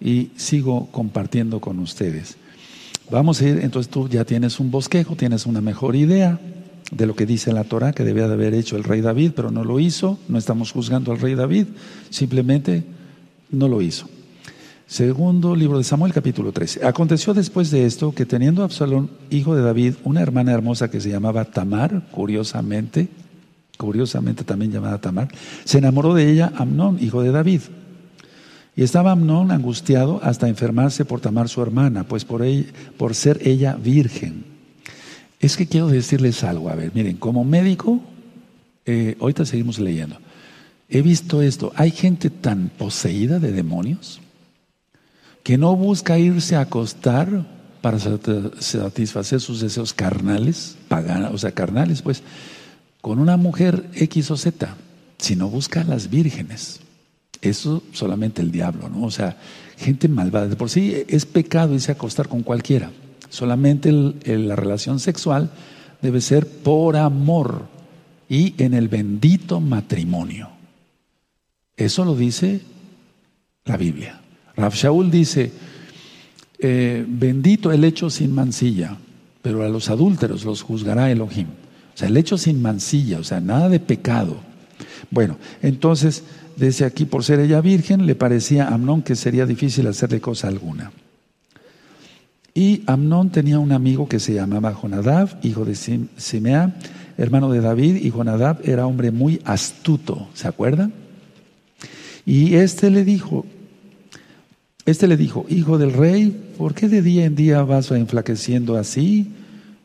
y 0.00 0.30
sigo 0.36 0.88
compartiendo 0.90 1.60
con 1.60 1.78
ustedes. 1.78 2.36
Vamos 3.10 3.40
a 3.40 3.48
ir, 3.48 3.60
entonces 3.62 3.90
tú 3.90 4.08
ya 4.08 4.24
tienes 4.24 4.60
un 4.60 4.70
bosquejo, 4.70 5.16
tienes 5.16 5.46
una 5.46 5.60
mejor 5.60 5.96
idea 5.96 6.38
de 6.90 7.06
lo 7.06 7.14
que 7.14 7.26
dice 7.26 7.52
la 7.52 7.64
Torah 7.64 7.92
que 7.92 8.04
debía 8.04 8.28
de 8.28 8.34
haber 8.34 8.54
hecho 8.54 8.76
el 8.76 8.84
rey 8.84 9.00
David, 9.00 9.32
pero 9.34 9.50
no 9.50 9.64
lo 9.64 9.80
hizo. 9.80 10.18
No 10.28 10.38
estamos 10.38 10.72
juzgando 10.72 11.12
al 11.12 11.20
rey 11.20 11.34
David, 11.34 11.66
simplemente 12.10 12.84
no 13.50 13.68
lo 13.68 13.82
hizo. 13.82 14.06
Segundo 14.86 15.54
libro 15.54 15.76
de 15.76 15.84
Samuel, 15.84 16.14
capítulo 16.14 16.50
13. 16.50 16.86
Aconteció 16.86 17.34
después 17.34 17.70
de 17.70 17.84
esto 17.84 18.12
que 18.12 18.24
teniendo 18.24 18.62
Absalón, 18.62 19.10
hijo 19.28 19.54
de 19.54 19.62
David, 19.62 19.96
una 20.04 20.22
hermana 20.22 20.52
hermosa 20.52 20.90
que 20.90 21.00
se 21.00 21.10
llamaba 21.10 21.44
Tamar, 21.44 22.08
curiosamente, 22.10 23.08
curiosamente 23.76 24.44
también 24.44 24.72
llamada 24.72 24.98
Tamar, 24.98 25.28
se 25.64 25.76
enamoró 25.76 26.14
de 26.14 26.30
ella 26.30 26.52
Amnón, 26.56 26.98
hijo 27.02 27.22
de 27.22 27.32
David. 27.32 27.60
Y 28.78 28.84
estaba 28.84 29.10
Amnón 29.10 29.50
angustiado 29.50 30.20
hasta 30.22 30.46
enfermarse 30.46 31.04
por 31.04 31.20
Tamar 31.20 31.48
su 31.48 31.60
hermana, 31.60 32.04
pues 32.04 32.24
por, 32.24 32.44
por 32.96 33.16
ser 33.16 33.40
ella 33.44 33.74
virgen. 33.74 34.44
Es 35.40 35.56
que 35.56 35.66
quiero 35.66 35.88
decirles 35.88 36.44
algo, 36.44 36.68
a 36.70 36.76
ver, 36.76 36.92
miren, 36.94 37.16
como 37.16 37.42
médico, 37.42 38.00
eh, 38.86 39.16
ahorita 39.20 39.46
seguimos 39.46 39.80
leyendo, 39.80 40.18
he 40.88 41.02
visto 41.02 41.42
esto, 41.42 41.72
hay 41.74 41.90
gente 41.90 42.30
tan 42.30 42.68
poseída 42.68 43.40
de 43.40 43.50
demonios 43.50 44.20
que 45.42 45.58
no 45.58 45.74
busca 45.74 46.16
irse 46.16 46.54
a 46.54 46.60
acostar 46.60 47.48
para 47.82 47.98
satisfacer 47.98 49.40
sus 49.40 49.60
deseos 49.60 49.92
carnales, 49.92 50.76
o 51.32 51.38
sea, 51.38 51.50
carnales, 51.50 52.00
pues, 52.00 52.22
con 53.00 53.18
una 53.18 53.36
mujer 53.36 53.90
X 53.94 54.30
o 54.30 54.36
Z, 54.36 54.76
sino 55.18 55.48
busca 55.48 55.80
a 55.80 55.84
las 55.84 56.08
vírgenes. 56.10 56.78
Eso 57.40 57.82
solamente 57.92 58.42
el 58.42 58.50
diablo, 58.50 58.88
¿no? 58.88 59.04
O 59.04 59.10
sea, 59.10 59.36
gente 59.76 60.08
malvada. 60.08 60.56
Por 60.56 60.70
sí 60.70 61.04
es 61.08 61.24
pecado 61.26 61.74
irse 61.74 61.92
a 61.92 61.94
acostar 61.94 62.28
con 62.28 62.42
cualquiera. 62.42 62.90
Solamente 63.28 63.92
la 63.92 64.56
relación 64.56 65.00
sexual 65.00 65.50
debe 66.00 66.20
ser 66.20 66.46
por 66.46 66.96
amor 66.96 67.66
y 68.28 68.54
en 68.62 68.74
el 68.74 68.88
bendito 68.88 69.60
matrimonio. 69.60 70.50
Eso 71.76 72.04
lo 72.04 72.14
dice 72.16 72.60
la 73.64 73.76
Biblia. 73.76 74.20
Rav 74.56 74.74
Shaul 74.74 75.10
dice, 75.10 75.52
eh, 76.58 77.04
bendito 77.06 77.70
el 77.70 77.84
hecho 77.84 78.10
sin 78.10 78.34
mancilla, 78.34 78.96
pero 79.42 79.64
a 79.64 79.68
los 79.68 79.88
adúlteros 79.88 80.44
los 80.44 80.62
juzgará 80.62 81.10
Elohim. 81.10 81.46
O 81.94 81.96
sea, 81.98 82.08
el 82.08 82.16
hecho 82.16 82.36
sin 82.36 82.60
mancilla, 82.60 83.18
o 83.20 83.24
sea, 83.24 83.40
nada 83.40 83.68
de 83.68 83.78
pecado. 83.78 84.36
Bueno, 85.10 85.38
entonces, 85.62 86.24
desde 86.58 86.84
aquí, 86.84 87.04
por 87.04 87.22
ser 87.24 87.40
ella 87.40 87.60
virgen, 87.60 88.06
le 88.06 88.14
parecía 88.14 88.66
a 88.66 88.74
Amnón 88.74 89.02
que 89.02 89.14
sería 89.14 89.46
difícil 89.46 89.86
hacerle 89.86 90.20
cosa 90.20 90.48
alguna. 90.48 90.90
Y 92.52 92.82
Amnón 92.86 93.30
tenía 93.30 93.60
un 93.60 93.70
amigo 93.70 94.08
que 94.08 94.18
se 94.18 94.34
llamaba 94.34 94.74
Jonadab, 94.74 95.38
hijo 95.44 95.64
de 95.64 95.76
Simea, 95.76 96.74
hermano 97.16 97.52
de 97.52 97.60
David, 97.60 97.96
y 98.02 98.10
Jonadab 98.10 98.60
era 98.64 98.86
hombre 98.86 99.12
muy 99.12 99.40
astuto, 99.44 100.28
¿se 100.34 100.48
acuerdan? 100.48 100.92
Y 102.26 102.56
este 102.56 102.90
le 102.90 103.04
dijo, 103.04 103.46
este 104.84 105.06
le 105.06 105.16
dijo, 105.16 105.46
hijo 105.48 105.78
del 105.78 105.92
rey, 105.92 106.52
¿por 106.58 106.74
qué 106.74 106.88
de 106.88 107.02
día 107.02 107.24
en 107.24 107.36
día 107.36 107.62
vas 107.62 107.90
enflaqueciendo 107.92 108.76
así? 108.76 109.30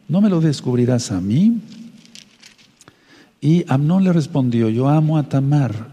¿No 0.08 0.22
me 0.22 0.30
lo 0.30 0.42
descubrirás 0.42 1.12
a 1.12 1.22
mí? 1.22 1.62
Y 3.40 3.66
Amnón 3.68 4.04
le 4.04 4.14
respondió, 4.14 4.70
yo 4.70 4.90
amo 4.90 5.20
a 5.20 5.30
Tamar, 5.30 5.93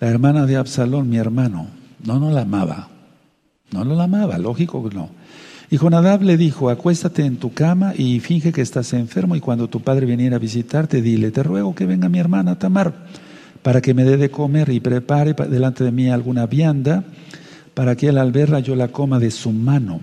la 0.00 0.08
hermana 0.08 0.46
de 0.46 0.56
Absalón, 0.56 1.08
mi 1.08 1.16
hermano. 1.16 1.68
No, 2.04 2.18
no 2.18 2.30
la 2.30 2.42
amaba. 2.42 2.88
No, 3.70 3.84
la 3.84 4.04
amaba, 4.04 4.38
lógico 4.38 4.88
que 4.88 4.94
no. 4.94 5.10
Y 5.70 5.78
Jonadab 5.78 6.22
le 6.22 6.36
dijo, 6.36 6.70
acuéstate 6.70 7.24
en 7.24 7.36
tu 7.36 7.52
cama 7.52 7.94
y 7.96 8.20
finge 8.20 8.52
que 8.52 8.60
estás 8.60 8.92
enfermo 8.92 9.34
y 9.34 9.40
cuando 9.40 9.68
tu 9.68 9.80
padre 9.80 10.06
viniera 10.06 10.36
a 10.36 10.38
visitarte, 10.38 11.02
dile, 11.02 11.30
te 11.30 11.42
ruego 11.42 11.74
que 11.74 11.86
venga 11.86 12.08
mi 12.08 12.18
hermana 12.18 12.58
Tamar 12.58 12.92
para 13.62 13.80
que 13.80 13.94
me 13.94 14.04
dé 14.04 14.16
de 14.16 14.30
comer 14.30 14.68
y 14.68 14.80
prepare 14.80 15.32
delante 15.32 15.84
de 15.84 15.90
mí 15.90 16.10
alguna 16.10 16.46
vianda 16.46 17.02
para 17.72 17.96
que 17.96 18.08
él 18.08 18.18
al 18.18 18.30
verla 18.30 18.60
yo 18.60 18.76
la 18.76 18.88
coma 18.88 19.18
de 19.18 19.30
su 19.30 19.50
mano. 19.50 20.00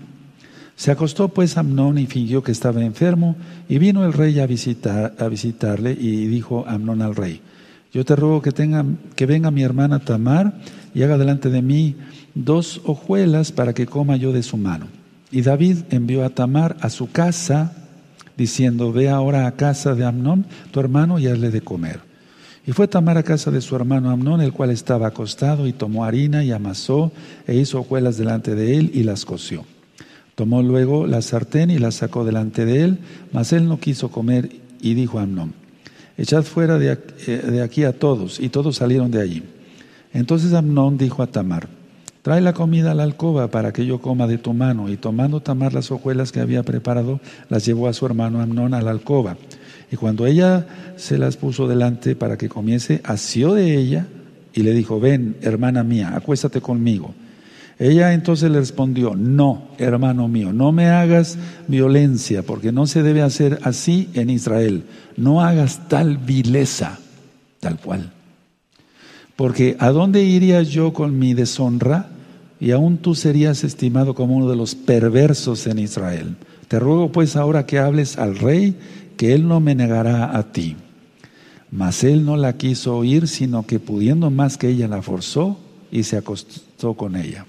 Se 0.74 0.90
acostó 0.90 1.28
pues 1.28 1.56
Amnón 1.56 1.96
y 1.98 2.06
fingió 2.06 2.42
que 2.42 2.52
estaba 2.52 2.82
enfermo 2.82 3.36
y 3.68 3.78
vino 3.78 4.04
el 4.04 4.12
rey 4.12 4.40
a, 4.40 4.46
visitar, 4.46 5.14
a 5.18 5.28
visitarle 5.28 5.92
y 5.92 6.26
dijo 6.26 6.64
Amnón 6.66 7.02
al 7.02 7.14
rey, 7.14 7.40
yo 7.92 8.04
te 8.04 8.16
ruego 8.16 8.40
que, 8.40 8.52
tenga, 8.52 8.84
que 9.14 9.26
venga 9.26 9.50
mi 9.50 9.62
hermana 9.62 10.00
Tamar 10.00 10.54
y 10.94 11.02
haga 11.02 11.18
delante 11.18 11.50
de 11.50 11.62
mí 11.62 11.96
dos 12.34 12.80
hojuelas 12.84 13.52
para 13.52 13.74
que 13.74 13.86
coma 13.86 14.16
yo 14.16 14.32
de 14.32 14.42
su 14.42 14.56
mano. 14.56 14.86
Y 15.30 15.42
David 15.42 15.78
envió 15.90 16.24
a 16.24 16.30
Tamar 16.30 16.76
a 16.80 16.90
su 16.90 17.10
casa 17.10 17.72
diciendo, 18.36 18.92
ve 18.92 19.08
ahora 19.08 19.46
a 19.46 19.52
casa 19.52 19.94
de 19.94 20.04
Amnón, 20.04 20.46
tu 20.70 20.80
hermano, 20.80 21.18
y 21.18 21.26
hazle 21.26 21.50
de 21.50 21.60
comer. 21.60 22.00
Y 22.66 22.72
fue 22.72 22.88
Tamar 22.88 23.18
a 23.18 23.22
casa 23.22 23.50
de 23.50 23.60
su 23.60 23.76
hermano 23.76 24.10
Amnón, 24.10 24.40
el 24.40 24.52
cual 24.52 24.70
estaba 24.70 25.08
acostado, 25.08 25.66
y 25.66 25.72
tomó 25.72 26.04
harina 26.04 26.44
y 26.44 26.52
amasó, 26.52 27.12
e 27.46 27.56
hizo 27.56 27.80
hojuelas 27.80 28.16
delante 28.16 28.54
de 28.54 28.78
él 28.78 28.90
y 28.94 29.02
las 29.02 29.24
coció. 29.24 29.64
Tomó 30.34 30.62
luego 30.62 31.06
la 31.06 31.20
sartén 31.20 31.70
y 31.70 31.78
la 31.78 31.90
sacó 31.90 32.24
delante 32.24 32.64
de 32.64 32.84
él, 32.84 32.98
mas 33.32 33.52
él 33.52 33.68
no 33.68 33.78
quiso 33.78 34.10
comer 34.10 34.50
y 34.80 34.94
dijo 34.94 35.18
a 35.18 35.22
Amnón, 35.22 35.54
echad 36.16 36.42
fuera 36.42 36.78
de 36.78 37.62
aquí 37.62 37.84
a 37.84 37.92
todos, 37.98 38.40
y 38.40 38.48
todos 38.48 38.76
salieron 38.76 39.10
de 39.10 39.20
allí. 39.20 39.42
Entonces 40.12 40.52
Amnón 40.52 40.98
dijo 40.98 41.22
a 41.22 41.26
Tamar, 41.26 41.68
trae 42.22 42.40
la 42.40 42.52
comida 42.52 42.92
a 42.92 42.94
la 42.94 43.02
alcoba 43.02 43.48
para 43.48 43.72
que 43.72 43.86
yo 43.86 44.00
coma 44.00 44.26
de 44.26 44.38
tu 44.38 44.52
mano. 44.52 44.88
Y 44.88 44.96
tomando 44.96 45.40
Tamar 45.40 45.72
las 45.72 45.90
hojuelas 45.90 46.32
que 46.32 46.40
había 46.40 46.62
preparado, 46.62 47.20
las 47.48 47.64
llevó 47.64 47.88
a 47.88 47.92
su 47.92 48.06
hermano 48.06 48.40
Amnón 48.40 48.74
a 48.74 48.82
la 48.82 48.90
alcoba. 48.90 49.36
Y 49.90 49.96
cuando 49.96 50.26
ella 50.26 50.66
se 50.96 51.18
las 51.18 51.36
puso 51.36 51.66
delante 51.66 52.14
para 52.14 52.36
que 52.36 52.48
comiese, 52.48 53.00
asió 53.04 53.54
de 53.54 53.76
ella 53.76 54.06
y 54.54 54.62
le 54.62 54.72
dijo, 54.72 55.00
ven, 55.00 55.36
hermana 55.40 55.82
mía, 55.82 56.12
acuéstate 56.14 56.60
conmigo. 56.60 57.14
Ella 57.82 58.12
entonces 58.12 58.48
le 58.48 58.60
respondió, 58.60 59.16
no, 59.16 59.64
hermano 59.76 60.28
mío, 60.28 60.52
no 60.52 60.70
me 60.70 60.86
hagas 60.86 61.36
violencia, 61.66 62.44
porque 62.44 62.70
no 62.70 62.86
se 62.86 63.02
debe 63.02 63.22
hacer 63.22 63.58
así 63.64 64.08
en 64.14 64.30
Israel. 64.30 64.84
No 65.16 65.42
hagas 65.42 65.88
tal 65.88 66.16
vileza, 66.16 67.00
tal 67.58 67.80
cual. 67.80 68.12
Porque 69.34 69.74
¿a 69.80 69.90
dónde 69.90 70.22
iría 70.22 70.62
yo 70.62 70.92
con 70.92 71.18
mi 71.18 71.34
deshonra? 71.34 72.10
Y 72.60 72.70
aún 72.70 72.98
tú 72.98 73.16
serías 73.16 73.64
estimado 73.64 74.14
como 74.14 74.36
uno 74.36 74.48
de 74.48 74.54
los 74.54 74.76
perversos 74.76 75.66
en 75.66 75.80
Israel. 75.80 76.36
Te 76.68 76.78
ruego 76.78 77.10
pues 77.10 77.34
ahora 77.34 77.66
que 77.66 77.80
hables 77.80 78.16
al 78.16 78.38
rey, 78.38 78.76
que 79.16 79.34
él 79.34 79.48
no 79.48 79.58
me 79.58 79.74
negará 79.74 80.38
a 80.38 80.52
ti. 80.52 80.76
Mas 81.72 82.04
él 82.04 82.24
no 82.24 82.36
la 82.36 82.56
quiso 82.56 82.96
oír, 82.96 83.26
sino 83.26 83.66
que 83.66 83.80
pudiendo 83.80 84.30
más 84.30 84.56
que 84.56 84.68
ella 84.68 84.86
la 84.86 85.02
forzó 85.02 85.58
y 85.90 86.04
se 86.04 86.16
acostó 86.16 86.94
con 86.94 87.16
ella. 87.16 87.44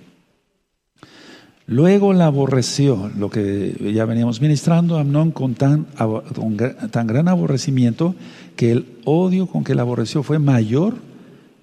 Luego 1.73 2.13
la 2.13 2.27
aborreció, 2.27 3.09
lo 3.17 3.31
que 3.31 3.75
ya 3.95 4.05
veníamos 4.05 4.41
ministrando, 4.41 4.99
Amnón 4.99 5.31
con 5.31 5.55
tan, 5.55 5.87
tan 6.91 7.07
gran 7.07 7.27
aborrecimiento 7.27 8.13
que 8.55 8.71
el 8.71 8.85
odio 9.05 9.47
con 9.47 9.63
que 9.63 9.73
la 9.73 9.81
aborreció 9.81 10.21
fue 10.21 10.37
mayor 10.37 10.93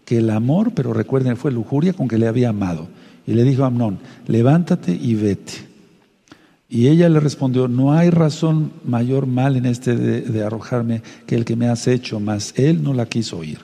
que 0.04 0.18
el 0.18 0.30
amor, 0.30 0.72
pero 0.74 0.92
recuerden, 0.92 1.36
fue 1.36 1.52
lujuria 1.52 1.92
con 1.92 2.08
que 2.08 2.18
le 2.18 2.26
había 2.26 2.48
amado. 2.48 2.88
Y 3.24 3.34
le 3.34 3.44
dijo 3.44 3.62
a 3.62 3.68
Amnón, 3.68 4.00
levántate 4.26 4.98
y 5.00 5.14
vete. 5.14 5.52
Y 6.68 6.88
ella 6.88 7.08
le 7.08 7.20
respondió, 7.20 7.68
no 7.68 7.92
hay 7.92 8.10
razón 8.10 8.72
mayor 8.84 9.28
mal 9.28 9.54
en 9.54 9.64
este 9.64 9.94
de, 9.94 10.22
de, 10.22 10.42
arrojarme 10.42 11.02
que 11.28 11.36
el 11.36 11.44
que 11.44 11.54
me 11.54 11.68
has 11.68 11.86
hecho, 11.86 12.18
mas 12.18 12.52
él 12.56 12.82
no 12.82 12.94
la 12.94 13.06
quiso 13.06 13.38
oír, 13.38 13.60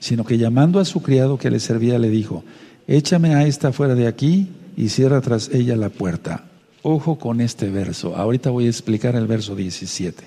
sino 0.00 0.24
que 0.24 0.36
llamando 0.36 0.80
a 0.80 0.84
su 0.84 1.00
criado 1.00 1.38
que 1.38 1.48
le 1.48 1.60
servía 1.60 1.96
le 2.00 2.10
dijo, 2.10 2.42
échame 2.88 3.36
a 3.36 3.46
esta 3.46 3.70
fuera 3.70 3.94
de 3.94 4.08
aquí 4.08 4.48
y 4.76 4.90
cierra 4.90 5.20
tras 5.20 5.48
ella 5.48 5.74
la 5.76 5.88
puerta. 5.88 6.44
Ojo 6.82 7.18
con 7.18 7.40
este 7.40 7.70
verso. 7.70 8.14
Ahorita 8.16 8.50
voy 8.50 8.66
a 8.66 8.70
explicar 8.70 9.16
el 9.16 9.26
verso 9.26 9.56
17. 9.56 10.22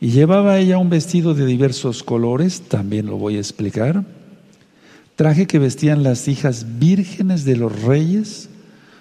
Y 0.00 0.10
llevaba 0.10 0.58
ella 0.58 0.78
un 0.78 0.90
vestido 0.90 1.34
de 1.34 1.46
diversos 1.46 2.02
colores, 2.02 2.62
también 2.62 3.06
lo 3.06 3.18
voy 3.18 3.36
a 3.36 3.40
explicar. 3.40 4.04
Traje 5.14 5.46
que 5.46 5.60
vestían 5.60 6.02
las 6.02 6.26
hijas 6.26 6.78
vírgenes 6.78 7.44
de 7.44 7.56
los 7.56 7.82
reyes. 7.82 8.48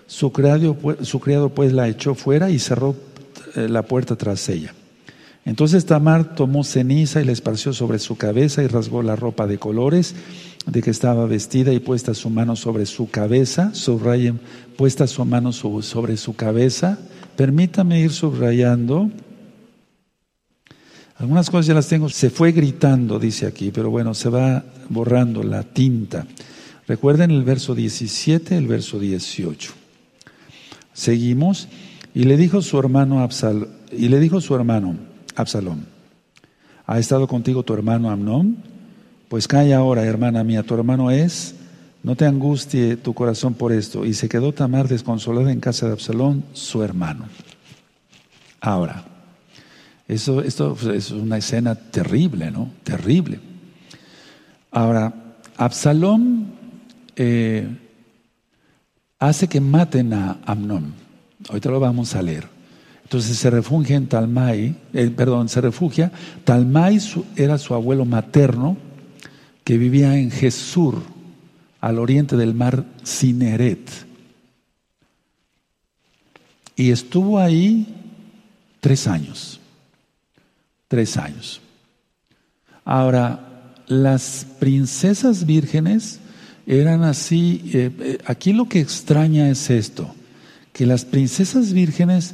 Su 0.05 0.31
criado, 0.31 0.77
su 1.01 1.19
criado 1.19 1.49
pues 1.49 1.73
la 1.73 1.87
echó 1.87 2.13
fuera 2.13 2.51
y 2.51 2.59
cerró 2.59 2.95
eh, 3.55 3.67
la 3.69 3.83
puerta 3.83 4.15
tras 4.15 4.47
ella. 4.49 4.75
Entonces 5.45 5.85
Tamar 5.85 6.35
tomó 6.35 6.63
ceniza 6.63 7.21
y 7.21 7.25
la 7.25 7.31
esparció 7.31 7.73
sobre 7.73 7.97
su 7.97 8.17
cabeza 8.17 8.61
y 8.61 8.67
rasgó 8.67 9.01
la 9.01 9.15
ropa 9.15 9.47
de 9.47 9.57
colores 9.57 10.13
de 10.65 10.81
que 10.81 10.91
estaba 10.91 11.25
vestida 11.25 11.73
y 11.73 11.79
puesta 11.79 12.13
su 12.13 12.29
mano 12.29 12.55
sobre 12.55 12.85
su 12.85 13.09
cabeza, 13.09 13.73
subrayen, 13.73 14.39
puesta 14.77 15.07
su 15.07 15.23
mano 15.25 15.51
sobre 15.51 16.17
su 16.17 16.35
cabeza. 16.35 16.99
Permítame 17.35 17.99
ir 17.99 18.11
subrayando. 18.11 19.09
Algunas 21.17 21.49
cosas 21.49 21.67
ya 21.67 21.73
las 21.73 21.87
tengo. 21.87 22.09
Se 22.09 22.29
fue 22.29 22.51
gritando, 22.51 23.19
dice 23.19 23.45
aquí, 23.45 23.71
pero 23.71 23.89
bueno, 23.89 24.13
se 24.13 24.29
va 24.29 24.63
borrando 24.89 25.43
la 25.43 25.63
tinta. 25.63 26.25
Recuerden 26.87 27.31
el 27.31 27.43
verso 27.43 27.75
17, 27.75 28.57
el 28.57 28.67
verso 28.67 28.99
18. 28.99 29.71
Seguimos. 30.93 31.67
Y 32.13 32.23
le 32.25 32.35
dijo 32.37 32.61
su 32.61 32.77
hermano 32.77 33.21
Absal, 33.21 33.69
y 33.91 34.09
le 34.09 34.19
dijo 34.19 34.41
su 34.41 34.53
hermano 34.53 34.97
Absalón, 35.35 35.85
¿ha 36.85 36.99
estado 36.99 37.27
contigo 37.27 37.63
tu 37.63 37.73
hermano 37.73 38.09
Amnón? 38.11 38.57
Pues 39.31 39.47
calla 39.47 39.77
ahora, 39.77 40.03
hermana 40.03 40.43
mía, 40.43 40.61
tu 40.61 40.73
hermano 40.73 41.09
es, 41.09 41.55
no 42.03 42.17
te 42.17 42.25
angustie 42.25 42.97
tu 42.97 43.13
corazón 43.13 43.53
por 43.53 43.71
esto. 43.71 44.05
Y 44.05 44.13
se 44.13 44.27
quedó 44.27 44.51
Tamar 44.53 44.89
desconsolada 44.89 45.53
en 45.53 45.61
casa 45.61 45.85
de 45.85 45.93
Absalón, 45.93 46.43
su 46.51 46.83
hermano. 46.83 47.29
Ahora, 48.59 49.05
eso, 50.09 50.41
esto 50.41 50.77
es 50.93 51.11
una 51.11 51.37
escena 51.37 51.75
terrible, 51.75 52.51
¿no? 52.51 52.73
Terrible. 52.83 53.39
Ahora, 54.69 55.13
Absalón 55.55 56.47
eh, 57.15 57.69
hace 59.17 59.47
que 59.47 59.61
maten 59.61 60.11
a 60.11 60.39
Amnón. 60.45 60.93
Ahorita 61.47 61.69
lo 61.69 61.79
vamos 61.79 62.15
a 62.15 62.21
leer. 62.21 62.49
Entonces 63.03 63.37
se 63.37 63.49
refugia 63.49 63.95
en 63.95 64.07
Talmai, 64.07 64.75
eh, 64.91 65.09
perdón, 65.15 65.47
se 65.47 65.61
refugia. 65.61 66.11
Talmai 66.43 66.99
era 67.37 67.57
su 67.57 67.73
abuelo 67.73 68.03
materno 68.03 68.90
que 69.63 69.77
vivía 69.77 70.17
en 70.17 70.31
Jesur, 70.31 71.01
al 71.79 71.99
oriente 71.99 72.37
del 72.37 72.53
mar 72.53 72.85
Cineret. 73.05 73.89
Y 76.75 76.91
estuvo 76.91 77.39
ahí 77.39 77.87
tres 78.79 79.07
años. 79.07 79.59
Tres 80.87 81.17
años. 81.17 81.61
Ahora, 82.83 83.73
las 83.87 84.45
princesas 84.59 85.45
vírgenes 85.45 86.19
eran 86.65 87.03
así, 87.03 87.71
eh, 87.73 87.91
eh, 87.99 88.17
aquí 88.25 88.53
lo 88.53 88.67
que 88.69 88.79
extraña 88.79 89.49
es 89.49 89.69
esto, 89.69 90.13
que 90.73 90.85
las 90.85 91.05
princesas 91.05 91.73
vírgenes 91.73 92.33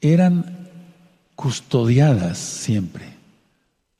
eran 0.00 0.68
custodiadas 1.34 2.38
siempre. 2.38 3.04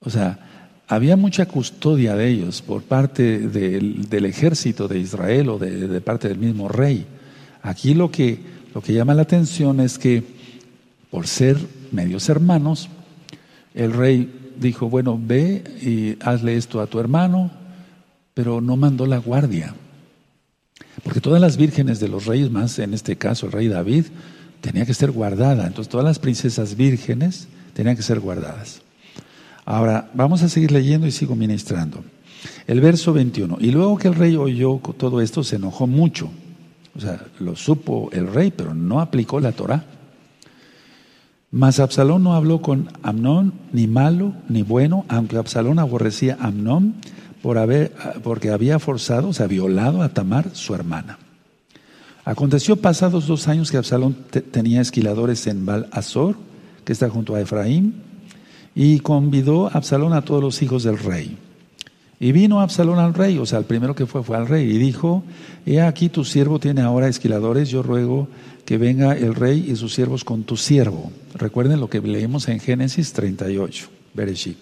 O 0.01 0.11
sea, 0.11 0.50
había 0.91 1.17
mucha 1.17 1.47
custodia 1.47 2.17
de 2.17 2.29
ellos 2.29 2.63
por 2.63 2.83
parte 2.83 3.39
del, 3.39 4.25
ejército 4.25 4.89
de 4.89 4.99
Israel 4.99 5.49
o 5.51 5.57
de, 5.57 6.01
parte 6.01 6.27
del 6.27 6.39
mismo 6.39 6.69
rey. 6.69 7.07
Aquí 7.63 7.95
lo 7.95 8.11
que, 8.11 8.41
lo 8.75 8.83
que 8.83 8.93
llama 8.93 9.15
la 9.15 9.23
atención 9.23 9.79
es 9.79 10.01
que 10.01 10.25
por 11.09 11.29
ser 11.29 11.59
medios 11.93 12.29
hermanos, 12.29 12.89
el 13.73 13.93
rey 13.93 14.53
dijo, 14.59 14.91
bueno, 14.91 15.17
ve 15.23 15.63
y 15.81 16.17
hazle 16.25 16.57
esto 16.57 16.81
a 16.81 16.89
tu 16.89 16.99
hermano, 16.99 17.53
pero 18.35 18.61
no 18.61 18.77
mandó 18.77 19.07
la 19.07 19.19
guardia. 19.19 19.77
Porque 21.05 21.21
todas 21.21 21.41
las 21.41 21.57
vírgenes 21.57 22.01
de 22.01 22.09
los 22.09 22.27
reyes, 22.27 22.51
más 22.51 22.81
en 22.81 22.95
este 22.95 23.15
caso 23.15 23.47
el 23.47 23.53
rey 23.53 23.69
David, 23.69 24.07
tenía 24.61 24.85
que 24.87 24.95
ser 24.95 25.13
guardada. 25.13 25.69
Entonces 25.69 25.89
todas 25.89 26.05
las 26.05 26.19
princesas 26.19 26.75
vírgenes 26.75 27.47
tenían 27.75 27.95
que 27.95 28.03
ser 28.03 28.19
guardadas. 28.19 28.83
Ahora, 29.65 30.11
vamos 30.15 30.43
a 30.43 30.49
seguir 30.49 30.73
leyendo 30.73 31.07
y 31.07 31.13
sigo 31.13 31.37
ministrando. 31.37 32.03
El 32.67 32.81
verso 32.81 33.13
21. 33.13 33.59
Y 33.61 33.71
luego 33.71 33.99
que 33.99 34.09
el 34.09 34.15
rey 34.15 34.37
oyó 34.37 34.81
todo 34.97 35.21
esto, 35.21 35.45
se 35.45 35.57
enojó 35.57 35.87
mucho. 35.87 36.31
O 36.97 37.01
sea, 37.01 37.25
lo 37.39 37.57
supo 37.57 38.11
el 38.13 38.27
rey, 38.27 38.51
pero 38.51 38.75
no 38.75 39.01
aplicó 39.01 39.41
la 39.41 39.53
Torah. 39.53 39.85
Mas 41.51 41.81
Absalón 41.81 42.23
no 42.23 42.35
habló 42.35 42.63
con 42.63 42.89
Amnón 43.03 43.53
ni 43.73 43.87
malo 43.87 44.35
ni 44.49 44.63
bueno, 44.63 45.05
aunque 45.09 45.37
Absalón 45.37 45.79
aborrecía 45.79 46.37
a 46.41 46.47
Amnón 46.47 46.95
por 47.43 47.59
haber, 47.59 47.93
porque 48.23 48.51
había 48.51 48.79
forzado, 48.79 49.29
o 49.29 49.33
sea, 49.33 49.47
violado 49.47 50.03
a 50.03 50.11
Tamar, 50.11 50.51
su 50.53 50.75
hermana. 50.75 51.19
Aconteció 52.25 52.77
pasados 52.77 53.27
dos 53.27 53.49
años 53.49 53.71
que 53.71 53.79
Absalón 53.79 54.15
tenía 54.53 54.81
esquiladores 54.81 55.47
en 55.47 55.67
Baal 55.67 55.89
Azor, 55.91 56.37
que 56.85 56.93
está 56.93 57.09
junto 57.09 57.35
a 57.35 57.41
Efraín, 57.41 57.95
y 58.75 59.01
convidó 59.01 59.67
a 59.67 59.73
Absalón 59.73 60.13
a 60.13 60.23
todos 60.23 60.43
los 60.43 60.63
hijos 60.63 60.83
del 60.83 60.99
rey. 60.99 61.37
Y 62.19 62.33
vino 62.33 62.61
Absalón 62.61 62.99
al 62.99 63.15
rey, 63.15 63.39
o 63.39 63.47
sea, 63.47 63.59
el 63.59 63.65
primero 63.65 63.95
que 63.95 64.07
fue 64.07 64.23
fue 64.23 64.37
al 64.37 64.47
rey, 64.47 64.71
y 64.71 64.79
dijo, 64.79 65.23
he 65.65 65.81
aquí 65.81 66.09
tu 66.09 66.25
siervo 66.25 66.59
tiene 66.59 66.83
ahora 66.83 67.09
esquiladores, 67.09 67.71
yo 67.71 67.83
ruego 67.83 68.29
que 68.67 68.77
venga 68.77 69.17
el 69.17 69.35
rey 69.35 69.67
y 69.69 69.77
sus 69.77 69.95
siervos 69.95 70.23
con 70.23 70.45
tu 70.45 70.57
siervo. 70.57 71.11
Recuerden 71.35 71.81
lo 71.81 71.89
que 71.89 72.01
leímos 72.01 72.49
en 72.49 72.61
Génesis 72.61 73.13
38, 73.15 73.89
Bereshit. 74.15 74.59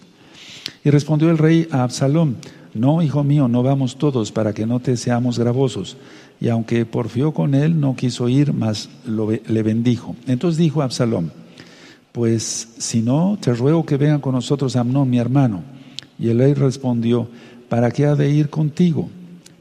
Y 0.83 0.89
respondió 0.89 1.29
el 1.29 1.37
rey 1.37 1.67
a 1.71 1.83
Absalón, 1.83 2.37
no, 2.73 3.01
hijo 3.01 3.23
mío, 3.23 3.47
no 3.47 3.61
vamos 3.61 3.97
todos 3.97 4.31
para 4.31 4.53
que 4.53 4.65
no 4.65 4.79
te 4.79 4.95
seamos 4.95 5.37
gravosos 5.37 5.97
y 6.41 6.47
aunque 6.49 6.85
porfió 6.85 7.33
con 7.33 7.53
él, 7.53 7.79
no 7.79 7.95
quiso 7.95 8.29
ir, 8.29 8.53
mas 8.53 8.89
le 9.05 9.63
bendijo. 9.63 10.15
Entonces 10.27 10.57
dijo 10.57 10.81
Absalón, 10.81 11.31
pues 12.11 12.69
si 12.77 13.01
no, 13.01 13.37
te 13.39 13.53
ruego 13.53 13.85
que 13.85 13.97
venga 13.97 14.19
con 14.19 14.33
nosotros 14.33 14.75
Amnón, 14.75 15.09
mi 15.09 15.19
hermano. 15.19 15.61
Y 16.17 16.29
el 16.29 16.39
rey 16.39 16.53
respondió, 16.53 17.27
¿para 17.69 17.91
qué 17.91 18.05
ha 18.05 18.15
de 18.15 18.29
ir 18.29 18.49
contigo? 18.49 19.09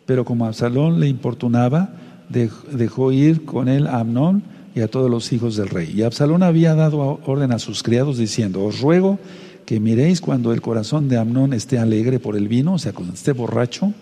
Pero 0.06 0.24
como 0.24 0.46
Absalón 0.46 1.00
le 1.00 1.08
importunaba, 1.08 1.90
dejó 2.28 3.12
ir 3.12 3.44
con 3.44 3.68
él 3.68 3.86
a 3.86 4.00
Amnón 4.00 4.42
y 4.74 4.80
a 4.80 4.88
todos 4.88 5.10
los 5.10 5.32
hijos 5.32 5.56
del 5.56 5.68
rey. 5.68 5.92
Y 5.94 6.02
Absalón 6.02 6.42
había 6.42 6.74
dado 6.74 7.20
orden 7.26 7.52
a 7.52 7.58
sus 7.58 7.82
criados 7.82 8.18
diciendo, 8.18 8.64
os 8.64 8.80
ruego 8.80 9.18
que 9.66 9.80
miréis 9.80 10.20
cuando 10.20 10.52
el 10.52 10.62
corazón 10.62 11.08
de 11.08 11.18
Amnón 11.18 11.52
esté 11.52 11.78
alegre 11.78 12.18
por 12.18 12.36
el 12.36 12.48
vino, 12.48 12.74
o 12.74 12.78
sea, 12.78 12.92
cuando 12.92 13.14
esté 13.14 13.32
borracho, 13.32 13.92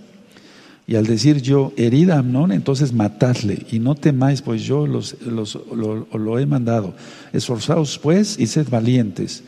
y 0.88 0.94
al 0.94 1.05
decir 1.05 1.42
yo, 1.42 1.72
herida 1.77 2.18
Amnón, 2.18 2.53
entonces 2.53 2.92
matadle 2.92 3.66
y 3.72 3.81
no 3.81 3.96
temáis, 3.96 4.40
pues 4.40 4.62
yo 4.62 4.87
los, 4.87 5.16
lo, 5.25 6.38
he 6.38 6.46
mandado. 6.46 6.94
Esforzaos 7.33 7.99
pues 7.99 8.38
y 8.38 8.46
sed 8.46 8.68
valientes. 8.70 9.42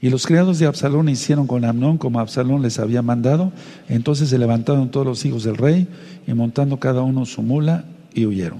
Y 0.00 0.10
los 0.10 0.26
criados 0.26 0.58
de 0.58 0.66
Absalón 0.66 1.08
hicieron 1.08 1.46
con 1.46 1.64
Amnón 1.64 1.96
como 1.96 2.18
Absalón 2.18 2.62
les 2.62 2.80
había 2.80 3.02
mandado. 3.02 3.52
Entonces 3.88 4.30
se 4.30 4.38
levantaron 4.38 4.90
todos 4.90 5.06
los 5.06 5.24
hijos 5.24 5.44
del 5.44 5.58
rey 5.58 5.86
y 6.26 6.34
montando 6.34 6.80
cada 6.80 7.02
uno 7.02 7.24
su 7.24 7.42
mula 7.42 7.84
y 8.12 8.26
huyeron. 8.26 8.58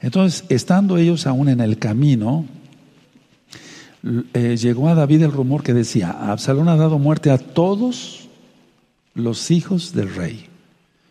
Entonces, 0.00 0.44
estando 0.48 0.98
ellos 0.98 1.26
aún 1.26 1.48
en 1.48 1.60
el 1.60 1.78
camino, 1.78 2.44
eh, 4.34 4.56
llegó 4.56 4.88
a 4.88 4.94
David 4.94 5.22
el 5.22 5.32
rumor 5.32 5.62
que 5.62 5.74
decía, 5.74 6.10
Absalón 6.10 6.68
ha 6.68 6.76
dado 6.76 6.98
muerte 6.98 7.30
a 7.30 7.38
todos 7.38 8.21
los 9.14 9.50
hijos 9.50 9.92
del 9.92 10.14
rey. 10.14 10.46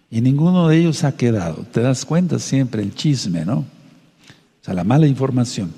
Y 0.10 0.22
ninguno 0.22 0.68
de 0.68 0.78
ellos 0.78 1.04
ha 1.04 1.16
quedado. 1.16 1.66
Te 1.72 1.82
das 1.82 2.06
cuenta 2.06 2.40
siempre 2.40 2.82
el 2.82 2.94
chisme, 2.94 3.46
¿no? 3.46 3.60
O 3.60 4.64
sea, 4.64 4.74
la 4.74 4.84
mala 4.84 5.08
información. 5.08 5.72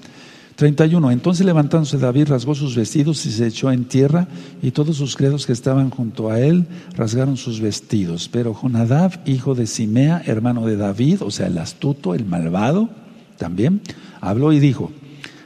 31. 0.55 1.11
Entonces 1.11 1.45
levantándose 1.45 1.97
David 1.97 2.27
rasgó 2.29 2.53
sus 2.53 2.75
vestidos 2.75 3.25
y 3.25 3.31
se 3.31 3.47
echó 3.47 3.71
en 3.71 3.85
tierra 3.85 4.27
y 4.61 4.71
todos 4.71 4.97
sus 4.97 5.15
criados 5.15 5.45
que 5.45 5.53
estaban 5.53 5.89
junto 5.89 6.29
a 6.29 6.39
él 6.39 6.65
rasgaron 6.95 7.37
sus 7.37 7.59
vestidos. 7.59 8.29
Pero 8.29 8.53
Jonadab, 8.53 9.19
hijo 9.25 9.55
de 9.55 9.67
Simea, 9.67 10.21
hermano 10.25 10.65
de 10.65 10.77
David, 10.77 11.21
o 11.21 11.31
sea, 11.31 11.47
el 11.47 11.57
astuto, 11.57 12.13
el 12.13 12.25
malvado, 12.25 12.89
también, 13.37 13.81
habló 14.21 14.53
y 14.53 14.59
dijo, 14.59 14.91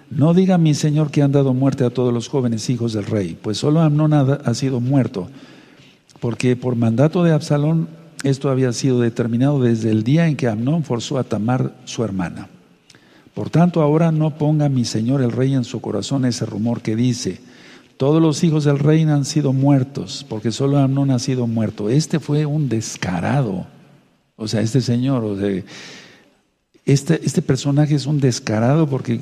no 0.10 0.34
diga 0.34 0.58
mi 0.58 0.74
señor 0.74 1.10
que 1.10 1.22
han 1.22 1.32
dado 1.32 1.54
muerte 1.54 1.86
a 1.86 1.90
todos 1.90 2.14
los 2.14 2.28
jóvenes 2.28 2.70
hijos 2.70 2.94
del 2.94 3.06
rey, 3.06 3.38
pues 3.42 3.58
solo 3.58 3.82
Amnón 3.82 4.14
ha 4.14 4.54
sido 4.54 4.80
muerto 4.80 5.30
porque 6.20 6.56
por 6.56 6.76
mandato 6.76 7.24
de 7.24 7.34
Absalón 7.34 7.88
esto 8.24 8.50
había 8.50 8.74
sido 8.74 9.00
determinado 9.00 9.62
desde 9.62 9.92
el 9.92 10.04
día 10.04 10.28
en 10.28 10.36
que 10.36 10.48
Amnón 10.48 10.84
forzó 10.84 11.18
a 11.18 11.24
Tamar 11.24 11.76
su 11.86 12.04
hermana. 12.04 12.50
Por 13.34 13.52
tanto, 13.52 13.82
ahora 13.82 14.12
no 14.12 14.38
ponga 14.38 14.70
mi 14.70 14.86
señor 14.86 15.22
el 15.22 15.32
rey 15.32 15.54
en 15.54 15.64
su 15.64 15.80
corazón 15.80 16.26
ese 16.26 16.46
rumor 16.46 16.82
que 16.82 16.96
dice, 16.96 17.40
todos 17.98 18.22
los 18.22 18.44
hijos 18.44 18.64
del 18.64 18.80
rey 18.80 19.04
han 19.04 19.26
sido 19.26 19.54
muertos, 19.54 20.26
porque 20.28 20.52
solo 20.52 20.78
Amnón 20.80 21.12
ha 21.12 21.20
sido 21.20 21.46
muerto. 21.46 21.90
Este 21.90 22.20
fue 22.20 22.48
un 22.48 22.70
descarado. 22.70 23.68
O 24.36 24.48
sea, 24.48 24.62
este 24.62 24.82
señor, 24.82 25.24
o 25.24 25.38
sea, 25.38 25.64
este, 26.86 27.22
este 27.24 27.42
personaje 27.44 27.94
es 27.94 28.08
un 28.08 28.20
descarado 28.20 28.88
porque 28.88 29.20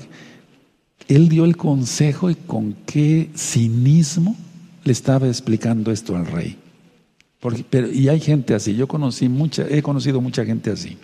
él 1.10 1.27
dio 1.27 1.43
el 1.43 1.58
consejo 1.58 2.29
y 2.29 2.36
con 2.36 2.73
qué 2.86 3.29
cinismo 3.36 4.38
le 4.86 4.93
estaba 4.93 5.27
explicando 5.27 5.91
esto 5.91 6.15
al 6.15 6.27
rey 6.27 6.58
y 7.93 8.08
hay 8.08 8.19
gente 8.19 8.53
así, 8.53 8.75
yo 8.75 8.88
conocí 8.88 9.29
mucha, 9.29 9.65
he 9.69 9.81
conocido 9.81 10.21
mucha 10.21 10.45
gente 10.45 10.71
así, 10.71 10.97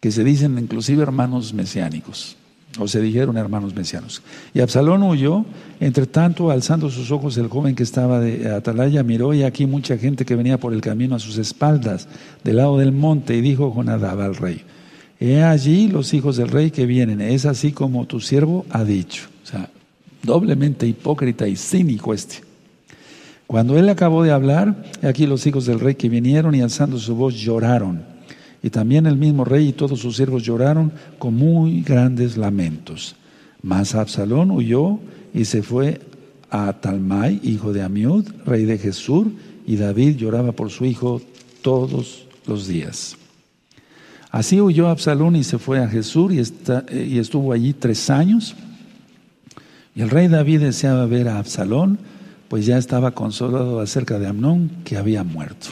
que 0.00 0.10
se 0.10 0.24
dicen 0.24 0.58
inclusive 0.58 1.02
hermanos 1.02 1.52
mesiánicos, 1.54 2.36
o 2.78 2.88
se 2.88 3.00
dijeron 3.00 3.36
hermanos 3.36 3.74
mesianos. 3.74 4.22
Y 4.52 4.60
Absalón 4.60 5.02
huyó, 5.02 5.44
entre 5.80 6.06
tanto, 6.06 6.50
alzando 6.50 6.90
sus 6.90 7.10
ojos, 7.10 7.36
el 7.38 7.48
joven 7.48 7.74
que 7.74 7.82
estaba 7.82 8.20
de 8.20 8.50
Atalaya 8.50 9.02
miró 9.02 9.32
y 9.32 9.44
aquí 9.44 9.66
mucha 9.66 9.96
gente 9.96 10.24
que 10.24 10.36
venía 10.36 10.58
por 10.58 10.74
el 10.74 10.80
camino 10.80 11.14
a 11.14 11.18
sus 11.18 11.38
espaldas, 11.38 12.08
del 12.44 12.56
lado 12.56 12.78
del 12.78 12.92
monte, 12.92 13.36
y 13.36 13.40
dijo 13.40 13.72
Jonadab 13.74 14.20
al 14.20 14.36
rey, 14.36 14.62
he 15.18 15.42
allí 15.42 15.88
los 15.88 16.12
hijos 16.12 16.36
del 16.36 16.48
rey 16.48 16.70
que 16.70 16.86
vienen, 16.86 17.20
es 17.20 17.46
así 17.46 17.72
como 17.72 18.06
tu 18.06 18.20
siervo 18.20 18.66
ha 18.70 18.84
dicho. 18.84 19.28
O 19.42 19.46
sea, 19.46 19.70
doblemente 20.22 20.86
hipócrita 20.86 21.48
y 21.48 21.56
cínico 21.56 22.12
este. 22.12 22.46
Cuando 23.46 23.78
él 23.78 23.88
acabó 23.88 24.24
de 24.24 24.32
hablar, 24.32 24.84
aquí 25.02 25.26
los 25.26 25.46
hijos 25.46 25.66
del 25.66 25.78
rey 25.78 25.94
que 25.94 26.08
vinieron 26.08 26.54
y 26.54 26.62
alzando 26.62 26.98
su 26.98 27.14
voz 27.14 27.34
lloraron. 27.34 28.02
Y 28.62 28.70
también 28.70 29.06
el 29.06 29.16
mismo 29.16 29.44
rey 29.44 29.68
y 29.68 29.72
todos 29.72 30.00
sus 30.00 30.16
siervos 30.16 30.42
lloraron 30.42 30.92
con 31.18 31.34
muy 31.34 31.82
grandes 31.82 32.36
lamentos. 32.36 33.14
Mas 33.62 33.94
Absalón 33.94 34.50
huyó 34.50 34.98
y 35.32 35.44
se 35.44 35.62
fue 35.62 36.00
a 36.50 36.72
Talmai, 36.72 37.40
hijo 37.44 37.72
de 37.72 37.82
Amiud, 37.82 38.26
rey 38.44 38.64
de 38.64 38.78
Jesús, 38.78 39.28
y 39.66 39.76
David 39.76 40.16
lloraba 40.16 40.52
por 40.52 40.70
su 40.70 40.84
hijo 40.84 41.20
todos 41.62 42.26
los 42.46 42.66
días. 42.66 43.16
Así 44.30 44.60
huyó 44.60 44.88
Absalón 44.88 45.36
y 45.36 45.44
se 45.44 45.58
fue 45.58 45.78
a 45.78 45.88
Jesús 45.88 46.32
y, 46.32 46.94
y 46.96 47.18
estuvo 47.18 47.52
allí 47.52 47.72
tres 47.72 48.10
años. 48.10 48.54
Y 49.94 50.02
el 50.02 50.10
rey 50.10 50.28
David 50.28 50.60
deseaba 50.60 51.06
ver 51.06 51.28
a 51.28 51.38
Absalón, 51.38 51.98
pues 52.48 52.66
ya 52.66 52.78
estaba 52.78 53.12
consolado 53.12 53.80
acerca 53.80 54.18
de 54.18 54.28
Amnón 54.28 54.70
que 54.84 54.96
había 54.96 55.24
muerto. 55.24 55.68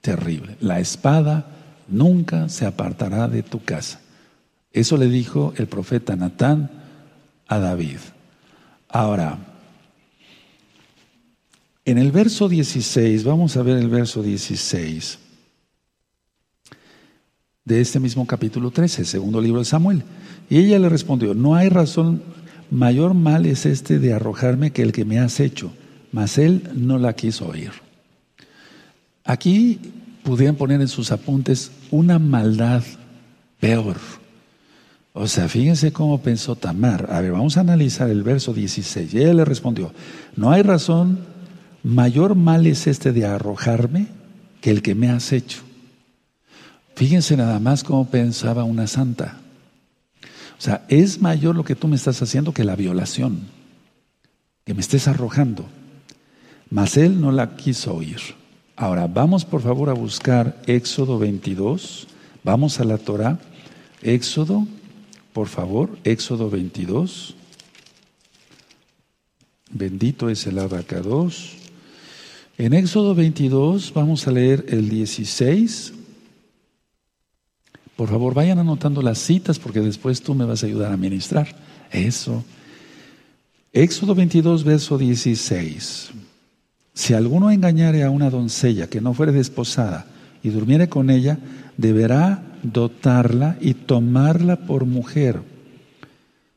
Terrible. 0.00 0.56
La 0.60 0.80
espada 0.80 1.46
nunca 1.88 2.48
se 2.48 2.66
apartará 2.66 3.28
de 3.28 3.42
tu 3.42 3.64
casa. 3.64 4.00
Eso 4.72 4.96
le 4.96 5.08
dijo 5.08 5.52
el 5.56 5.66
profeta 5.66 6.16
Natán 6.16 6.70
a 7.46 7.58
David. 7.58 7.98
Ahora, 8.88 9.38
en 11.84 11.98
el 11.98 12.12
verso 12.12 12.48
16, 12.48 13.24
vamos 13.24 13.56
a 13.56 13.62
ver 13.62 13.78
el 13.78 13.88
verso 13.88 14.22
16 14.22 15.18
de 17.64 17.80
este 17.80 18.00
mismo 18.00 18.26
capítulo 18.26 18.70
13, 18.70 19.04
segundo 19.04 19.40
libro 19.40 19.60
de 19.60 19.64
Samuel. 19.64 20.02
Y 20.50 20.58
ella 20.58 20.78
le 20.78 20.88
respondió, 20.88 21.34
no 21.34 21.54
hay 21.54 21.68
razón, 21.68 22.22
mayor 22.70 23.14
mal 23.14 23.46
es 23.46 23.66
este 23.66 23.98
de 23.98 24.12
arrojarme 24.12 24.72
que 24.72 24.82
el 24.82 24.92
que 24.92 25.04
me 25.04 25.18
has 25.18 25.40
hecho 25.40 25.72
mas 26.12 26.38
él 26.38 26.70
no 26.74 26.98
la 26.98 27.14
quiso 27.14 27.48
oír. 27.48 27.72
Aquí 29.24 29.80
pudieran 30.22 30.56
poner 30.56 30.80
en 30.80 30.88
sus 30.88 31.10
apuntes 31.10 31.72
una 31.90 32.18
maldad 32.18 32.82
peor. 33.58 33.96
O 35.14 35.26
sea, 35.26 35.48
fíjense 35.48 35.92
cómo 35.92 36.22
pensó 36.22 36.56
Tamar. 36.56 37.08
A 37.10 37.20
ver, 37.20 37.32
vamos 37.32 37.56
a 37.56 37.60
analizar 37.60 38.08
el 38.08 38.22
verso 38.22 38.54
16. 38.54 39.12
Y 39.12 39.18
ella 39.18 39.34
le 39.34 39.44
respondió, 39.44 39.92
no 40.36 40.50
hay 40.50 40.62
razón, 40.62 41.20
mayor 41.82 42.34
mal 42.34 42.66
es 42.66 42.86
este 42.86 43.12
de 43.12 43.26
arrojarme 43.26 44.08
que 44.60 44.70
el 44.70 44.82
que 44.82 44.94
me 44.94 45.10
has 45.10 45.32
hecho. 45.32 45.60
Fíjense 46.94 47.36
nada 47.36 47.58
más 47.58 47.84
cómo 47.84 48.08
pensaba 48.10 48.64
una 48.64 48.86
santa. 48.86 49.38
O 50.58 50.60
sea, 50.62 50.84
es 50.88 51.20
mayor 51.20 51.56
lo 51.56 51.64
que 51.64 51.74
tú 51.74 51.88
me 51.88 51.96
estás 51.96 52.22
haciendo 52.22 52.54
que 52.54 52.64
la 52.64 52.76
violación, 52.76 53.40
que 54.64 54.74
me 54.74 54.80
estés 54.80 55.08
arrojando. 55.08 55.66
Mas 56.72 56.96
él 56.96 57.20
no 57.20 57.30
la 57.30 57.54
quiso 57.54 57.94
oír. 57.94 58.18
Ahora, 58.76 59.06
vamos 59.06 59.44
por 59.44 59.60
favor 59.60 59.90
a 59.90 59.92
buscar 59.92 60.60
Éxodo 60.66 61.18
22. 61.18 62.06
Vamos 62.42 62.80
a 62.80 62.84
la 62.84 62.96
Torah. 62.96 63.38
Éxodo, 64.00 64.66
por 65.34 65.48
favor, 65.48 65.90
Éxodo 66.04 66.48
22. 66.48 67.34
Bendito 69.70 70.30
es 70.30 70.46
el 70.46 70.58
abacados. 70.58 71.52
En 72.56 72.72
Éxodo 72.72 73.14
22 73.14 73.92
vamos 73.92 74.26
a 74.26 74.30
leer 74.30 74.64
el 74.68 74.88
16 74.88 75.92
por 78.02 78.08
favor, 78.08 78.34
vayan 78.34 78.58
anotando 78.58 79.00
las 79.00 79.18
citas 79.18 79.58
porque 79.60 79.80
después 79.80 80.22
tú 80.22 80.34
me 80.34 80.44
vas 80.44 80.62
a 80.62 80.66
ayudar 80.66 80.92
a 80.92 80.96
ministrar. 80.96 81.54
Eso. 81.90 82.42
Éxodo 83.72 84.14
22, 84.14 84.64
verso 84.64 84.98
16. 84.98 86.10
Si 86.94 87.14
alguno 87.14 87.50
engañare 87.50 88.02
a 88.02 88.10
una 88.10 88.30
doncella 88.30 88.88
que 88.88 89.00
no 89.00 89.14
fuere 89.14 89.32
desposada 89.32 90.06
y 90.42 90.50
durmiere 90.50 90.88
con 90.88 91.10
ella, 91.10 91.38
deberá 91.76 92.42
dotarla 92.62 93.56
y 93.60 93.74
tomarla 93.74 94.56
por 94.56 94.84
mujer. 94.84 95.40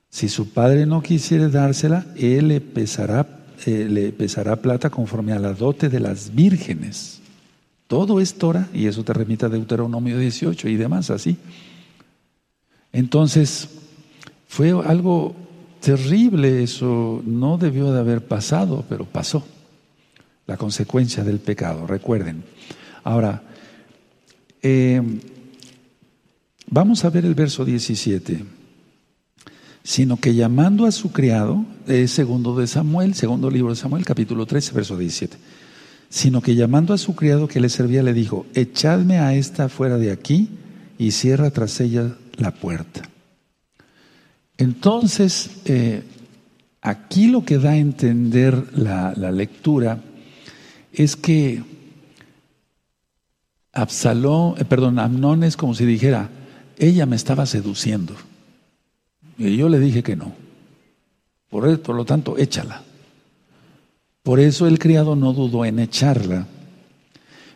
Si 0.09 0.29
su 0.29 0.49
padre 0.49 0.85
no 0.85 1.01
quisiere 1.01 1.49
dársela, 1.49 2.05
él 2.15 2.49
le 2.49 2.61
pesará, 2.61 3.27
eh, 3.65 3.87
le 3.89 4.11
pesará 4.11 4.57
plata 4.57 4.89
conforme 4.89 5.33
a 5.33 5.39
la 5.39 5.53
dote 5.53 5.89
de 5.89 5.99
las 5.99 6.33
vírgenes. 6.33 7.21
Todo 7.87 8.19
es 8.19 8.35
Torah 8.35 8.67
y 8.73 8.87
eso 8.87 9.03
te 9.03 9.13
remite 9.13 9.45
a 9.45 9.49
Deuteronomio 9.49 10.17
18 10.17 10.69
y 10.69 10.75
demás, 10.75 11.09
así. 11.11 11.37
Entonces, 12.91 13.69
fue 14.47 14.71
algo 14.71 15.35
terrible, 15.81 16.63
eso 16.63 17.21
no 17.25 17.57
debió 17.57 17.91
de 17.91 17.99
haber 17.99 18.25
pasado, 18.25 18.85
pero 18.89 19.05
pasó. 19.05 19.45
La 20.47 20.57
consecuencia 20.57 21.23
del 21.23 21.39
pecado, 21.39 21.87
recuerden. 21.87 22.43
Ahora, 23.03 23.43
eh, 24.61 25.01
vamos 26.67 27.05
a 27.05 27.09
ver 27.09 27.25
el 27.25 27.35
verso 27.35 27.65
17. 27.65 28.45
Sino 29.83 30.17
que 30.17 30.33
llamando 30.33 30.85
a 30.85 30.91
su 30.91 31.11
criado, 31.11 31.63
es 31.87 32.11
segundo 32.11 32.55
de 32.55 32.65
Samuel, 32.65 33.13
segundo 33.13 33.51
libro 33.51 33.69
de 33.69 33.75
Samuel, 33.75 34.03
capítulo 34.03 34.45
13, 34.45 34.73
verso 34.73 34.97
17 34.97 35.37
sino 36.09 36.41
que 36.41 36.55
llamando 36.55 36.93
a 36.93 36.97
su 36.97 37.15
criado 37.15 37.47
que 37.47 37.59
le 37.59 37.67
servía 37.67 38.03
le 38.03 38.13
dijo, 38.13 38.45
echadme 38.53 39.19
a 39.19 39.33
esta 39.33 39.69
fuera 39.69 39.97
de 39.97 40.11
aquí 40.11 40.49
y 40.97 41.11
cierra 41.11 41.51
tras 41.51 41.79
ella 41.81 42.15
la 42.37 42.51
puerta. 42.51 43.01
Entonces, 44.57 45.49
eh, 45.65 46.03
aquí 46.81 47.27
lo 47.27 47.43
que 47.43 47.57
da 47.57 47.71
a 47.71 47.77
entender 47.77 48.77
la, 48.77 49.13
la 49.17 49.31
lectura 49.31 50.01
es 50.97 51.15
que 51.15 51.63
Absalón, 53.71 54.55
eh, 54.57 54.65
perdón, 54.65 54.99
Amnón 54.99 55.43
es 55.43 55.57
como 55.57 55.75
si 55.75 55.85
dijera, 55.85 56.29
ella 56.77 57.05
me 57.05 57.15
estaba 57.15 57.45
seduciendo. 57.45 58.15
Y 59.37 59.57
yo 59.57 59.69
le 59.69 59.79
dije 59.79 60.01
que 60.01 60.15
no. 60.15 60.33
Por, 61.49 61.79
por 61.81 61.95
lo 61.95 62.05
tanto, 62.05 62.37
échala. 62.37 62.83
Por 64.23 64.39
eso 64.39 64.65
el 64.65 64.79
criado 64.79 65.15
no 65.15 65.33
dudó 65.33 65.65
en 65.65 65.79
echarla. 65.79 66.47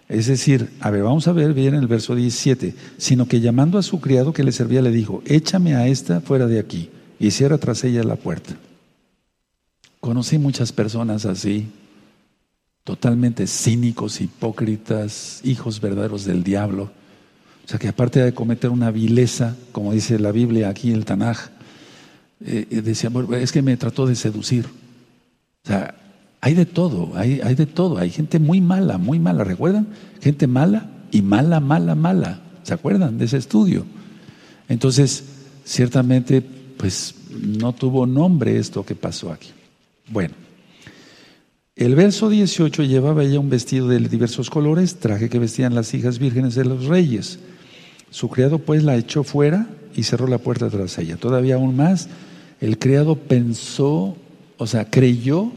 Es 0.09 0.27
decir, 0.27 0.71
a 0.81 0.91
ver, 0.91 1.03
vamos 1.03 1.27
a 1.27 1.31
ver 1.31 1.53
bien 1.53 1.73
el 1.75 1.87
verso 1.87 2.15
17, 2.15 2.75
sino 2.97 3.27
que 3.27 3.39
llamando 3.39 3.77
a 3.77 3.83
su 3.83 4.01
criado 4.01 4.33
que 4.33 4.43
le 4.43 4.51
servía 4.51 4.81
le 4.81 4.91
dijo, 4.91 5.21
échame 5.25 5.75
a 5.75 5.87
esta 5.87 6.19
fuera 6.19 6.47
de 6.47 6.59
aquí 6.59 6.89
y 7.19 7.31
cierra 7.31 7.59
tras 7.59 7.83
ella 7.83 8.03
la 8.03 8.15
puerta. 8.15 8.55
Conocí 9.99 10.37
muchas 10.37 10.71
personas 10.71 11.25
así, 11.25 11.67
totalmente 12.83 13.47
cínicos, 13.47 14.21
hipócritas, 14.21 15.41
hijos 15.43 15.81
verdaderos 15.81 16.25
del 16.25 16.43
diablo. 16.43 16.91
O 17.65 17.67
sea, 17.67 17.79
que 17.79 17.87
aparte 17.87 18.19
de 18.19 18.33
cometer 18.33 18.69
una 18.71 18.89
vileza, 18.91 19.55
como 19.71 19.93
dice 19.93 20.17
la 20.17 20.31
Biblia 20.31 20.69
aquí, 20.69 20.91
el 20.91 21.05
Tanaj, 21.05 21.49
eh, 22.45 22.67
eh, 22.69 22.81
decía, 22.81 23.11
es 23.39 23.51
que 23.51 23.61
me 23.61 23.77
trató 23.77 24.07
de 24.07 24.15
seducir. 24.15 24.65
O 25.65 25.67
sea, 25.67 25.95
hay 26.41 26.53
de 26.53 26.65
todo, 26.65 27.11
hay, 27.15 27.41
hay 27.43 27.55
de 27.55 27.65
todo. 27.65 27.97
Hay 27.97 28.09
gente 28.09 28.39
muy 28.39 28.61
mala, 28.61 28.97
muy 28.97 29.19
mala. 29.19 29.43
¿Recuerdan? 29.43 29.87
Gente 30.21 30.47
mala 30.47 30.89
y 31.11 31.21
mala, 31.21 31.59
mala, 31.59 31.95
mala. 31.95 32.41
¿Se 32.63 32.73
acuerdan 32.73 33.17
de 33.17 33.25
ese 33.25 33.37
estudio? 33.37 33.85
Entonces, 34.67 35.23
ciertamente, 35.65 36.41
pues 36.41 37.15
no 37.29 37.73
tuvo 37.73 38.05
nombre 38.05 38.57
esto 38.57 38.85
que 38.85 38.95
pasó 38.95 39.31
aquí. 39.31 39.49
Bueno, 40.07 40.33
el 41.79 41.95
verso 41.95 42.27
18 42.27 42.83
llevaba 42.83 43.23
ella 43.23 43.39
un 43.39 43.49
vestido 43.49 43.87
de 43.87 43.99
diversos 43.99 44.49
colores, 44.49 44.97
traje 44.97 45.29
que 45.29 45.39
vestían 45.39 45.73
las 45.73 45.93
hijas 45.93 46.19
vírgenes 46.19 46.53
de 46.55 46.65
los 46.65 46.87
reyes. 46.87 47.39
Su 48.09 48.27
criado 48.27 48.59
pues 48.59 48.83
la 48.83 48.97
echó 48.97 49.23
fuera 49.23 49.69
y 49.95 50.03
cerró 50.03 50.27
la 50.27 50.39
puerta 50.39 50.69
tras 50.69 50.97
ella. 50.97 51.15
Todavía 51.15 51.55
aún 51.55 51.77
más, 51.77 52.09
el 52.59 52.79
criado 52.79 53.15
pensó, 53.15 54.17
o 54.57 54.67
sea, 54.67 54.89
creyó 54.89 55.53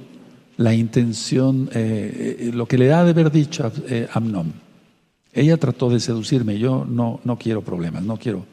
la 0.59 0.75
intención, 0.75 1.69
eh, 1.75 2.37
eh, 2.39 2.51
lo 2.55 2.67
que 2.67 2.79
le 2.79 2.93
ha 2.93 3.03
de 3.03 3.11
haber 3.11 3.33
dicho 3.33 3.67
a 3.67 3.73
eh, 3.89 4.07
Amnón. 4.13 4.53
Ella 5.33 5.57
trató 5.57 5.91
de 5.91 5.99
seducirme, 5.99 6.57
yo 6.57 6.87
no, 6.89 7.19
no 7.25 7.37
quiero 7.37 7.63
problemas, 7.63 8.05
no 8.05 8.17
quiero. 8.17 8.47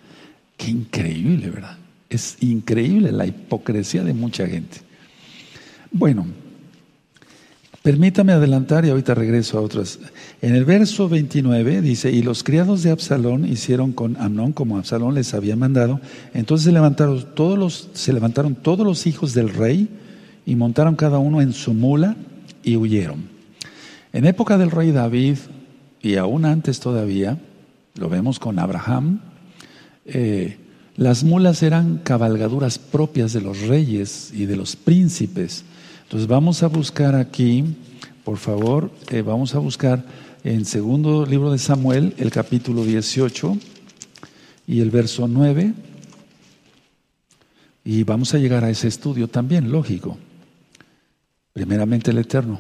Qué 0.58 0.72
increíble, 0.72 1.52
¿verdad? 1.52 1.78
Es 2.10 2.38
increíble 2.42 3.12
la 3.12 3.28
hipocresía 3.28 4.04
de 4.04 4.16
mucha 4.16 4.48
gente. 4.48 4.80
Bueno, 5.92 6.26
permítame 7.84 8.34
adelantar 8.34 8.86
y 8.86 8.90
ahorita 8.90 9.16
regreso 9.16 9.58
a 9.58 9.62
otras. 9.62 10.00
En 10.42 10.56
el 10.56 10.66
verso 10.66 11.10
29 11.10 11.82
dice, 11.82 12.12
y 12.12 12.22
los 12.22 12.44
criados 12.44 12.84
de 12.84 12.92
Absalón 12.92 13.46
hicieron 13.46 13.94
con 13.94 14.18
Amnón 14.18 14.54
como 14.54 14.78
Absalón 14.78 15.16
les 15.16 15.34
había 15.34 15.56
mandado. 15.56 16.00
Entonces 16.34 16.66
se 16.66 16.72
levantaron 16.72 17.26
todos 17.36 17.58
los, 17.58 17.90
se 17.94 18.14
levantaron 18.14 18.56
todos 18.56 18.86
los 18.86 19.08
hijos 19.08 19.34
del 19.34 19.50
rey, 19.50 19.90
y 20.50 20.56
montaron 20.56 20.96
cada 20.96 21.20
uno 21.20 21.42
en 21.42 21.54
su 21.54 21.76
mula 21.76 22.16
y 22.64 22.76
huyeron. 22.76 23.30
En 24.14 24.26
época 24.26 24.58
del 24.58 24.72
rey 24.72 24.92
David, 24.92 25.38
y 26.02 26.16
aún 26.16 26.44
antes 26.44 26.80
todavía, 26.80 27.38
lo 27.94 28.10
vemos 28.10 28.40
con 28.40 28.58
Abraham, 28.58 29.20
eh, 30.06 30.58
las 30.96 31.24
mulas 31.24 31.62
eran 31.62 32.00
cabalgaduras 32.00 32.80
propias 32.80 33.32
de 33.32 33.42
los 33.42 33.62
reyes 33.68 34.32
y 34.34 34.48
de 34.48 34.56
los 34.56 34.76
príncipes. 34.76 35.66
Entonces 36.10 36.28
vamos 36.28 36.64
a 36.64 36.68
buscar 36.68 37.14
aquí, 37.14 37.64
por 38.24 38.38
favor, 38.38 38.90
eh, 39.12 39.22
vamos 39.22 39.54
a 39.54 39.60
buscar 39.60 40.04
en 40.44 40.66
segundo 40.66 41.24
libro 41.24 41.52
de 41.52 41.60
Samuel, 41.60 42.16
el 42.18 42.32
capítulo 42.32 42.84
18 42.84 43.56
y 44.66 44.80
el 44.80 44.90
verso 44.90 45.28
9. 45.28 45.72
Y 47.86 48.02
vamos 48.06 48.34
a 48.34 48.40
llegar 48.40 48.64
a 48.64 48.72
ese 48.72 48.88
estudio 48.88 49.28
también, 49.28 49.72
lógico. 49.72 50.18
Primeramente 51.54 52.10
el 52.10 52.18
Eterno. 52.18 52.60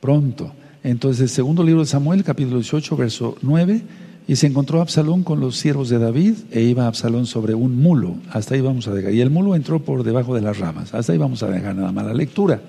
Pronto. 0.00 0.52
Entonces, 0.84 1.22
el 1.22 1.28
segundo 1.30 1.64
libro 1.64 1.80
de 1.80 1.86
Samuel, 1.86 2.22
capítulo 2.22 2.58
18, 2.58 2.96
verso 2.96 3.36
9, 3.42 3.82
y 4.28 4.36
se 4.36 4.46
encontró 4.48 4.80
Absalón 4.80 5.22
con 5.22 5.40
los 5.40 5.56
siervos 5.56 5.88
de 5.88 5.98
David 5.98 6.34
e 6.50 6.62
iba 6.62 6.86
Absalón 6.86 7.26
sobre 7.26 7.54
un 7.54 7.80
mulo. 7.80 8.16
Hasta 8.30 8.54
ahí 8.54 8.60
vamos 8.60 8.88
a 8.88 8.94
dejar. 8.94 9.14
Y 9.14 9.20
el 9.20 9.30
mulo 9.30 9.54
entró 9.54 9.80
por 9.80 10.02
debajo 10.02 10.34
de 10.34 10.40
las 10.40 10.58
ramas. 10.58 10.94
Hasta 10.94 11.12
ahí 11.12 11.18
vamos 11.18 11.42
a 11.42 11.48
dejar 11.48 11.76
nada 11.76 11.92
más 11.92 12.06
la 12.06 12.14
lectura. 12.14 12.60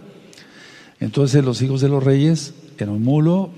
Entonces 1.00 1.44
los 1.44 1.62
hijos 1.62 1.82
de 1.82 1.90
los 1.90 2.04
reyes 2.04 2.54
en 2.78 2.90
un 2.90 3.04
mulo. 3.04 3.50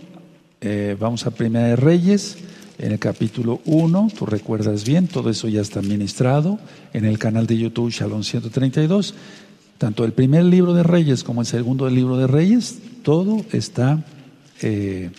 Eh, 0.62 0.96
vamos 1.00 1.26
a 1.26 1.32
Primera 1.32 1.68
de 1.68 1.76
Reyes, 1.78 2.38
en 2.78 2.94
el 2.94 3.00
capítulo 3.00 3.62
1. 3.66 4.12
Tú 4.18 4.26
recuerdas 4.26 4.86
bien, 4.86 5.08
todo 5.08 5.30
eso 5.30 5.48
ya 5.48 5.62
está 5.62 5.82
ministrado 5.82 6.60
en 6.94 7.06
el 7.06 7.18
canal 7.18 7.48
de 7.48 7.58
YouTube 7.58 7.92
Shalom 7.92 8.24
132. 8.24 9.14
Tanto 9.78 10.04
el 10.04 10.12
primer 10.12 10.44
libro 10.46 10.74
de 10.74 10.84
Reyes 10.84 11.24
como 11.24 11.42
el 11.42 11.48
segundo 11.48 11.90
libro 11.90 12.18
de 12.18 12.28
Reyes, 12.28 12.80
todo 13.04 13.46
está 13.54 14.04
eh, 14.62 15.12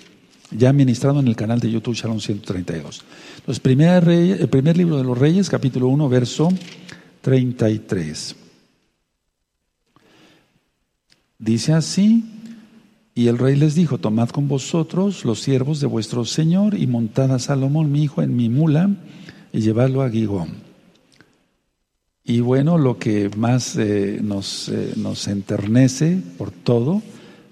ya 0.51 0.73
ministrado 0.73 1.21
en 1.21 1.29
el 1.29 1.37
canal 1.37 1.61
de 1.61 1.71
YouTube 1.71 1.95
Shalom 1.95 2.21
132. 2.21 3.05
Entonces, 3.39 3.61
primer 3.61 4.09
el 4.09 4.49
primer 4.49 4.77
libro 4.77 4.97
de 4.97 5.05
los 5.05 5.17
Reyes, 5.17 5.49
capítulo 5.49 5.89
1, 5.89 6.09
verso 6.09 6.49
33. 7.23 8.37
Dice 11.39 11.73
así, 11.73 12.25
Y 13.15 13.27
el 13.27 13.39
rey 13.39 13.57
les 13.57 13.75
dijo, 13.75 13.99
tomad 13.99 14.29
con 14.31 14.47
vosotros 14.47 15.25
los 15.25 15.41
siervos 15.41 15.81
de 15.81 15.87
vuestro 15.87 16.25
señor 16.25 16.75
y 16.75 16.87
montad 16.87 17.33
a 17.33 17.39
Salomón, 17.39 17.91
mi 17.91 18.05
hijo, 18.05 18.23
en 18.23 18.37
mi 18.37 18.49
mula 18.49 18.91
y 19.53 19.61
llevadlo 19.61 20.03
a 20.03 20.11
Gigón. 20.11 20.71
Y 22.25 22.41
bueno, 22.41 22.79
lo 22.79 22.99
que 22.99 23.31
más 23.37 23.77
eh, 23.77 24.21
nos, 24.23 24.69
eh, 24.69 24.93
nos 24.97 25.27
enternece 25.27 26.23
por 26.39 26.51
todo 26.51 27.03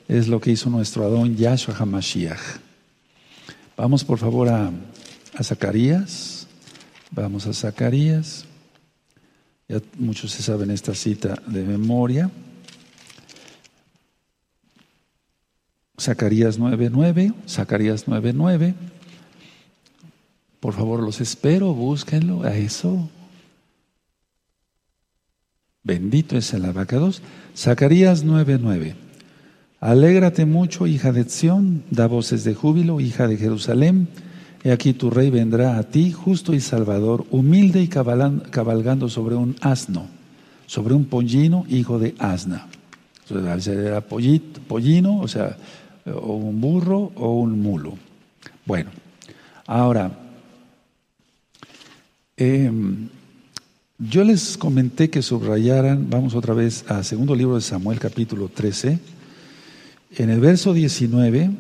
es 0.07 0.29
lo 0.29 0.41
que 0.41 0.53
hizo 0.53 0.71
nuestro 0.71 1.05
Adón 1.05 1.37
Yahshua 1.37 1.75
HaMashiach. 1.77 2.68
Vamos 3.79 4.03
por 4.03 4.19
favor 4.19 4.49
a, 4.49 4.73
Zacarías. 5.41 6.49
Vamos 7.13 7.47
a 7.47 7.53
Zacarías. 7.53 8.45
Ya 9.69 9.81
muchos 9.97 10.33
se 10.33 10.43
saben 10.43 10.73
esta 10.73 10.97
cita 10.97 11.41
de 11.47 11.63
memoria. 11.63 12.29
Zacarías 15.97 16.59
9.9, 16.59 17.35
Zacarías 17.49 18.09
9.9. 18.09 18.75
Por 20.59 20.75
favor, 20.75 21.01
los 21.01 21.21
espero, 21.21 21.73
búsquenlo 21.73 22.43
a 22.43 22.57
eso. 22.57 23.09
Bendito 25.85 26.37
es 26.37 26.53
el 26.53 26.65
abacados. 26.65 27.23
Zacarías 27.57 28.25
9:9. 28.25 29.08
Alégrate 29.81 30.45
mucho, 30.45 30.89
hija 30.89 31.13
de 31.13 31.29
Sión, 31.29 31.85
da 31.91 32.09
voces 32.09 32.43
de 32.43 32.55
júbilo, 32.55 33.01
hija 33.01 33.29
de 33.29 33.37
Jerusalén. 33.37 34.09
He 34.65 34.73
aquí 34.73 34.93
tu 34.93 35.09
rey 35.09 35.31
vendrá 35.31 35.79
a 35.79 35.85
ti, 35.85 36.11
justo 36.11 36.53
y 36.53 36.61
salvador, 36.61 37.27
humilde 37.31 37.81
y 37.81 37.87
cabalgando 37.87 39.09
sobre 39.09 39.37
un 39.37 39.55
asno, 39.61 40.07
sobre 40.67 40.95
un 40.95 41.05
pollino, 41.05 41.65
hijo 41.69 42.01
de 42.01 42.17
asna. 42.19 42.67
Era 43.31 44.01
pollino, 44.01 45.21
o 45.21 45.29
sea, 45.29 45.57
o 46.07 46.35
un 46.35 46.61
burro 46.61 47.13
o 47.15 47.39
un 47.39 47.61
mulo. 47.61 47.95
Bueno, 48.67 48.91
ahora, 49.65 50.11
eh, 52.37 52.73
yo 53.99 54.25
les 54.25 54.57
comenté 54.57 55.09
que 55.09 55.23
subrayaran, 55.23 56.11
vamos 56.11 56.35
otra 56.35 56.55
vez 56.55 56.85
a 56.91 57.05
segundo 57.05 57.37
libro 57.37 57.55
de 57.55 57.61
Samuel 57.61 58.01
capítulo 58.01 58.49
13, 58.49 58.99
en 60.23 60.31
el 60.31 60.41
verso 60.41 60.73
19, 60.73 61.51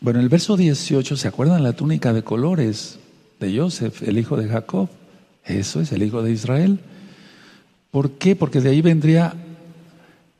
bueno, 0.00 0.18
en 0.18 0.24
el 0.24 0.28
verso 0.28 0.56
18, 0.56 1.16
¿se 1.16 1.28
acuerdan 1.28 1.62
la 1.62 1.72
túnica 1.72 2.12
de 2.12 2.22
colores 2.22 2.98
de 3.40 3.58
Joseph, 3.58 4.02
el 4.02 4.18
hijo 4.18 4.36
de 4.36 4.48
Jacob? 4.48 4.88
Eso 5.44 5.80
es 5.80 5.92
el 5.92 6.02
hijo 6.02 6.22
de 6.22 6.32
Israel. 6.32 6.78
¿Por 7.90 8.12
qué? 8.12 8.36
Porque 8.36 8.60
de 8.60 8.70
ahí 8.70 8.82
vendría 8.82 9.34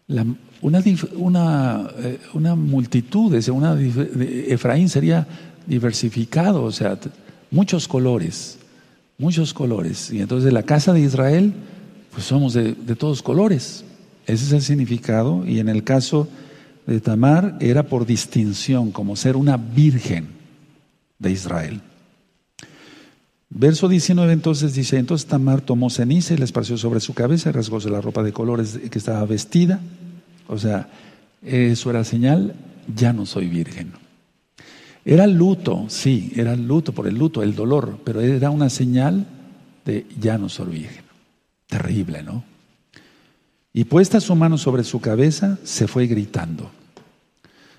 eh, 0.09 0.25
una 0.63 2.55
multitud, 2.55 3.49
una, 3.51 3.77
Efraín 3.81 4.89
sería 4.89 5.27
diversificado, 5.67 6.63
o 6.63 6.73
sea, 6.73 6.99
muchos 7.51 7.89
colores 7.89 8.59
muchos 9.19 9.53
colores. 9.53 10.11
Y 10.13 10.21
entonces 10.21 10.53
la 10.53 10.63
casa 10.63 10.93
de 10.93 11.01
Israel, 11.01 11.53
pues 12.13 12.25
somos 12.25 12.55
de, 12.55 12.75
todos 12.97 13.21
colores. 13.21 13.85
Ese 14.29 14.45
es 14.45 14.53
el 14.53 14.63
significado. 14.63 15.45
Y 15.47 15.59
en 15.59 15.69
el 15.69 15.83
caso 15.83 16.29
de 16.87 17.01
Tamar 17.01 17.57
era 17.61 17.85
por 17.85 18.07
distinción, 18.07 18.93
como 18.93 19.17
ser 19.17 19.37
una 19.37 19.57
virgen 19.57 20.29
de 21.19 21.33
Israel. 21.33 21.81
Verso 23.51 23.89
19 23.89 24.33
entonces 24.33 24.75
dice, 24.75 24.99
entonces 24.99 25.27
Tamar 25.27 25.63
tomó 25.63 25.89
ceniza 25.89 26.35
y 26.35 26.37
la 26.37 26.45
esparció 26.45 26.77
sobre 26.77 27.01
su 27.01 27.15
cabeza, 27.15 27.51
rasgóse 27.51 27.89
la 27.89 28.03
ropa 28.03 28.23
de 28.23 28.33
colores 28.33 28.79
que 28.91 28.99
estaba 28.99 29.25
vestida. 29.25 29.81
O 30.47 30.59
sea, 30.59 30.91
eso 31.43 31.91
era 31.91 32.05
señal, 32.05 32.55
ya 32.95 33.15
no 33.15 33.25
soy 33.25 33.49
virgen. 33.49 33.93
Era 35.05 35.27
luto, 35.27 35.87
sí, 35.89 36.33
era 36.37 36.55
luto 36.55 36.93
por 36.93 37.09
el 37.09 37.15
luto, 37.15 37.43
el 37.43 37.55
dolor, 37.55 37.99
pero 38.05 38.21
era 38.21 38.51
una 38.51 38.69
señal 38.69 39.27
de 39.87 40.07
ya 40.21 40.37
no 40.37 40.51
soy 40.51 40.67
virgen. 40.67 41.05
Terrible, 41.67 42.23
¿no? 42.23 42.45
Y 43.79 43.85
puesta 43.85 44.21
su 44.21 44.35
mano 44.35 44.59
sobre 44.59 44.83
su 44.83 45.01
cabeza, 45.01 45.57
se 45.63 45.87
fue 45.87 46.09
gritando. 46.09 46.69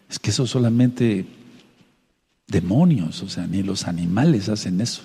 Es 0.10 0.18
que 0.18 0.30
eso 0.30 0.47
solamente 0.47 1.26
demonios, 2.47 3.22
o 3.22 3.28
sea, 3.28 3.47
ni 3.47 3.64
los 3.64 3.86
animales 3.86 4.47
hacen 4.47 4.80
eso. 4.80 5.02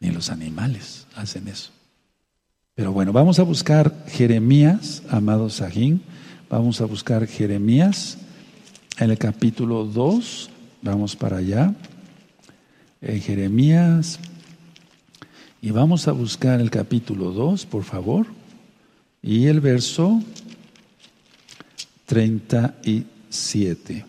Ni 0.00 0.10
los 0.10 0.30
animales 0.30 1.06
hacen 1.14 1.46
eso. 1.46 1.72
Pero 2.74 2.92
bueno, 2.92 3.12
vamos 3.12 3.38
a 3.38 3.42
buscar 3.42 4.06
Jeremías, 4.08 5.02
amado 5.10 5.50
Sajín. 5.50 6.00
Vamos 6.48 6.80
a 6.80 6.86
buscar 6.86 7.26
Jeremías 7.26 8.16
en 8.96 9.10
el 9.10 9.18
capítulo 9.18 9.84
2. 9.84 10.48
Vamos 10.80 11.16
para 11.16 11.36
allá. 11.36 11.74
En 13.02 13.20
Jeremías. 13.20 14.20
Y 15.60 15.70
vamos 15.70 16.08
a 16.08 16.12
buscar 16.12 16.62
el 16.62 16.70
capítulo 16.70 17.32
2, 17.32 17.66
por 17.66 17.84
favor. 17.84 18.26
Y 19.22 19.46
el 19.46 19.60
verso 19.60 20.20
37. 22.06 24.04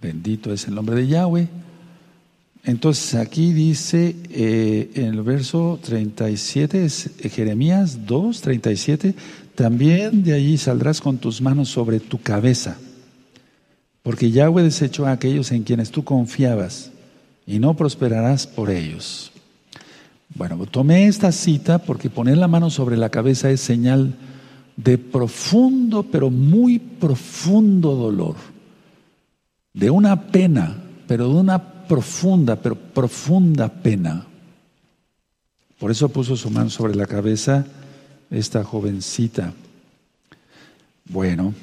Bendito 0.00 0.52
es 0.52 0.68
el 0.68 0.76
nombre 0.76 0.94
de 0.96 1.08
Yahweh. 1.08 1.48
Entonces 2.64 3.14
aquí 3.16 3.52
dice 3.52 4.14
eh, 4.30 4.90
en 4.94 5.06
el 5.06 5.22
verso 5.22 5.80
37, 5.82 6.84
es 6.84 7.10
Jeremías 7.30 8.06
2, 8.06 8.40
37, 8.40 9.14
también 9.54 10.22
de 10.22 10.34
allí 10.34 10.56
saldrás 10.58 11.00
con 11.00 11.18
tus 11.18 11.40
manos 11.40 11.68
sobre 11.68 11.98
tu 11.98 12.20
cabeza 12.20 12.78
porque 14.08 14.30
Yahweh 14.30 14.62
desechó 14.62 15.04
a 15.04 15.12
aquellos 15.12 15.52
en 15.52 15.64
quienes 15.64 15.90
tú 15.90 16.02
confiabas 16.02 16.92
y 17.46 17.58
no 17.58 17.76
prosperarás 17.76 18.46
por 18.46 18.70
ellos. 18.70 19.32
Bueno, 20.34 20.58
tomé 20.66 21.06
esta 21.06 21.32
cita 21.32 21.78
porque 21.78 22.10
poner 22.10 22.38
la 22.38 22.48
mano 22.48 22.70
sobre 22.70 22.96
la 22.96 23.08
cabeza 23.08 23.50
es 23.50 23.60
señal 23.60 24.14
de 24.76 24.98
profundo, 24.98 26.04
pero 26.04 26.30
muy 26.30 26.78
profundo 26.78 27.94
dolor, 27.94 28.36
de 29.72 29.90
una 29.90 30.26
pena, 30.26 30.76
pero 31.06 31.28
de 31.28 31.34
una 31.34 31.86
profunda, 31.88 32.56
pero 32.56 32.76
profunda 32.76 33.68
pena. 33.68 34.26
Por 35.78 35.90
eso 35.90 36.08
puso 36.08 36.36
su 36.36 36.50
mano 36.50 36.70
sobre 36.70 36.94
la 36.94 37.06
cabeza 37.06 37.66
esta 38.30 38.62
jovencita. 38.62 39.52
Bueno, 41.06 41.54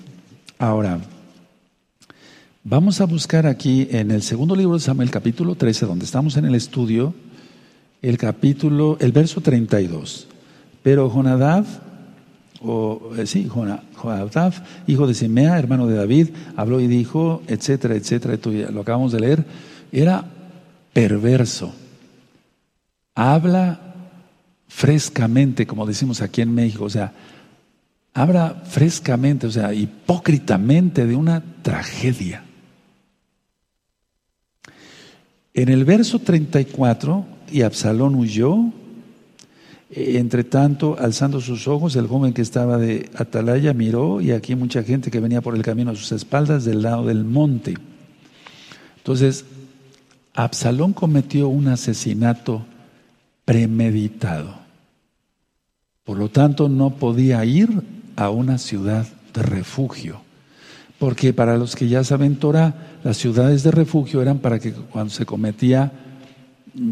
ahora, 0.57 0.99
Vamos 2.68 2.99
a 2.99 3.05
buscar 3.05 3.45
aquí 3.45 3.88
en 3.91 4.09
el 4.09 4.24
segundo 4.24 4.55
libro 4.55 4.74
de 4.74 4.80
Samuel, 4.80 5.11
capítulo 5.11 5.53
13, 5.53 5.86
donde 5.86 6.03
estamos 6.03 6.36
en 6.36 6.45
el 6.45 6.55
estudio, 6.55 7.13
el 8.09 8.17
capítulo, 8.17 8.97
el 8.99 9.11
verso 9.11 9.41
32. 9.41 10.27
Pero 10.83 11.09
Jonadab, 11.09 11.65
o 12.61 13.11
eh, 13.17 13.25
sí, 13.25 13.49
Jonadab, 13.49 14.53
hijo 14.85 15.07
de 15.07 15.15
Simea, 15.15 15.57
hermano 15.57 15.87
de 15.87 15.95
David, 15.95 16.29
habló 16.55 16.79
y 16.79 16.87
dijo, 16.87 17.41
etcétera, 17.47 17.95
etcétera, 17.95 18.35
esto 18.35 18.51
lo 18.51 18.81
acabamos 18.81 19.11
de 19.11 19.19
leer, 19.19 19.45
era 19.91 20.23
perverso. 20.93 21.73
Habla 23.15 23.79
frescamente, 24.67 25.65
como 25.65 25.87
decimos 25.87 26.21
aquí 26.21 26.41
en 26.41 26.53
México, 26.53 26.85
o 26.85 26.89
sea, 26.89 27.11
habla 28.13 28.61
frescamente, 28.67 29.47
o 29.47 29.51
sea, 29.51 29.73
hipócritamente 29.73 31.07
de 31.07 31.15
una 31.15 31.43
tragedia. 31.63 32.43
En 35.55 35.69
el 35.69 35.85
verso 35.85 36.19
34, 36.19 37.34
y 37.51 37.61
Absalón 37.61 38.15
huyó, 38.15 38.71
eh, 39.89 40.17
entre 40.17 40.43
tanto, 40.43 40.97
alzando 40.99 41.39
sus 41.41 41.67
ojos, 41.67 41.95
el 41.95 42.07
joven 42.07 42.33
que 42.33 42.41
estaba 42.41 42.77
de 42.77 43.09
Atalaya 43.15 43.73
miró 43.73 44.21
y 44.21 44.31
aquí 44.31 44.55
mucha 44.55 44.83
gente 44.83 45.11
que 45.11 45.19
venía 45.19 45.41
por 45.41 45.55
el 45.55 45.61
camino 45.61 45.91
a 45.91 45.95
sus 45.95 46.11
espaldas 46.11 46.65
del 46.65 46.81
lado 46.81 47.05
del 47.05 47.23
monte. 47.23 47.75
Entonces, 48.97 49.45
Absalón 50.33 50.93
cometió 50.93 51.47
un 51.47 51.67
asesinato 51.67 52.65
premeditado. 53.45 54.55
Por 56.03 56.17
lo 56.17 56.29
tanto, 56.29 56.67
no 56.69 56.91
podía 56.91 57.43
ir 57.45 57.83
a 58.15 58.29
una 58.29 58.57
ciudad 58.57 59.05
de 59.33 59.43
refugio. 59.43 60.21
Porque 60.99 61.33
para 61.33 61.57
los 61.57 61.75
que 61.75 61.87
ya 61.87 62.03
saben 62.03 62.37
Torah, 62.37 62.99
las 63.03 63.17
ciudades 63.17 63.63
de 63.63 63.71
refugio 63.71 64.21
eran 64.21 64.39
para 64.39 64.59
que 64.59 64.71
cuando 64.71 65.13
se 65.13 65.25
cometía, 65.25 65.91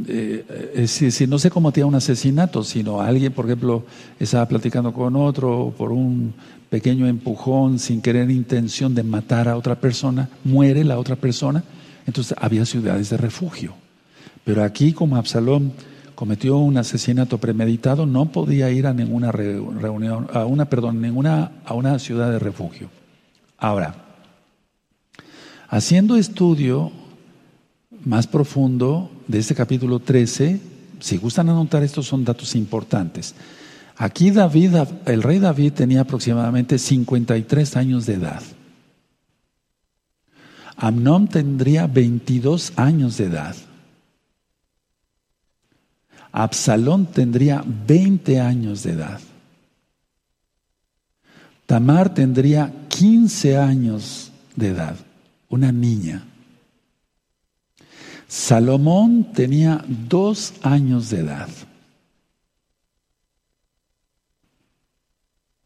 eh, 0.07 0.71
eh, 0.75 0.87
si, 0.87 1.27
no 1.27 1.37
se 1.37 1.49
cometía 1.49 1.85
un 1.85 1.95
asesinato, 1.95 2.63
sino 2.63 3.01
alguien, 3.01 3.33
por 3.33 3.45
ejemplo, 3.45 3.83
estaba 4.17 4.47
platicando 4.47 4.93
con 4.93 5.15
otro 5.17 5.73
por 5.77 5.91
un 5.91 6.33
pequeño 6.69 7.05
empujón 7.05 7.79
sin 7.79 8.01
querer 8.01 8.31
intención 8.31 8.95
de 8.95 9.03
matar 9.03 9.49
a 9.49 9.57
otra 9.57 9.75
persona, 9.75 10.29
muere 10.45 10.85
la 10.85 10.97
otra 10.97 11.17
persona, 11.17 11.63
entonces 12.07 12.35
había 12.39 12.65
ciudades 12.65 13.09
de 13.09 13.17
refugio. 13.17 13.73
Pero 14.45 14.63
aquí 14.63 14.93
como 14.93 15.17
Absalón 15.17 15.73
cometió 16.15 16.57
un 16.57 16.77
asesinato 16.77 17.37
premeditado, 17.37 18.05
no 18.05 18.27
podía 18.27 18.69
ir 18.69 18.87
a 18.87 18.93
ninguna 18.93 19.33
reunión, 19.33 20.27
a 20.33 20.45
una, 20.45 20.65
perdón, 20.65 21.01
ninguna, 21.01 21.51
a 21.65 21.73
una 21.73 21.99
ciudad 21.99 22.31
de 22.31 22.39
refugio. 22.39 22.89
Ahora, 23.57 23.95
haciendo 25.67 26.15
estudio 26.15 26.91
más 28.05 28.27
profundo 28.27 29.09
de 29.27 29.39
este 29.39 29.55
capítulo 29.55 29.99
13, 29.99 30.59
si 30.99 31.17
gustan 31.17 31.49
anotar, 31.49 31.83
estos 31.83 32.07
son 32.07 32.23
datos 32.23 32.55
importantes. 32.55 33.35
Aquí 33.97 34.31
David, 34.31 34.75
el 35.05 35.21
rey 35.21 35.39
David 35.39 35.73
tenía 35.73 36.01
aproximadamente 36.01 36.77
53 36.77 37.75
años 37.77 38.05
de 38.05 38.13
edad. 38.15 38.41
Amnón 40.75 41.27
tendría 41.27 41.87
22 41.87 42.73
años 42.75 43.17
de 43.17 43.25
edad. 43.25 43.55
Absalón 46.31 47.05
tendría 47.05 47.63
20 47.65 48.39
años 48.39 48.83
de 48.83 48.93
edad. 48.93 49.21
Tamar 51.67 52.13
tendría 52.13 52.73
15 52.89 53.57
años 53.57 54.31
de 54.55 54.69
edad, 54.69 54.95
una 55.49 55.71
niña. 55.71 56.23
Salomón 58.33 59.25
tenía 59.31 59.85
dos 59.87 60.55
años 60.63 61.11
de 61.11 61.19
edad. 61.19 61.49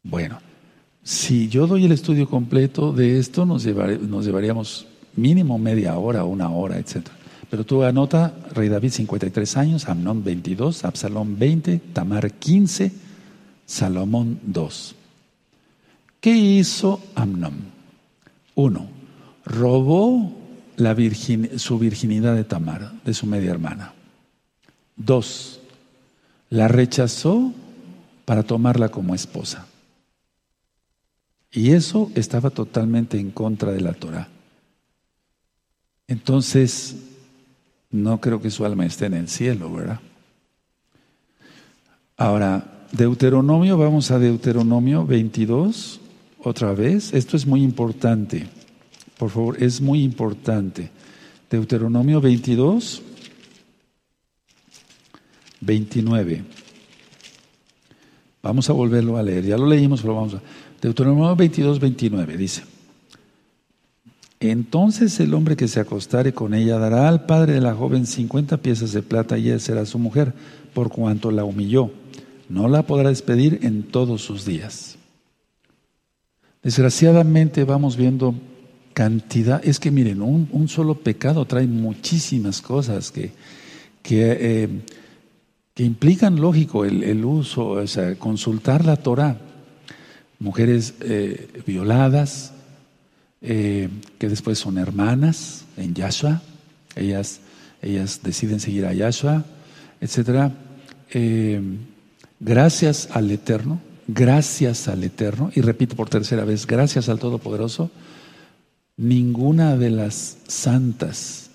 Bueno, 0.03 0.39
si 1.01 1.47
yo 1.47 1.65
doy 1.65 1.85
el 1.85 1.93
estudio 1.93 2.29
completo 2.29 2.91
de 2.91 3.19
esto, 3.19 3.45
nos, 3.45 3.63
llevaríamos 3.63 4.85
mínimo 5.15 5.57
media 5.57 5.97
hora, 5.97 6.25
una 6.25 6.49
hora, 6.49 6.77
etc. 6.77 7.07
Pero 7.49 7.63
tú 7.63 7.83
anota, 7.83 8.35
rey 8.53 8.67
David 8.67 8.91
53 8.91 9.55
años, 9.55 9.87
Amnón 9.87 10.25
22, 10.25 10.83
Absalón 10.83 11.39
20, 11.39 11.77
Tamar 11.93 12.33
15, 12.33 12.91
Salomón 13.65 14.41
2. 14.43 14.95
¿Qué 16.19 16.35
hizo 16.35 17.01
Amnón? 17.15 17.53
Uno, 18.55 18.87
robó 19.45 20.36
la 20.77 20.95
su 21.57 21.79
virginidad 21.79 22.35
de 22.35 22.43
Tamar, 22.43 22.93
de 23.03 23.13
su 23.13 23.25
media 23.25 23.51
hermana. 23.51 23.93
Dos, 24.95 25.59
la 26.49 26.67
rechazó 26.67 27.51
para 28.25 28.43
tomarla 28.43 28.89
como 28.89 29.15
esposa. 29.15 29.65
Y 31.51 31.71
eso 31.71 32.11
estaba 32.13 32.51
totalmente 32.51 33.19
en 33.19 33.31
contra 33.31 33.71
de 33.71 33.81
la 33.81 33.93
Torah. 33.93 34.29
Entonces, 36.07 36.95
no 37.89 38.21
creo 38.21 38.39
que 38.39 38.51
su 38.51 38.63
alma 38.63 38.85
esté 38.85 39.07
en 39.07 39.15
el 39.15 39.27
cielo, 39.27 39.73
¿verdad? 39.73 39.99
Ahora, 42.17 42.87
Deuteronomio, 42.91 43.77
vamos 43.77 44.11
a 44.11 44.19
Deuteronomio 44.19 45.05
22, 45.05 45.99
otra 46.39 46.73
vez. 46.73 47.13
Esto 47.13 47.35
es 47.35 47.47
muy 47.47 47.63
importante. 47.63 48.47
Por 49.17 49.29
favor, 49.29 49.61
es 49.61 49.81
muy 49.81 50.03
importante. 50.03 50.91
Deuteronomio 51.49 52.21
22, 52.21 53.01
29. 55.61 56.43
Vamos 58.43 58.69
a 58.69 58.73
volverlo 58.73 59.17
a 59.17 59.23
leer. 59.23 59.45
Ya 59.45 59.57
lo 59.57 59.67
leímos, 59.67 60.01
pero 60.01 60.15
vamos 60.15 60.35
a. 60.35 60.41
Deuteronomio 60.81 61.35
22, 61.35 61.79
29 61.79 62.37
dice. 62.37 62.63
Entonces 64.39 65.19
el 65.19 65.33
hombre 65.33 65.55
que 65.55 65.67
se 65.67 65.79
acostare 65.79 66.33
con 66.33 66.53
ella 66.53 66.77
dará 66.77 67.09
al 67.09 67.25
padre 67.25 67.53
de 67.53 67.61
la 67.61 67.73
joven 67.73 68.05
cincuenta 68.05 68.57
piezas 68.57 68.91
de 68.91 69.01
plata 69.01 69.37
y 69.37 69.47
ella 69.47 69.59
será 69.59 69.85
su 69.85 69.97
mujer, 69.97 70.33
por 70.75 70.89
cuanto 70.89 71.31
la 71.31 71.43
humilló. 71.43 71.89
No 72.47 72.67
la 72.67 72.83
podrá 72.83 73.09
despedir 73.09 73.59
en 73.63 73.83
todos 73.83 74.21
sus 74.21 74.45
días. 74.45 74.97
Desgraciadamente 76.61 77.63
vamos 77.63 77.97
viendo 77.97 78.35
cantidad, 78.97 79.63
es 79.63 79.79
que 79.79 79.91
miren, 79.91 80.23
un, 80.23 80.67
solo 80.67 80.95
pecado 80.95 81.45
trae 81.45 81.67
muchísimas 81.67 82.63
cosas 82.63 83.11
que, 83.11 83.31
eh, 84.09 84.67
que 85.75 85.83
implican, 85.83 86.37
lógico, 86.37 86.83
el, 86.83 87.23
uso, 87.23 87.67
o 87.67 87.85
sea, 87.85 88.15
consultar 88.15 88.85
la 88.85 88.95
Torah. 88.95 89.37
Mujeres 90.39 90.95
eh, 91.01 91.61
violadas, 91.67 92.53
eh, 93.43 93.87
que 94.17 94.29
después 94.29 94.57
son 94.57 94.79
hermanas 94.79 95.65
en 95.77 95.93
Yahshua, 95.93 96.41
ellas, 96.95 97.41
ellas 97.83 98.21
deciden 98.23 98.59
seguir 98.59 98.87
a 98.87 98.93
Yahshua, 98.93 99.45
etc. 100.01 100.51
Gracias 102.39 103.09
al 103.11 103.29
Eterno, 103.29 103.79
gracias 104.07 104.87
al 104.87 105.03
Eterno, 105.03 105.51
y 105.53 105.61
repito 105.61 105.95
por 105.95 106.09
tercera 106.09 106.45
vez, 106.45 106.65
gracias 106.65 107.09
al 107.09 107.19
Todopoderoso, 107.19 107.91
ninguna 108.97 109.77
de 109.77 109.91
las 109.91 110.37
santas 110.47 111.51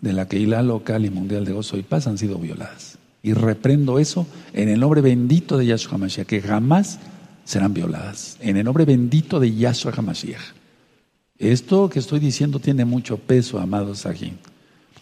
de 0.00 0.12
la 0.12 0.26
Keilah 0.26 0.62
local 0.62 1.04
y 1.04 1.10
mundial 1.10 1.44
de 1.44 1.52
gozo 1.52 1.76
y 1.76 1.82
paz 1.82 2.06
han 2.06 2.18
sido 2.18 2.38
violadas. 2.38 2.98
Y 3.22 3.34
reprendo 3.34 3.98
eso 3.98 4.26
en 4.52 4.68
el 4.68 4.80
nombre 4.80 5.00
bendito 5.00 5.58
de 5.58 5.66
Yahshua 5.66 5.94
HaMashiach, 5.94 6.26
que 6.26 6.40
jamás 6.40 6.98
serán 7.44 7.74
violadas. 7.74 8.36
En 8.40 8.56
el 8.56 8.64
nombre 8.64 8.84
bendito 8.84 9.38
de 9.40 9.54
Yahshua 9.54 9.92
HaMashiach. 9.96 10.54
Esto 11.38 11.88
que 11.88 11.98
estoy 11.98 12.20
diciendo 12.20 12.58
tiene 12.58 12.84
mucho 12.84 13.18
peso, 13.18 13.58
amados 13.58 14.06
aquí. 14.06 14.32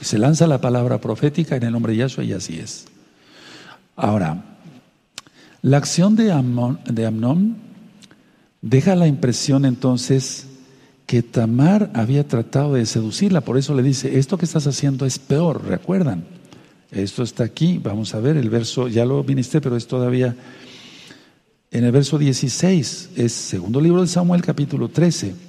Se 0.01 0.19
lanza 0.19 0.47
la 0.47 0.61
palabra 0.61 1.01
profética 1.01 1.57
en 1.57 1.63
el 1.63 1.73
nombre 1.73 1.93
de 1.93 2.01
Yahshua 2.01 2.25
y 2.25 2.33
así 2.33 2.59
es. 2.59 2.87
Ahora, 3.95 4.45
la 5.63 5.79
acción 5.79 6.17
de, 6.17 6.25
de 6.87 7.07
Amnón 7.07 7.57
deja 8.61 8.95
la 8.95 9.07
impresión 9.07 9.65
entonces 9.65 10.47
que 11.07 11.23
Tamar 11.23 11.91
había 11.95 12.27
tratado 12.27 12.75
de 12.75 12.85
seducirla, 12.85 13.41
por 13.41 13.57
eso 13.57 13.75
le 13.75 13.83
dice, 13.83 14.19
esto 14.19 14.37
que 14.39 14.45
estás 14.45 14.67
haciendo 14.67 15.07
es 15.07 15.19
peor, 15.19 15.65
recuerdan. 15.65 16.25
Esto 16.91 17.23
está 17.23 17.45
aquí, 17.45 17.79
vamos 17.83 18.15
a 18.15 18.21
ver 18.21 18.37
el 18.37 18.51
verso, 18.51 18.89
ya 18.89 19.05
lo 19.05 19.23
viniste, 19.23 19.61
pero 19.61 19.77
es 19.77 19.87
todavía 19.87 20.35
en 21.71 21.85
el 21.85 21.93
verso 21.93 22.19
16, 22.19 23.11
es 23.17 23.33
segundo 23.33 23.81
libro 23.81 24.03
de 24.03 24.09
Samuel 24.09 24.43
capítulo 24.43 24.89
13 24.89 25.47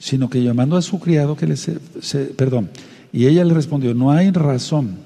sino 0.00 0.30
que 0.30 0.42
llamando 0.42 0.76
a 0.76 0.82
su 0.82 0.98
criado 0.98 1.36
que 1.36 1.46
le 1.46 1.56
se, 1.56 1.74
perdón, 2.36 2.70
y 3.12 3.26
ella 3.26 3.44
le 3.44 3.54
respondió, 3.54 3.94
no 3.94 4.10
hay 4.10 4.30
razón, 4.30 4.96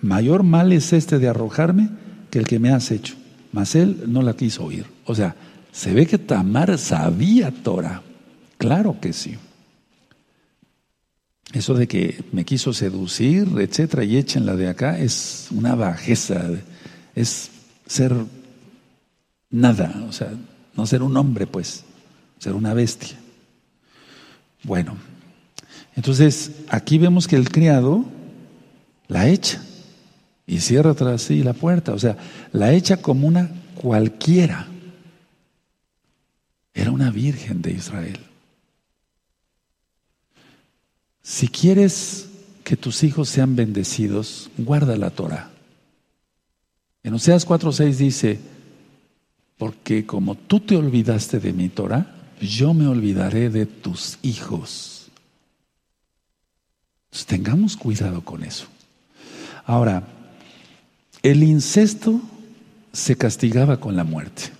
mayor 0.00 0.44
mal 0.44 0.72
es 0.72 0.92
este 0.92 1.18
de 1.18 1.28
arrojarme 1.28 1.90
que 2.30 2.38
el 2.38 2.46
que 2.46 2.60
me 2.60 2.70
has 2.70 2.92
hecho. 2.92 3.16
Mas 3.52 3.74
él 3.74 4.04
no 4.06 4.22
la 4.22 4.36
quiso 4.36 4.64
oír. 4.64 4.86
O 5.04 5.16
sea, 5.16 5.34
se 5.72 5.92
ve 5.92 6.06
que 6.06 6.18
Tamar 6.18 6.78
sabía 6.78 7.50
Torah. 7.50 8.02
Claro 8.60 9.00
que 9.00 9.14
sí. 9.14 9.38
Eso 11.54 11.72
de 11.72 11.88
que 11.88 12.22
me 12.30 12.44
quiso 12.44 12.74
seducir, 12.74 13.48
etcétera, 13.58 14.04
y 14.04 14.18
échenla 14.18 14.54
de 14.54 14.68
acá, 14.68 14.98
es 14.98 15.48
una 15.50 15.74
bajeza, 15.74 16.44
es 17.14 17.50
ser 17.86 18.14
nada, 19.48 20.04
o 20.06 20.12
sea, 20.12 20.28
no 20.76 20.86
ser 20.86 21.02
un 21.02 21.16
hombre, 21.16 21.46
pues, 21.46 21.84
ser 22.38 22.52
una 22.52 22.74
bestia. 22.74 23.16
Bueno, 24.62 24.94
entonces 25.96 26.50
aquí 26.68 26.98
vemos 26.98 27.26
que 27.26 27.36
el 27.36 27.48
criado 27.48 28.04
la 29.08 29.26
echa 29.30 29.62
y 30.46 30.60
cierra 30.60 30.92
tras 30.92 31.22
sí 31.22 31.42
la 31.42 31.54
puerta, 31.54 31.94
o 31.94 31.98
sea, 31.98 32.18
la 32.52 32.74
echa 32.74 32.98
como 32.98 33.26
una 33.26 33.50
cualquiera. 33.74 34.68
Era 36.74 36.90
una 36.90 37.10
virgen 37.10 37.62
de 37.62 37.72
Israel. 37.72 38.29
Si 41.22 41.48
quieres 41.48 42.28
que 42.64 42.76
tus 42.76 43.02
hijos 43.02 43.28
sean 43.28 43.56
bendecidos, 43.56 44.50
guarda 44.56 44.96
la 44.96 45.10
Torah. 45.10 45.50
En 47.02 47.14
Oseas 47.14 47.46
4:6 47.46 47.96
dice, 47.96 48.38
porque 49.56 50.06
como 50.06 50.34
tú 50.34 50.60
te 50.60 50.76
olvidaste 50.76 51.40
de 51.40 51.52
mi 51.52 51.68
Torah, 51.68 52.14
yo 52.40 52.72
me 52.72 52.86
olvidaré 52.86 53.50
de 53.50 53.66
tus 53.66 54.18
hijos. 54.22 54.96
tengamos 57.26 57.76
cuidado 57.76 58.22
con 58.22 58.42
eso. 58.42 58.66
Ahora, 59.66 60.02
el 61.22 61.42
incesto 61.42 62.20
se 62.92 63.16
castigaba 63.16 63.78
con 63.78 63.94
la 63.94 64.04
muerte. 64.04 64.50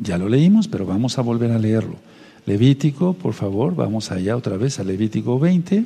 Ya 0.00 0.16
lo 0.16 0.28
leímos, 0.28 0.68
pero 0.68 0.86
vamos 0.86 1.18
a 1.18 1.22
volver 1.22 1.52
a 1.52 1.58
leerlo. 1.58 1.96
Levítico, 2.46 3.14
por 3.14 3.34
favor, 3.34 3.74
vamos 3.74 4.10
allá 4.10 4.36
otra 4.36 4.56
vez 4.56 4.78
a 4.80 4.84
Levítico 4.84 5.38
20, 5.38 5.84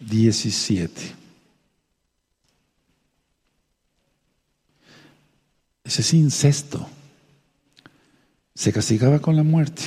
17. 0.00 1.02
Ese 5.84 6.00
es 6.02 6.14
incesto 6.14 6.88
se 8.58 8.72
castigaba 8.72 9.20
con 9.20 9.36
la 9.36 9.44
muerte. 9.44 9.82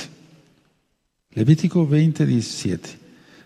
Levítico 1.32 1.86
20, 1.86 2.24
17. 2.24 2.88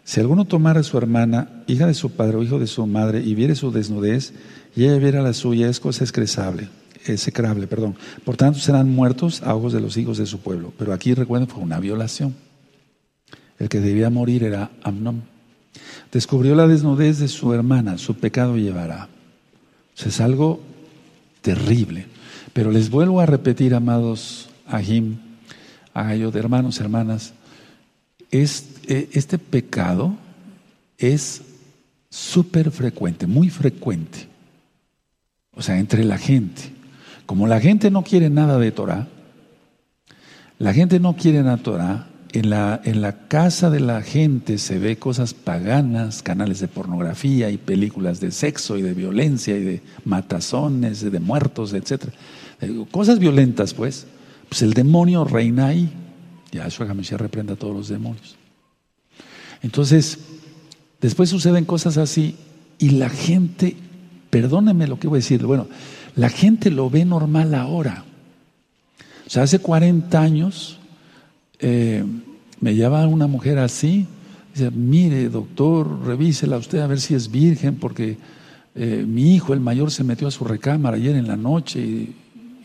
Si 0.05 0.21
alguno 0.21 0.45
tomara 0.45 0.79
a 0.79 0.85
su 0.85 0.97
hermana, 0.99 1.65
hija 1.67 1.89
de 1.89 1.95
su 1.95 2.13
padre 2.13 2.37
o 2.37 2.45
hijo 2.45 2.61
de 2.61 2.69
su 2.69 2.87
madre, 2.87 3.23
y 3.23 3.35
viere 3.35 3.57
su 3.57 3.73
desnudez, 3.73 4.35
y 4.77 4.85
ella 4.85 4.99
viera 4.99 5.23
la 5.23 5.33
suya, 5.33 5.69
es 5.69 5.81
cosa 5.81 6.05
excresable, 6.05 6.69
execrable, 7.13 7.67
perdón. 7.67 7.97
Por 8.25 8.37
tanto, 8.37 8.59
serán 8.59 8.91
muertos 8.91 9.43
a 9.43 9.55
ojos 9.55 9.73
de 9.73 9.81
los 9.81 9.97
hijos 9.97 10.19
de 10.19 10.27
su 10.27 10.41
pueblo. 10.41 10.73
Pero 10.79 10.93
aquí 10.93 11.15
recuerden, 11.15 11.49
fue 11.49 11.63
una 11.63 11.81
violación. 11.81 12.35
El 13.59 13.69
que 13.69 13.81
debía 13.81 14.11
morir 14.11 14.45
era 14.45 14.71
Amnón. 14.83 15.23
Descubrió 16.13 16.55
la 16.55 16.67
desnudez 16.67 17.19
de 17.19 17.29
su 17.29 17.53
hermana, 17.53 17.99
su 17.99 18.15
pecado 18.15 18.57
llevará. 18.57 19.09
es 19.97 20.21
algo 20.21 20.61
terrible. 21.43 22.07
Pero 22.53 22.71
les 22.71 22.91
vuelvo 22.91 23.21
a 23.21 23.27
repetir, 23.27 23.75
amados 23.75 24.49
Ahim, 24.67 25.19
Ayo, 25.95 26.31
de 26.31 26.39
hermanos, 26.39 26.81
hermanas, 26.81 27.33
eh, 28.31 29.09
este 29.13 29.39
pecado 29.39 30.15
es 30.99 31.43
súper 32.11 32.71
frecuente, 32.71 33.27
muy 33.27 33.49
frecuente. 33.49 34.29
O 35.53 35.63
sea, 35.63 35.79
entre 35.79 36.05
la 36.05 36.19
gente. 36.19 36.76
Como 37.27 37.47
la 37.47 37.61
gente 37.61 37.91
no 37.91 38.03
quiere 38.03 38.31
nada 38.31 38.59
de 38.59 38.71
Torah, 38.73 39.09
la 40.59 40.73
gente 40.73 41.01
no 41.01 41.17
quiere 41.17 41.43
nada 41.43 41.57
de 41.57 41.63
Torah, 41.63 42.07
en 42.33 42.51
la, 42.51 42.81
en 42.85 43.01
la 43.01 43.29
casa 43.29 43.71
de 43.71 43.81
la 43.81 44.03
gente 44.03 44.59
se 44.59 44.79
ve 44.79 44.99
cosas 44.99 45.33
paganas, 45.35 46.23
canales 46.23 46.61
de 46.61 46.69
pornografía 46.69 47.51
y 47.51 47.57
películas 47.57 48.21
de 48.21 48.31
sexo 48.31 48.77
y 48.77 48.83
de 48.83 48.95
violencia 48.95 49.57
y 49.57 49.65
de 49.65 49.83
matazones, 50.05 51.11
de 51.11 51.21
muertos, 51.21 51.73
etc. 51.73 52.05
Cosas 52.91 53.19
violentas, 53.19 53.75
pues. 53.75 54.07
Pues 54.49 54.63
el 54.63 54.75
demonio 54.75 55.25
reina 55.25 55.69
ahí. 55.69 55.91
Yahshua 56.53 56.87
HaMashiach 56.89 57.21
reprenda 57.21 57.55
a 57.55 57.57
todos 57.57 57.75
los 57.75 57.89
demonios. 57.89 58.37
Entonces, 59.63 60.19
después 61.01 61.31
suceden 61.31 61.65
cosas 61.65 61.97
así 61.97 62.37
y 62.79 62.91
la 62.91 63.09
gente, 63.09 63.77
perdónenme 64.31 64.87
lo 64.87 64.99
que 64.99 65.09
voy 65.09 65.17
a 65.17 65.21
decir, 65.21 65.45
bueno, 65.45 65.69
la 66.17 66.31
gente 66.31 66.71
lo 66.71 66.91
ve 66.91 67.05
normal 67.05 67.55
ahora. 67.55 68.05
O 69.27 69.31
sea, 69.31 69.43
hace 69.43 69.59
40 69.59 70.21
años 70.21 70.79
eh, 71.59 72.05
me 72.61 72.75
llama 72.75 73.07
una 73.07 73.27
mujer 73.27 73.59
así, 73.59 74.07
dice, 74.55 74.71
mire 74.71 75.29
doctor, 75.29 76.07
revísela 76.07 76.57
usted 76.57 76.79
a 76.79 76.87
ver 76.87 77.01
si 77.01 77.15
es 77.15 77.31
virgen, 77.31 77.77
porque 77.77 78.17
eh, 78.75 79.05
mi 79.07 79.35
hijo, 79.35 79.53
el 79.53 79.61
mayor, 79.61 79.91
se 79.91 80.05
metió 80.05 80.27
a 80.27 80.31
su 80.31 80.45
recámara 80.45 80.97
ayer 80.97 81.17
en 81.17 81.29
la 81.29 81.37
noche 81.37 81.81
y, 81.81 82.15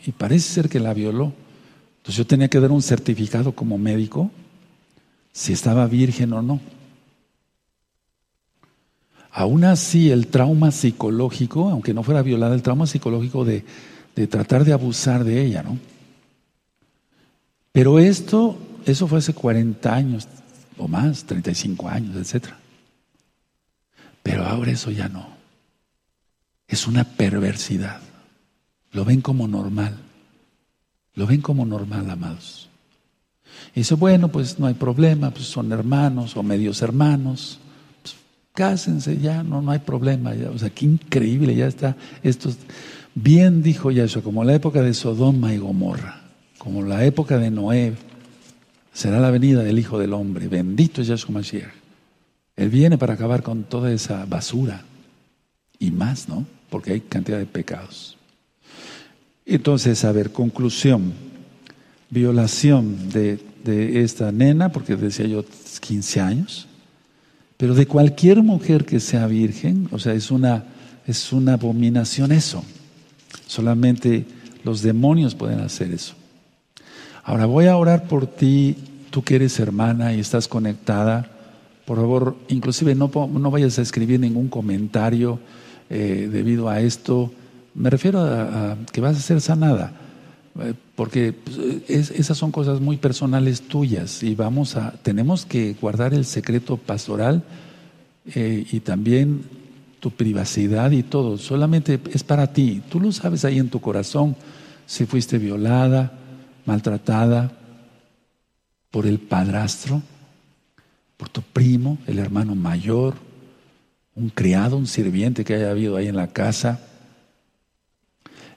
y 0.06 0.12
parece 0.12 0.52
ser 0.52 0.68
que 0.68 0.80
la 0.80 0.94
violó. 0.94 1.32
Entonces 1.98 2.16
yo 2.16 2.26
tenía 2.26 2.48
que 2.48 2.58
dar 2.58 2.70
un 2.70 2.82
certificado 2.82 3.52
como 3.52 3.78
médico 3.78 4.30
si 5.32 5.52
estaba 5.52 5.86
virgen 5.86 6.32
o 6.32 6.42
no. 6.42 6.60
Aún 9.32 9.64
así, 9.64 10.10
el 10.10 10.26
trauma 10.26 10.70
psicológico, 10.70 11.70
aunque 11.70 11.94
no 11.94 12.02
fuera 12.02 12.20
violada, 12.20 12.54
el 12.54 12.62
trauma 12.62 12.86
psicológico 12.86 13.46
de, 13.46 13.64
tratar 14.28 14.64
de 14.64 14.74
abusar 14.74 15.24
de 15.24 15.42
ella, 15.42 15.62
¿no? 15.62 15.78
Pero 17.72 17.98
esto 17.98 18.58
eso 18.84 19.06
fue 19.06 19.20
hace 19.20 19.32
40 19.32 19.94
años 19.94 20.28
o 20.76 20.86
más, 20.86 21.24
35 21.24 21.88
años, 21.88 22.16
etc. 22.16 22.48
Pero 24.22 24.44
ahora 24.44 24.72
eso 24.72 24.90
ya 24.90 25.08
no. 25.08 25.26
Es 26.68 26.86
una 26.86 27.04
perversidad. 27.04 28.00
Lo 28.90 29.06
ven 29.06 29.22
como 29.22 29.48
normal. 29.48 29.96
Lo 31.14 31.26
ven 31.26 31.40
como 31.40 31.64
normal, 31.64 32.10
amados. 32.10 32.68
Y 33.74 33.80
dice, 33.80 33.94
bueno, 33.94 34.28
pues 34.28 34.58
no 34.58 34.66
hay 34.66 34.74
problema, 34.74 35.30
pues 35.30 35.46
son 35.46 35.72
hermanos 35.72 36.36
o 36.36 36.42
medios 36.42 36.82
hermanos. 36.82 37.58
Cásense 38.52 39.18
ya, 39.18 39.42
no, 39.42 39.62
no 39.62 39.70
hay 39.70 39.78
problema. 39.78 40.34
Ya. 40.34 40.50
O 40.50 40.58
sea, 40.58 40.70
qué 40.70 40.84
increíble, 40.84 41.54
ya 41.54 41.66
está. 41.66 41.96
Esto 42.22 42.50
bien 43.14 43.62
dijo 43.62 43.90
Yahshua, 43.90 44.22
como 44.22 44.44
la 44.44 44.54
época 44.54 44.82
de 44.82 44.94
Sodoma 44.94 45.54
y 45.54 45.58
Gomorra, 45.58 46.22
como 46.58 46.82
la 46.82 47.04
época 47.04 47.38
de 47.38 47.50
Noé, 47.50 47.94
será 48.92 49.20
la 49.20 49.30
venida 49.30 49.62
del 49.62 49.78
Hijo 49.78 49.98
del 49.98 50.12
Hombre. 50.12 50.48
Bendito 50.48 51.00
es 51.00 51.08
Yahshua 51.08 51.34
Mashiach. 51.34 51.72
Él 52.56 52.68
viene 52.68 52.98
para 52.98 53.14
acabar 53.14 53.42
con 53.42 53.64
toda 53.64 53.90
esa 53.90 54.26
basura 54.26 54.84
y 55.78 55.90
más, 55.90 56.28
¿no? 56.28 56.46
Porque 56.68 56.92
hay 56.92 57.00
cantidad 57.00 57.38
de 57.38 57.46
pecados. 57.46 58.18
Entonces, 59.46 60.04
a 60.04 60.12
ver, 60.12 60.32
conclusión. 60.32 61.12
Violación 62.10 63.08
de, 63.08 63.40
de 63.64 64.02
esta 64.02 64.30
nena, 64.30 64.70
porque 64.70 64.96
decía 64.96 65.26
yo 65.26 65.44
15 65.80 66.20
años, 66.20 66.68
pero 67.62 67.76
de 67.76 67.86
cualquier 67.86 68.42
mujer 68.42 68.84
que 68.84 68.98
sea 68.98 69.28
virgen, 69.28 69.86
o 69.92 70.00
sea, 70.00 70.14
es 70.14 70.32
una, 70.32 70.64
es 71.06 71.32
una 71.32 71.52
abominación 71.52 72.32
eso. 72.32 72.64
Solamente 73.46 74.26
los 74.64 74.82
demonios 74.82 75.36
pueden 75.36 75.60
hacer 75.60 75.92
eso. 75.92 76.14
Ahora 77.22 77.46
voy 77.46 77.66
a 77.66 77.76
orar 77.76 78.08
por 78.08 78.26
ti, 78.26 78.74
tú 79.10 79.22
que 79.22 79.36
eres 79.36 79.60
hermana 79.60 80.12
y 80.12 80.18
estás 80.18 80.48
conectada. 80.48 81.30
Por 81.84 81.98
favor, 81.98 82.36
inclusive 82.48 82.96
no, 82.96 83.12
no 83.32 83.50
vayas 83.52 83.78
a 83.78 83.82
escribir 83.82 84.18
ningún 84.18 84.48
comentario 84.48 85.38
eh, 85.88 86.28
debido 86.32 86.68
a 86.68 86.80
esto. 86.80 87.30
Me 87.76 87.90
refiero 87.90 88.22
a, 88.22 88.76
que 88.90 89.00
vas 89.00 89.16
a 89.16 89.20
ser 89.20 89.40
sanada, 89.40 89.92
porque 90.94 91.32
pues, 91.32 92.10
esas 92.10 92.36
son 92.36 92.52
cosas 92.52 92.80
muy 92.80 92.98
personales 92.98 93.62
tuyas 93.62 94.22
y 94.22 94.34
vamos 94.34 94.76
a, 94.76 94.92
tenemos 95.02 95.46
que 95.46 95.74
guardar 95.80 96.12
el 96.12 96.26
secreto 96.26 96.76
pastoral 96.76 97.42
eh, 98.34 98.66
y 98.70 98.80
también 98.80 99.42
tu 100.00 100.10
privacidad 100.10 100.90
y 100.90 101.02
todo. 101.02 101.38
Solamente 101.38 102.00
es 102.12 102.22
para 102.22 102.52
ti. 102.52 102.82
Tú 102.90 103.00
lo 103.00 103.12
sabes 103.12 103.44
ahí 103.44 103.58
en 103.58 103.70
tu 103.70 103.80
corazón 103.80 104.36
si 104.84 105.06
fuiste 105.06 105.38
violada, 105.38 106.18
maltratada 106.66 107.52
por 108.90 109.06
el 109.06 109.18
padrastro, 109.18 110.02
por 111.16 111.28
tu 111.30 111.40
primo, 111.40 111.98
el 112.06 112.18
hermano 112.18 112.54
mayor, 112.54 113.14
un 114.14 114.28
criado, 114.28 114.76
un 114.76 114.86
sirviente 114.86 115.44
que 115.44 115.54
haya 115.54 115.70
habido 115.70 115.96
ahí 115.96 116.08
en 116.08 116.16
la 116.16 116.28
casa, 116.28 116.80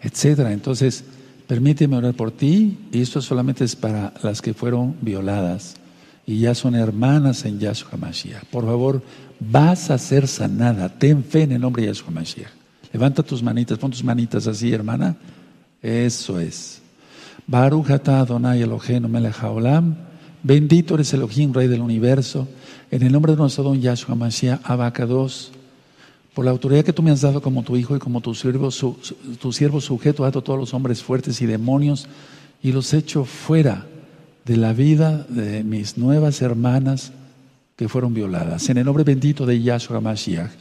etcétera. 0.02 0.52
Entonces, 0.52 1.06
permíteme 1.48 1.98
orar 1.98 2.14
por 2.14 2.32
ti, 2.32 2.78
y 2.92 3.02
esto 3.02 3.22
solamente 3.22 3.64
es 3.64 3.76
para 3.76 4.14
las 4.24 4.42
que 4.42 4.54
fueron 4.54 4.96
violadas 5.02 5.76
y 6.26 6.40
ya 6.40 6.56
son 6.56 6.76
hermanas 6.76 7.46
en 7.46 7.60
Yahshua 7.60 7.98
Mashiach. 7.98 8.46
Por 8.46 8.66
favor, 8.66 9.02
vas 9.40 9.92
a 9.92 9.98
ser 9.98 10.28
sanada. 10.28 10.90
Ten 10.90 11.24
fe 11.24 11.44
en 11.44 11.54
el 11.54 11.62
nombre 11.62 11.84
de 11.84 11.90
Yahshua 11.90 12.12
Mashiach. 12.12 12.50
Levanta 12.92 13.22
tus 13.22 13.44
manitas, 13.44 13.78
pon 13.78 13.92
tus 13.92 14.04
manitas 14.04 14.48
así, 14.48 14.72
hermana. 14.72 15.16
Eso 15.82 16.40
es. 16.40 16.82
Baruch 17.46 17.90
Adonai 17.90 18.62
Eloheinu 18.62 19.08
melech 19.08 19.36
haolam. 19.36 19.96
Bendito 20.42 20.96
eres 20.96 21.14
Elohim, 21.14 21.54
Rey 21.54 21.68
del 21.68 21.82
universo. 21.82 22.48
En 22.90 23.04
el 23.04 23.12
nombre 23.12 23.34
de 23.34 23.38
nuestro 23.38 23.64
don 23.64 23.80
Yahshua 23.80 24.16
Mashiach, 24.16 24.62
Abacados. 24.64 25.52
Por 26.36 26.44
la 26.44 26.52
autoridad 26.52 26.84
que 26.84 26.92
tú 26.92 27.02
me 27.02 27.12
has 27.12 27.22
dado 27.22 27.42
como 27.42 27.64
tu 27.64 27.78
hijo 27.78 27.96
y 27.96 28.00
como 28.00 28.20
tu 28.20 28.36
siervo, 28.36 28.70
tu 29.40 29.54
siervo 29.54 29.80
sujeto 29.80 30.26
a 30.26 30.32
todos 30.34 30.60
los 30.60 30.74
hombres 30.74 31.02
fuertes 31.02 31.42
y 31.42 31.46
demonios 31.46 32.08
y 32.62 32.74
los 32.74 32.94
echo 32.94 33.24
fuera 33.24 33.86
de 34.44 34.58
la 34.58 34.74
vida 34.74 35.26
de 35.30 35.64
mis 35.64 35.98
nuevas 35.98 36.42
hermanas 36.42 37.14
que 37.78 37.88
fueron 37.88 38.14
violadas. 38.14 38.68
En 38.70 38.78
el 38.78 38.84
nombre 38.84 39.06
bendito 39.06 39.46
de 39.46 39.62
Yahshua 39.62 40.02
Mashiach, 40.02 40.52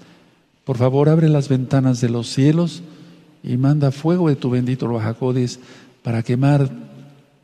por 0.64 0.78
favor 0.78 1.08
abre 1.08 1.28
las 1.28 1.48
ventanas 1.48 2.00
de 2.00 2.08
los 2.08 2.28
cielos 2.28 2.84
y 3.42 3.56
manda 3.56 3.90
fuego 3.90 4.28
de 4.28 4.36
tu 4.36 4.50
bendito 4.50 4.86
Ruajacodes 4.86 5.58
para 6.04 6.22
quemar 6.22 6.70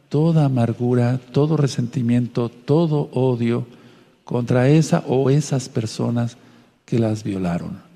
toda 0.08 0.44
amargura, 0.44 1.18
todo 1.32 1.56
resentimiento, 1.56 2.48
todo 2.48 3.10
odio 3.12 3.66
contra 4.22 4.68
esa 4.68 5.02
o 5.08 5.30
esas 5.30 5.68
personas 5.68 6.36
que 6.84 7.00
las 7.00 7.24
violaron. 7.24 7.89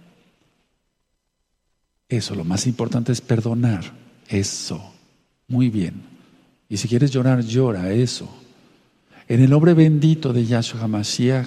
Eso, 2.09 2.35
lo 2.35 2.45
más 2.45 2.67
importante 2.67 3.13
es 3.13 3.21
perdonar. 3.21 3.85
Eso. 4.29 4.93
Muy 5.49 5.69
bien. 5.69 6.03
Y 6.69 6.77
si 6.77 6.89
quieres 6.89 7.11
llorar, 7.11 7.43
llora 7.43 7.93
eso. 7.93 8.29
En 9.29 9.41
el 9.41 9.51
nombre 9.51 9.75
bendito 9.75 10.33
de 10.33 10.45
Yahshua 10.45 10.83
HaMashiach, 10.83 11.47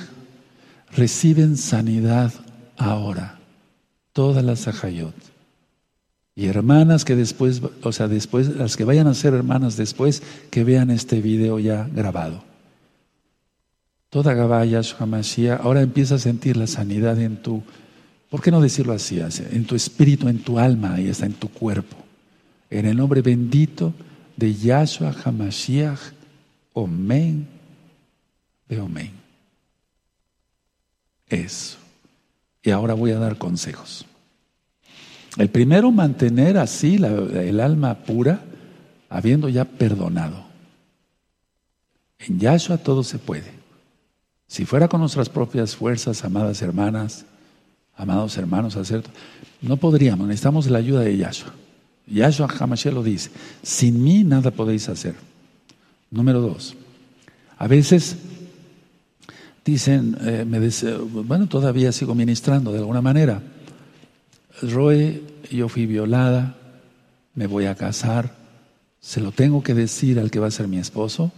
reciben 0.95 1.58
sanidad 1.58 2.34
ahora. 2.78 3.39
Todas 4.14 4.43
las 4.43 4.68
ajayot. 4.68 5.16
Y 6.36 6.47
hermanas 6.47 7.03
que 7.03 7.16
después, 7.16 7.62
o 7.82 7.91
sea, 7.91 8.08
después, 8.08 8.55
las 8.55 8.78
que 8.78 8.84
vayan 8.84 9.08
a 9.08 9.16
ser 9.16 9.34
hermanas 9.34 9.76
después, 9.76 10.22
que 10.51 10.64
vean 10.64 10.91
este 10.91 11.20
video 11.20 11.60
ya 11.60 11.89
grabado. 11.91 12.43
Toda 14.10 14.34
Gabaya, 14.34 14.82
Mashiach, 15.05 15.60
ahora 15.62 15.82
empieza 15.82 16.16
a 16.16 16.20
sentir 16.20 16.55
la 16.55 16.68
sanidad 16.68 17.20
en 17.20 17.38
tu, 17.41 17.64
¿por 18.30 18.41
qué 18.41 18.51
no 18.51 18.61
decirlo 18.61 18.93
así? 18.93 19.19
En 19.19 19.65
tu 19.65 19.75
espíritu, 19.75 20.28
en 20.28 20.39
tu 20.39 20.59
alma 20.59 20.99
y 20.99 21.07
está 21.07 21.25
en 21.25 21.34
tu 21.34 21.49
cuerpo. 21.49 21.97
En 22.69 22.86
el 22.86 22.97
nombre 22.97 23.21
bendito 23.21 23.93
de 24.36 24.53
Yahshua 24.53 25.15
HaMashiach, 25.23 25.99
Omen, 26.73 27.47
Omen. 28.69 29.11
Eso. 31.28 31.78
Y 32.61 32.69
ahora 32.71 32.93
voy 32.93 33.11
a 33.11 33.19
dar 33.19 33.38
consejos. 33.38 34.05
El 35.38 35.49
primero, 35.49 35.91
mantener 35.91 36.57
así 36.57 36.95
el 36.95 37.59
alma 37.59 37.95
pura, 37.95 38.41
habiendo 39.09 39.49
ya 39.49 39.65
perdonado. 39.65 40.45
En 42.19 42.39
Yahshua 42.39 42.78
todo 42.78 43.03
se 43.03 43.19
puede. 43.19 43.51
Si 44.47 44.65
fuera 44.65 44.88
con 44.88 45.01
nuestras 45.01 45.30
propias 45.30 45.75
fuerzas, 45.75 46.23
amadas 46.23 46.61
hermanas, 46.61 47.25
amados 47.98 48.38
hermanos, 48.38 48.76
hacer, 48.78 49.04
no 49.62 49.78
podríamos, 49.78 50.28
necesitamos 50.28 50.70
la 50.70 50.78
ayuda 50.78 51.02
de 51.02 51.18
Yahshua. 51.18 51.54
Yahshua 52.06 52.48
Hamashiach 52.48 52.93
lo 52.93 53.04
dice, 53.04 53.32
sin 53.64 54.02
mí 54.02 54.24
nada 54.24 54.52
podéis 54.52 54.88
hacer. 54.88 55.16
Número 56.10 56.39
dos, 56.39 56.76
a 57.58 57.68
veces 57.68 58.16
dicen, 59.66 60.18
eh, 60.22 60.45
me 60.48 60.60
bueno, 61.24 61.48
todavía 61.48 61.91
sigo 61.91 62.16
ministrando 62.16 62.72
de 62.72 62.80
alguna 62.80 63.02
manera. 63.02 63.41
Roe, 64.62 65.22
yo 65.52 65.68
fui 65.68 65.86
violada, 65.86 66.56
me 67.34 67.48
voy 67.48 67.66
a 67.66 67.76
casar, 67.76 68.34
¿se 69.02 69.20
lo 69.20 69.32
tengo 69.32 69.62
que 69.64 69.74
decir 69.74 70.20
al 70.20 70.32
que 70.32 70.39
va 70.39 70.48
a 70.48 70.52
ser 70.52 70.68
mi 70.68 70.78
esposo? 70.78 71.32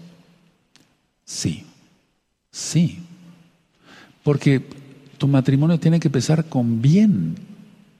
Sí, 1.25 1.65
sí. 2.51 2.99
Porque 4.23 4.63
tu 5.19 5.27
matrimonio 5.27 5.79
tiene 5.79 5.99
que 5.99 6.07
empezar 6.07 6.45
con 6.45 6.81
bien. 6.81 7.35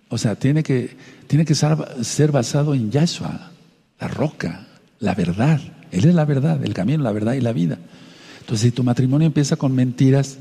O 0.09 0.17
sea, 0.17 0.35
tiene 0.35 0.63
que, 0.63 0.97
tiene 1.27 1.45
que 1.45 1.53
ser, 1.53 2.31
basado 2.31 2.73
en 2.73 2.89
Yahshua, 2.89 3.51
la 3.99 4.07
roca, 4.07 4.65
la 4.99 5.13
verdad. 5.13 5.61
Él 5.91 6.05
es 6.05 6.15
la 6.15 6.25
verdad, 6.25 6.63
el 6.63 6.73
camino, 6.73 7.03
la 7.03 7.11
verdad 7.11 7.33
y 7.33 7.41
la 7.41 7.53
vida. 7.53 7.77
Entonces, 8.39 8.61
si 8.61 8.71
tu 8.71 8.83
matrimonio 8.83 9.27
empieza 9.27 9.55
con 9.55 9.75
mentiras, 9.75 10.39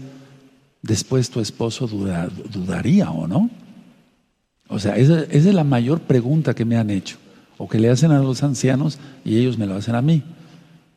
después 0.80 1.28
tu 1.28 1.40
esposo 1.40 1.86
dudaría 1.86 3.10
o 3.10 3.26
no. 3.26 3.50
O 4.68 4.78
sea, 4.78 4.96
esa, 4.96 5.20
esa, 5.24 5.48
es 5.48 5.54
la 5.54 5.64
mayor 5.64 6.00
pregunta 6.00 6.54
que 6.54 6.64
me 6.64 6.76
han 6.76 6.88
hecho, 6.88 7.16
o 7.58 7.68
que 7.68 7.78
le 7.78 7.90
hacen 7.90 8.12
a 8.12 8.20
los 8.20 8.42
ancianos 8.42 8.98
y 9.24 9.36
ellos 9.36 9.58
me 9.58 9.66
lo 9.66 9.74
hacen 9.74 9.94
a 9.94 10.02
mí. 10.02 10.22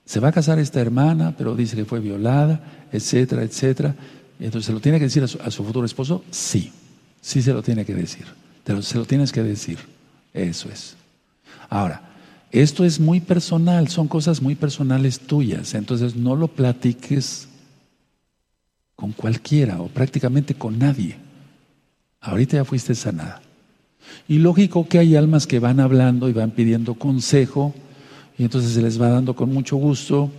Se 0.05 0.19
va 0.19 0.29
a 0.29 0.33
casar 0.33 0.59
esta 0.59 0.79
hermana, 0.79 1.35
pero 1.37 1.55
dice 1.55 1.75
que 1.75 1.85
fue 1.85 1.99
violada, 1.99 2.87
etcétera, 2.91 3.43
etcétera. 3.43 3.95
Entonces, 4.41 4.65
¿se 4.65 4.73
lo 4.73 4.79
tiene 4.79 4.97
que 4.97 5.05
decir 5.05 5.23
a 5.23 5.51
su, 5.51 5.63
futuro 5.63 5.85
esposo? 5.85 6.23
Sí, 6.31 6.71
sí 7.21 7.41
se 7.41 7.53
lo 7.53 7.61
tiene 7.61 7.85
que 7.85 7.93
decir. 7.93 8.25
se 8.81 8.97
lo 8.97 9.05
tienes 9.05 9.31
que 9.31 9.43
decir. 9.43 9.77
Eso 10.33 10.69
es. 10.69 10.95
Ahora, 11.69 12.01
esto 12.51 12.83
es 12.83 12.99
muy 12.99 13.21
personal, 13.21 13.87
son 13.87 14.07
cosas 14.07 14.41
muy 14.41 14.55
personales 14.55 15.19
tuyas. 15.19 15.73
Entonces, 15.73 16.15
no 16.15 16.35
lo 16.35 16.47
platiques 16.47 17.47
con 18.95 19.13
cualquiera 19.13 19.81
o 19.81 19.87
prácticamente 19.87 20.55
con 20.55 20.77
nadie. 20.77 21.17
Ahorita 22.19 22.57
ya 22.57 22.65
fuiste 22.65 22.95
sanada. 22.95 23.41
Y 24.27 24.39
lógico 24.39 24.87
que 24.87 24.99
hay 24.99 25.15
almas 25.15 25.47
que 25.47 25.59
van 25.59 25.79
hablando 25.79 26.27
y 26.27 26.33
van 26.33 26.51
pidiendo 26.51 26.95
consejo 26.95 27.73
y 28.37 28.43
entonces 28.43 28.71
se 28.71 28.81
les 28.81 28.99
va 28.99 29.09
dando 29.09 29.35
con 29.35 29.53
mucho 29.53 29.75
gusto, 29.75 30.31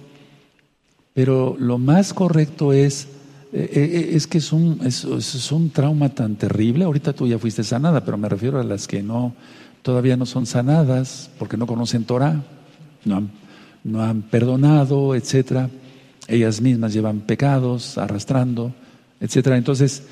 pero 1.15 1.57
lo 1.59 1.79
más 1.79 2.13
correcto 2.13 2.73
es, 2.73 3.07
es 3.53 4.27
que 4.27 4.39
es 4.39 4.53
un, 4.53 4.81
es, 4.85 5.53
un 5.53 5.71
trauma 5.71 6.09
tan 6.09 6.37
terrible, 6.37 6.85
ahorita 6.85 7.13
tú 7.13 7.27
ya 7.27 7.39
fuiste 7.39 7.63
sanada, 7.63 8.03
pero 8.05 8.17
me 8.17 8.29
refiero 8.29 8.59
a 8.59 8.65
las 8.65 8.89
que 8.89 9.03
no, 9.03 9.35
todavía 9.83 10.17
no 10.17 10.25
son 10.25 10.47
sanadas 10.47 11.31
porque 11.39 11.57
no 11.57 11.67
conocen 11.67 12.05
Torah, 12.05 12.43
no 13.05 13.17
han, 13.17 13.31
no 13.85 14.03
han 14.03 14.23
perdonado, 14.23 15.15
etcétera. 15.15 15.69
Ellas 16.29 16.61
mismas 16.61 16.95
llevan 16.95 17.21
pecados 17.21 17.99
arrastrando, 17.99 18.73
etcétera. 19.21 19.59
Entonces, 19.59 20.05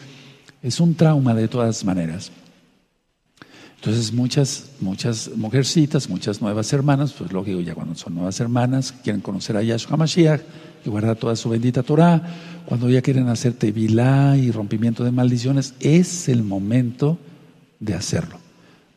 es 0.62 0.80
un 0.80 0.95
trauma 0.95 1.34
de 1.34 1.49
todas 1.49 1.84
maneras. 1.84 2.30
Entonces 3.81 4.12
muchas, 4.12 4.72
muchas 4.81 5.31
mujercitas, 5.37 6.11
muchas 6.11 6.43
nuevas 6.43 6.70
hermanas, 6.74 7.14
pues 7.14 7.33
lógico, 7.33 7.61
ya 7.61 7.74
cuando 7.74 7.95
son 7.95 8.14
nuevas 8.14 8.39
hermanas, 8.39 8.93
quieren 8.93 9.22
conocer 9.22 9.57
a 9.57 9.62
Yahshua 9.62 9.97
Mashiach 9.97 10.43
y 10.85 10.91
guardar 10.91 11.16
toda 11.16 11.35
su 11.35 11.49
bendita 11.49 11.83
Torah, 11.83 12.22
cuando 12.66 12.91
ya 12.91 13.01
quieren 13.01 13.28
hacer 13.28 13.55
tevilá 13.55 14.37
y 14.37 14.51
rompimiento 14.51 15.03
de 15.03 15.12
maldiciones, 15.12 15.72
es 15.81 16.28
el 16.28 16.43
momento 16.43 17.16
de 17.78 17.95
hacerlo. 17.95 18.37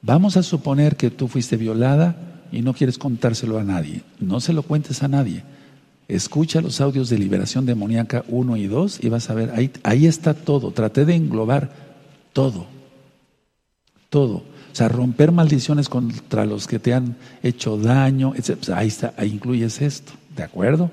Vamos 0.02 0.36
a 0.36 0.44
suponer 0.44 0.98
que 0.98 1.10
tú 1.10 1.30
fuiste 1.30 1.56
violada 1.56 2.44
y 2.52 2.62
no 2.62 2.74
quieres 2.74 2.98
contárselo 2.98 3.60
a 3.60 3.64
nadie. 3.64 4.02
No 4.20 4.42
se 4.42 4.52
lo 4.52 4.64
cuentes 4.64 5.02
a 5.02 5.08
nadie. 5.08 5.44
Escucha 6.10 6.60
los 6.60 6.82
audios 6.82 7.08
de 7.08 7.18
liberación 7.18 7.66
demoníaca 7.66 8.26
1 8.28 8.58
y 8.58 8.68
2 8.68 9.00
y 9.02 9.08
vas 9.08 9.30
a 9.30 9.34
ver, 9.34 9.52
ahí, 9.56 9.72
ahí 9.84 10.08
está 10.08 10.34
todo. 10.34 10.72
Traté 10.72 11.06
de 11.06 11.16
englobar 11.16 11.72
todo. 12.34 12.66
Todo. 14.10 14.44
O 14.74 14.76
sea, 14.76 14.88
romper 14.90 15.32
maldiciones 15.32 15.88
contra 15.88 16.48
los 16.48 16.66
que 16.66 16.80
te 16.80 16.96
han 16.96 17.16
hecho 17.44 17.78
daño, 17.78 18.34
pues 18.34 18.70
ahí 18.70 18.88
está, 18.88 19.14
ahí 19.18 19.30
incluyes 19.30 19.80
esto, 19.80 20.14
¿de 20.36 20.42
acuerdo? 20.42 20.90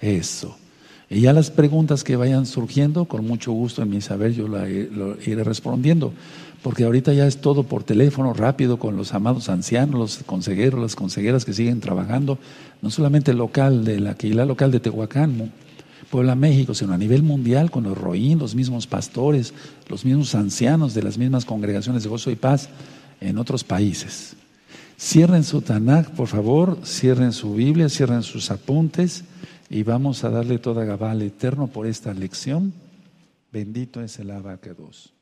Eso. 0.00 0.56
Y 1.10 1.20
ya 1.20 1.34
las 1.34 1.50
preguntas 1.50 2.04
que 2.04 2.16
vayan 2.16 2.46
surgiendo, 2.46 3.04
con 3.04 3.26
mucho 3.26 3.52
gusto 3.52 3.82
en 3.82 3.90
mi 3.90 4.00
saber 4.00 4.32
yo 4.32 4.48
la, 4.48 4.66
iré 4.66 5.44
respondiendo, 5.44 6.14
porque 6.62 6.84
ahorita 6.84 7.12
ya 7.12 7.26
es 7.26 7.42
todo 7.42 7.64
por 7.64 7.84
teléfono, 7.84 8.32
rápido, 8.32 8.78
con 8.78 8.96
los 8.96 9.12
amados 9.12 9.50
ancianos, 9.50 9.94
los 9.94 10.18
consejeros, 10.24 10.80
las 10.80 10.96
consejeras 10.96 11.44
que 11.44 11.52
siguen 11.52 11.80
trabajando, 11.80 12.38
no 12.80 12.88
solamente 12.88 13.34
local, 13.34 13.84
de 13.84 14.00
la 14.00 14.16
la 14.22 14.46
local 14.46 14.70
de 14.70 14.80
Tehuacán, 14.80 15.52
Puebla, 16.10 16.34
México, 16.34 16.72
sino 16.72 16.94
a 16.94 16.98
nivel 16.98 17.22
mundial, 17.22 17.70
con 17.70 17.84
los 17.84 17.98
roín, 17.98 18.38
los 18.38 18.54
mismos 18.54 18.86
pastores, 18.86 19.52
los 19.90 20.06
mismos 20.06 20.34
ancianos 20.34 20.94
de 20.94 21.02
las 21.02 21.18
mismas 21.18 21.44
congregaciones 21.44 22.02
de 22.04 22.08
gozo 22.08 22.30
y 22.30 22.36
paz 22.36 22.70
en 23.20 23.38
otros 23.38 23.64
países. 23.64 24.36
Cierren 24.98 25.44
su 25.44 25.62
Tanakh, 25.62 26.10
por 26.10 26.26
favor, 26.26 26.78
cierren 26.84 27.32
su 27.32 27.54
Biblia, 27.54 27.88
cierren 27.88 28.22
sus 28.22 28.50
apuntes 28.50 29.24
y 29.70 29.82
vamos 29.82 30.24
a 30.24 30.30
darle 30.30 30.58
toda 30.58 30.84
Gabal 30.84 31.22
eterno 31.22 31.68
por 31.68 31.86
esta 31.86 32.12
lección. 32.14 32.72
Bendito 33.52 34.02
es 34.02 34.18
el 34.18 34.30
abacados. 34.30 35.12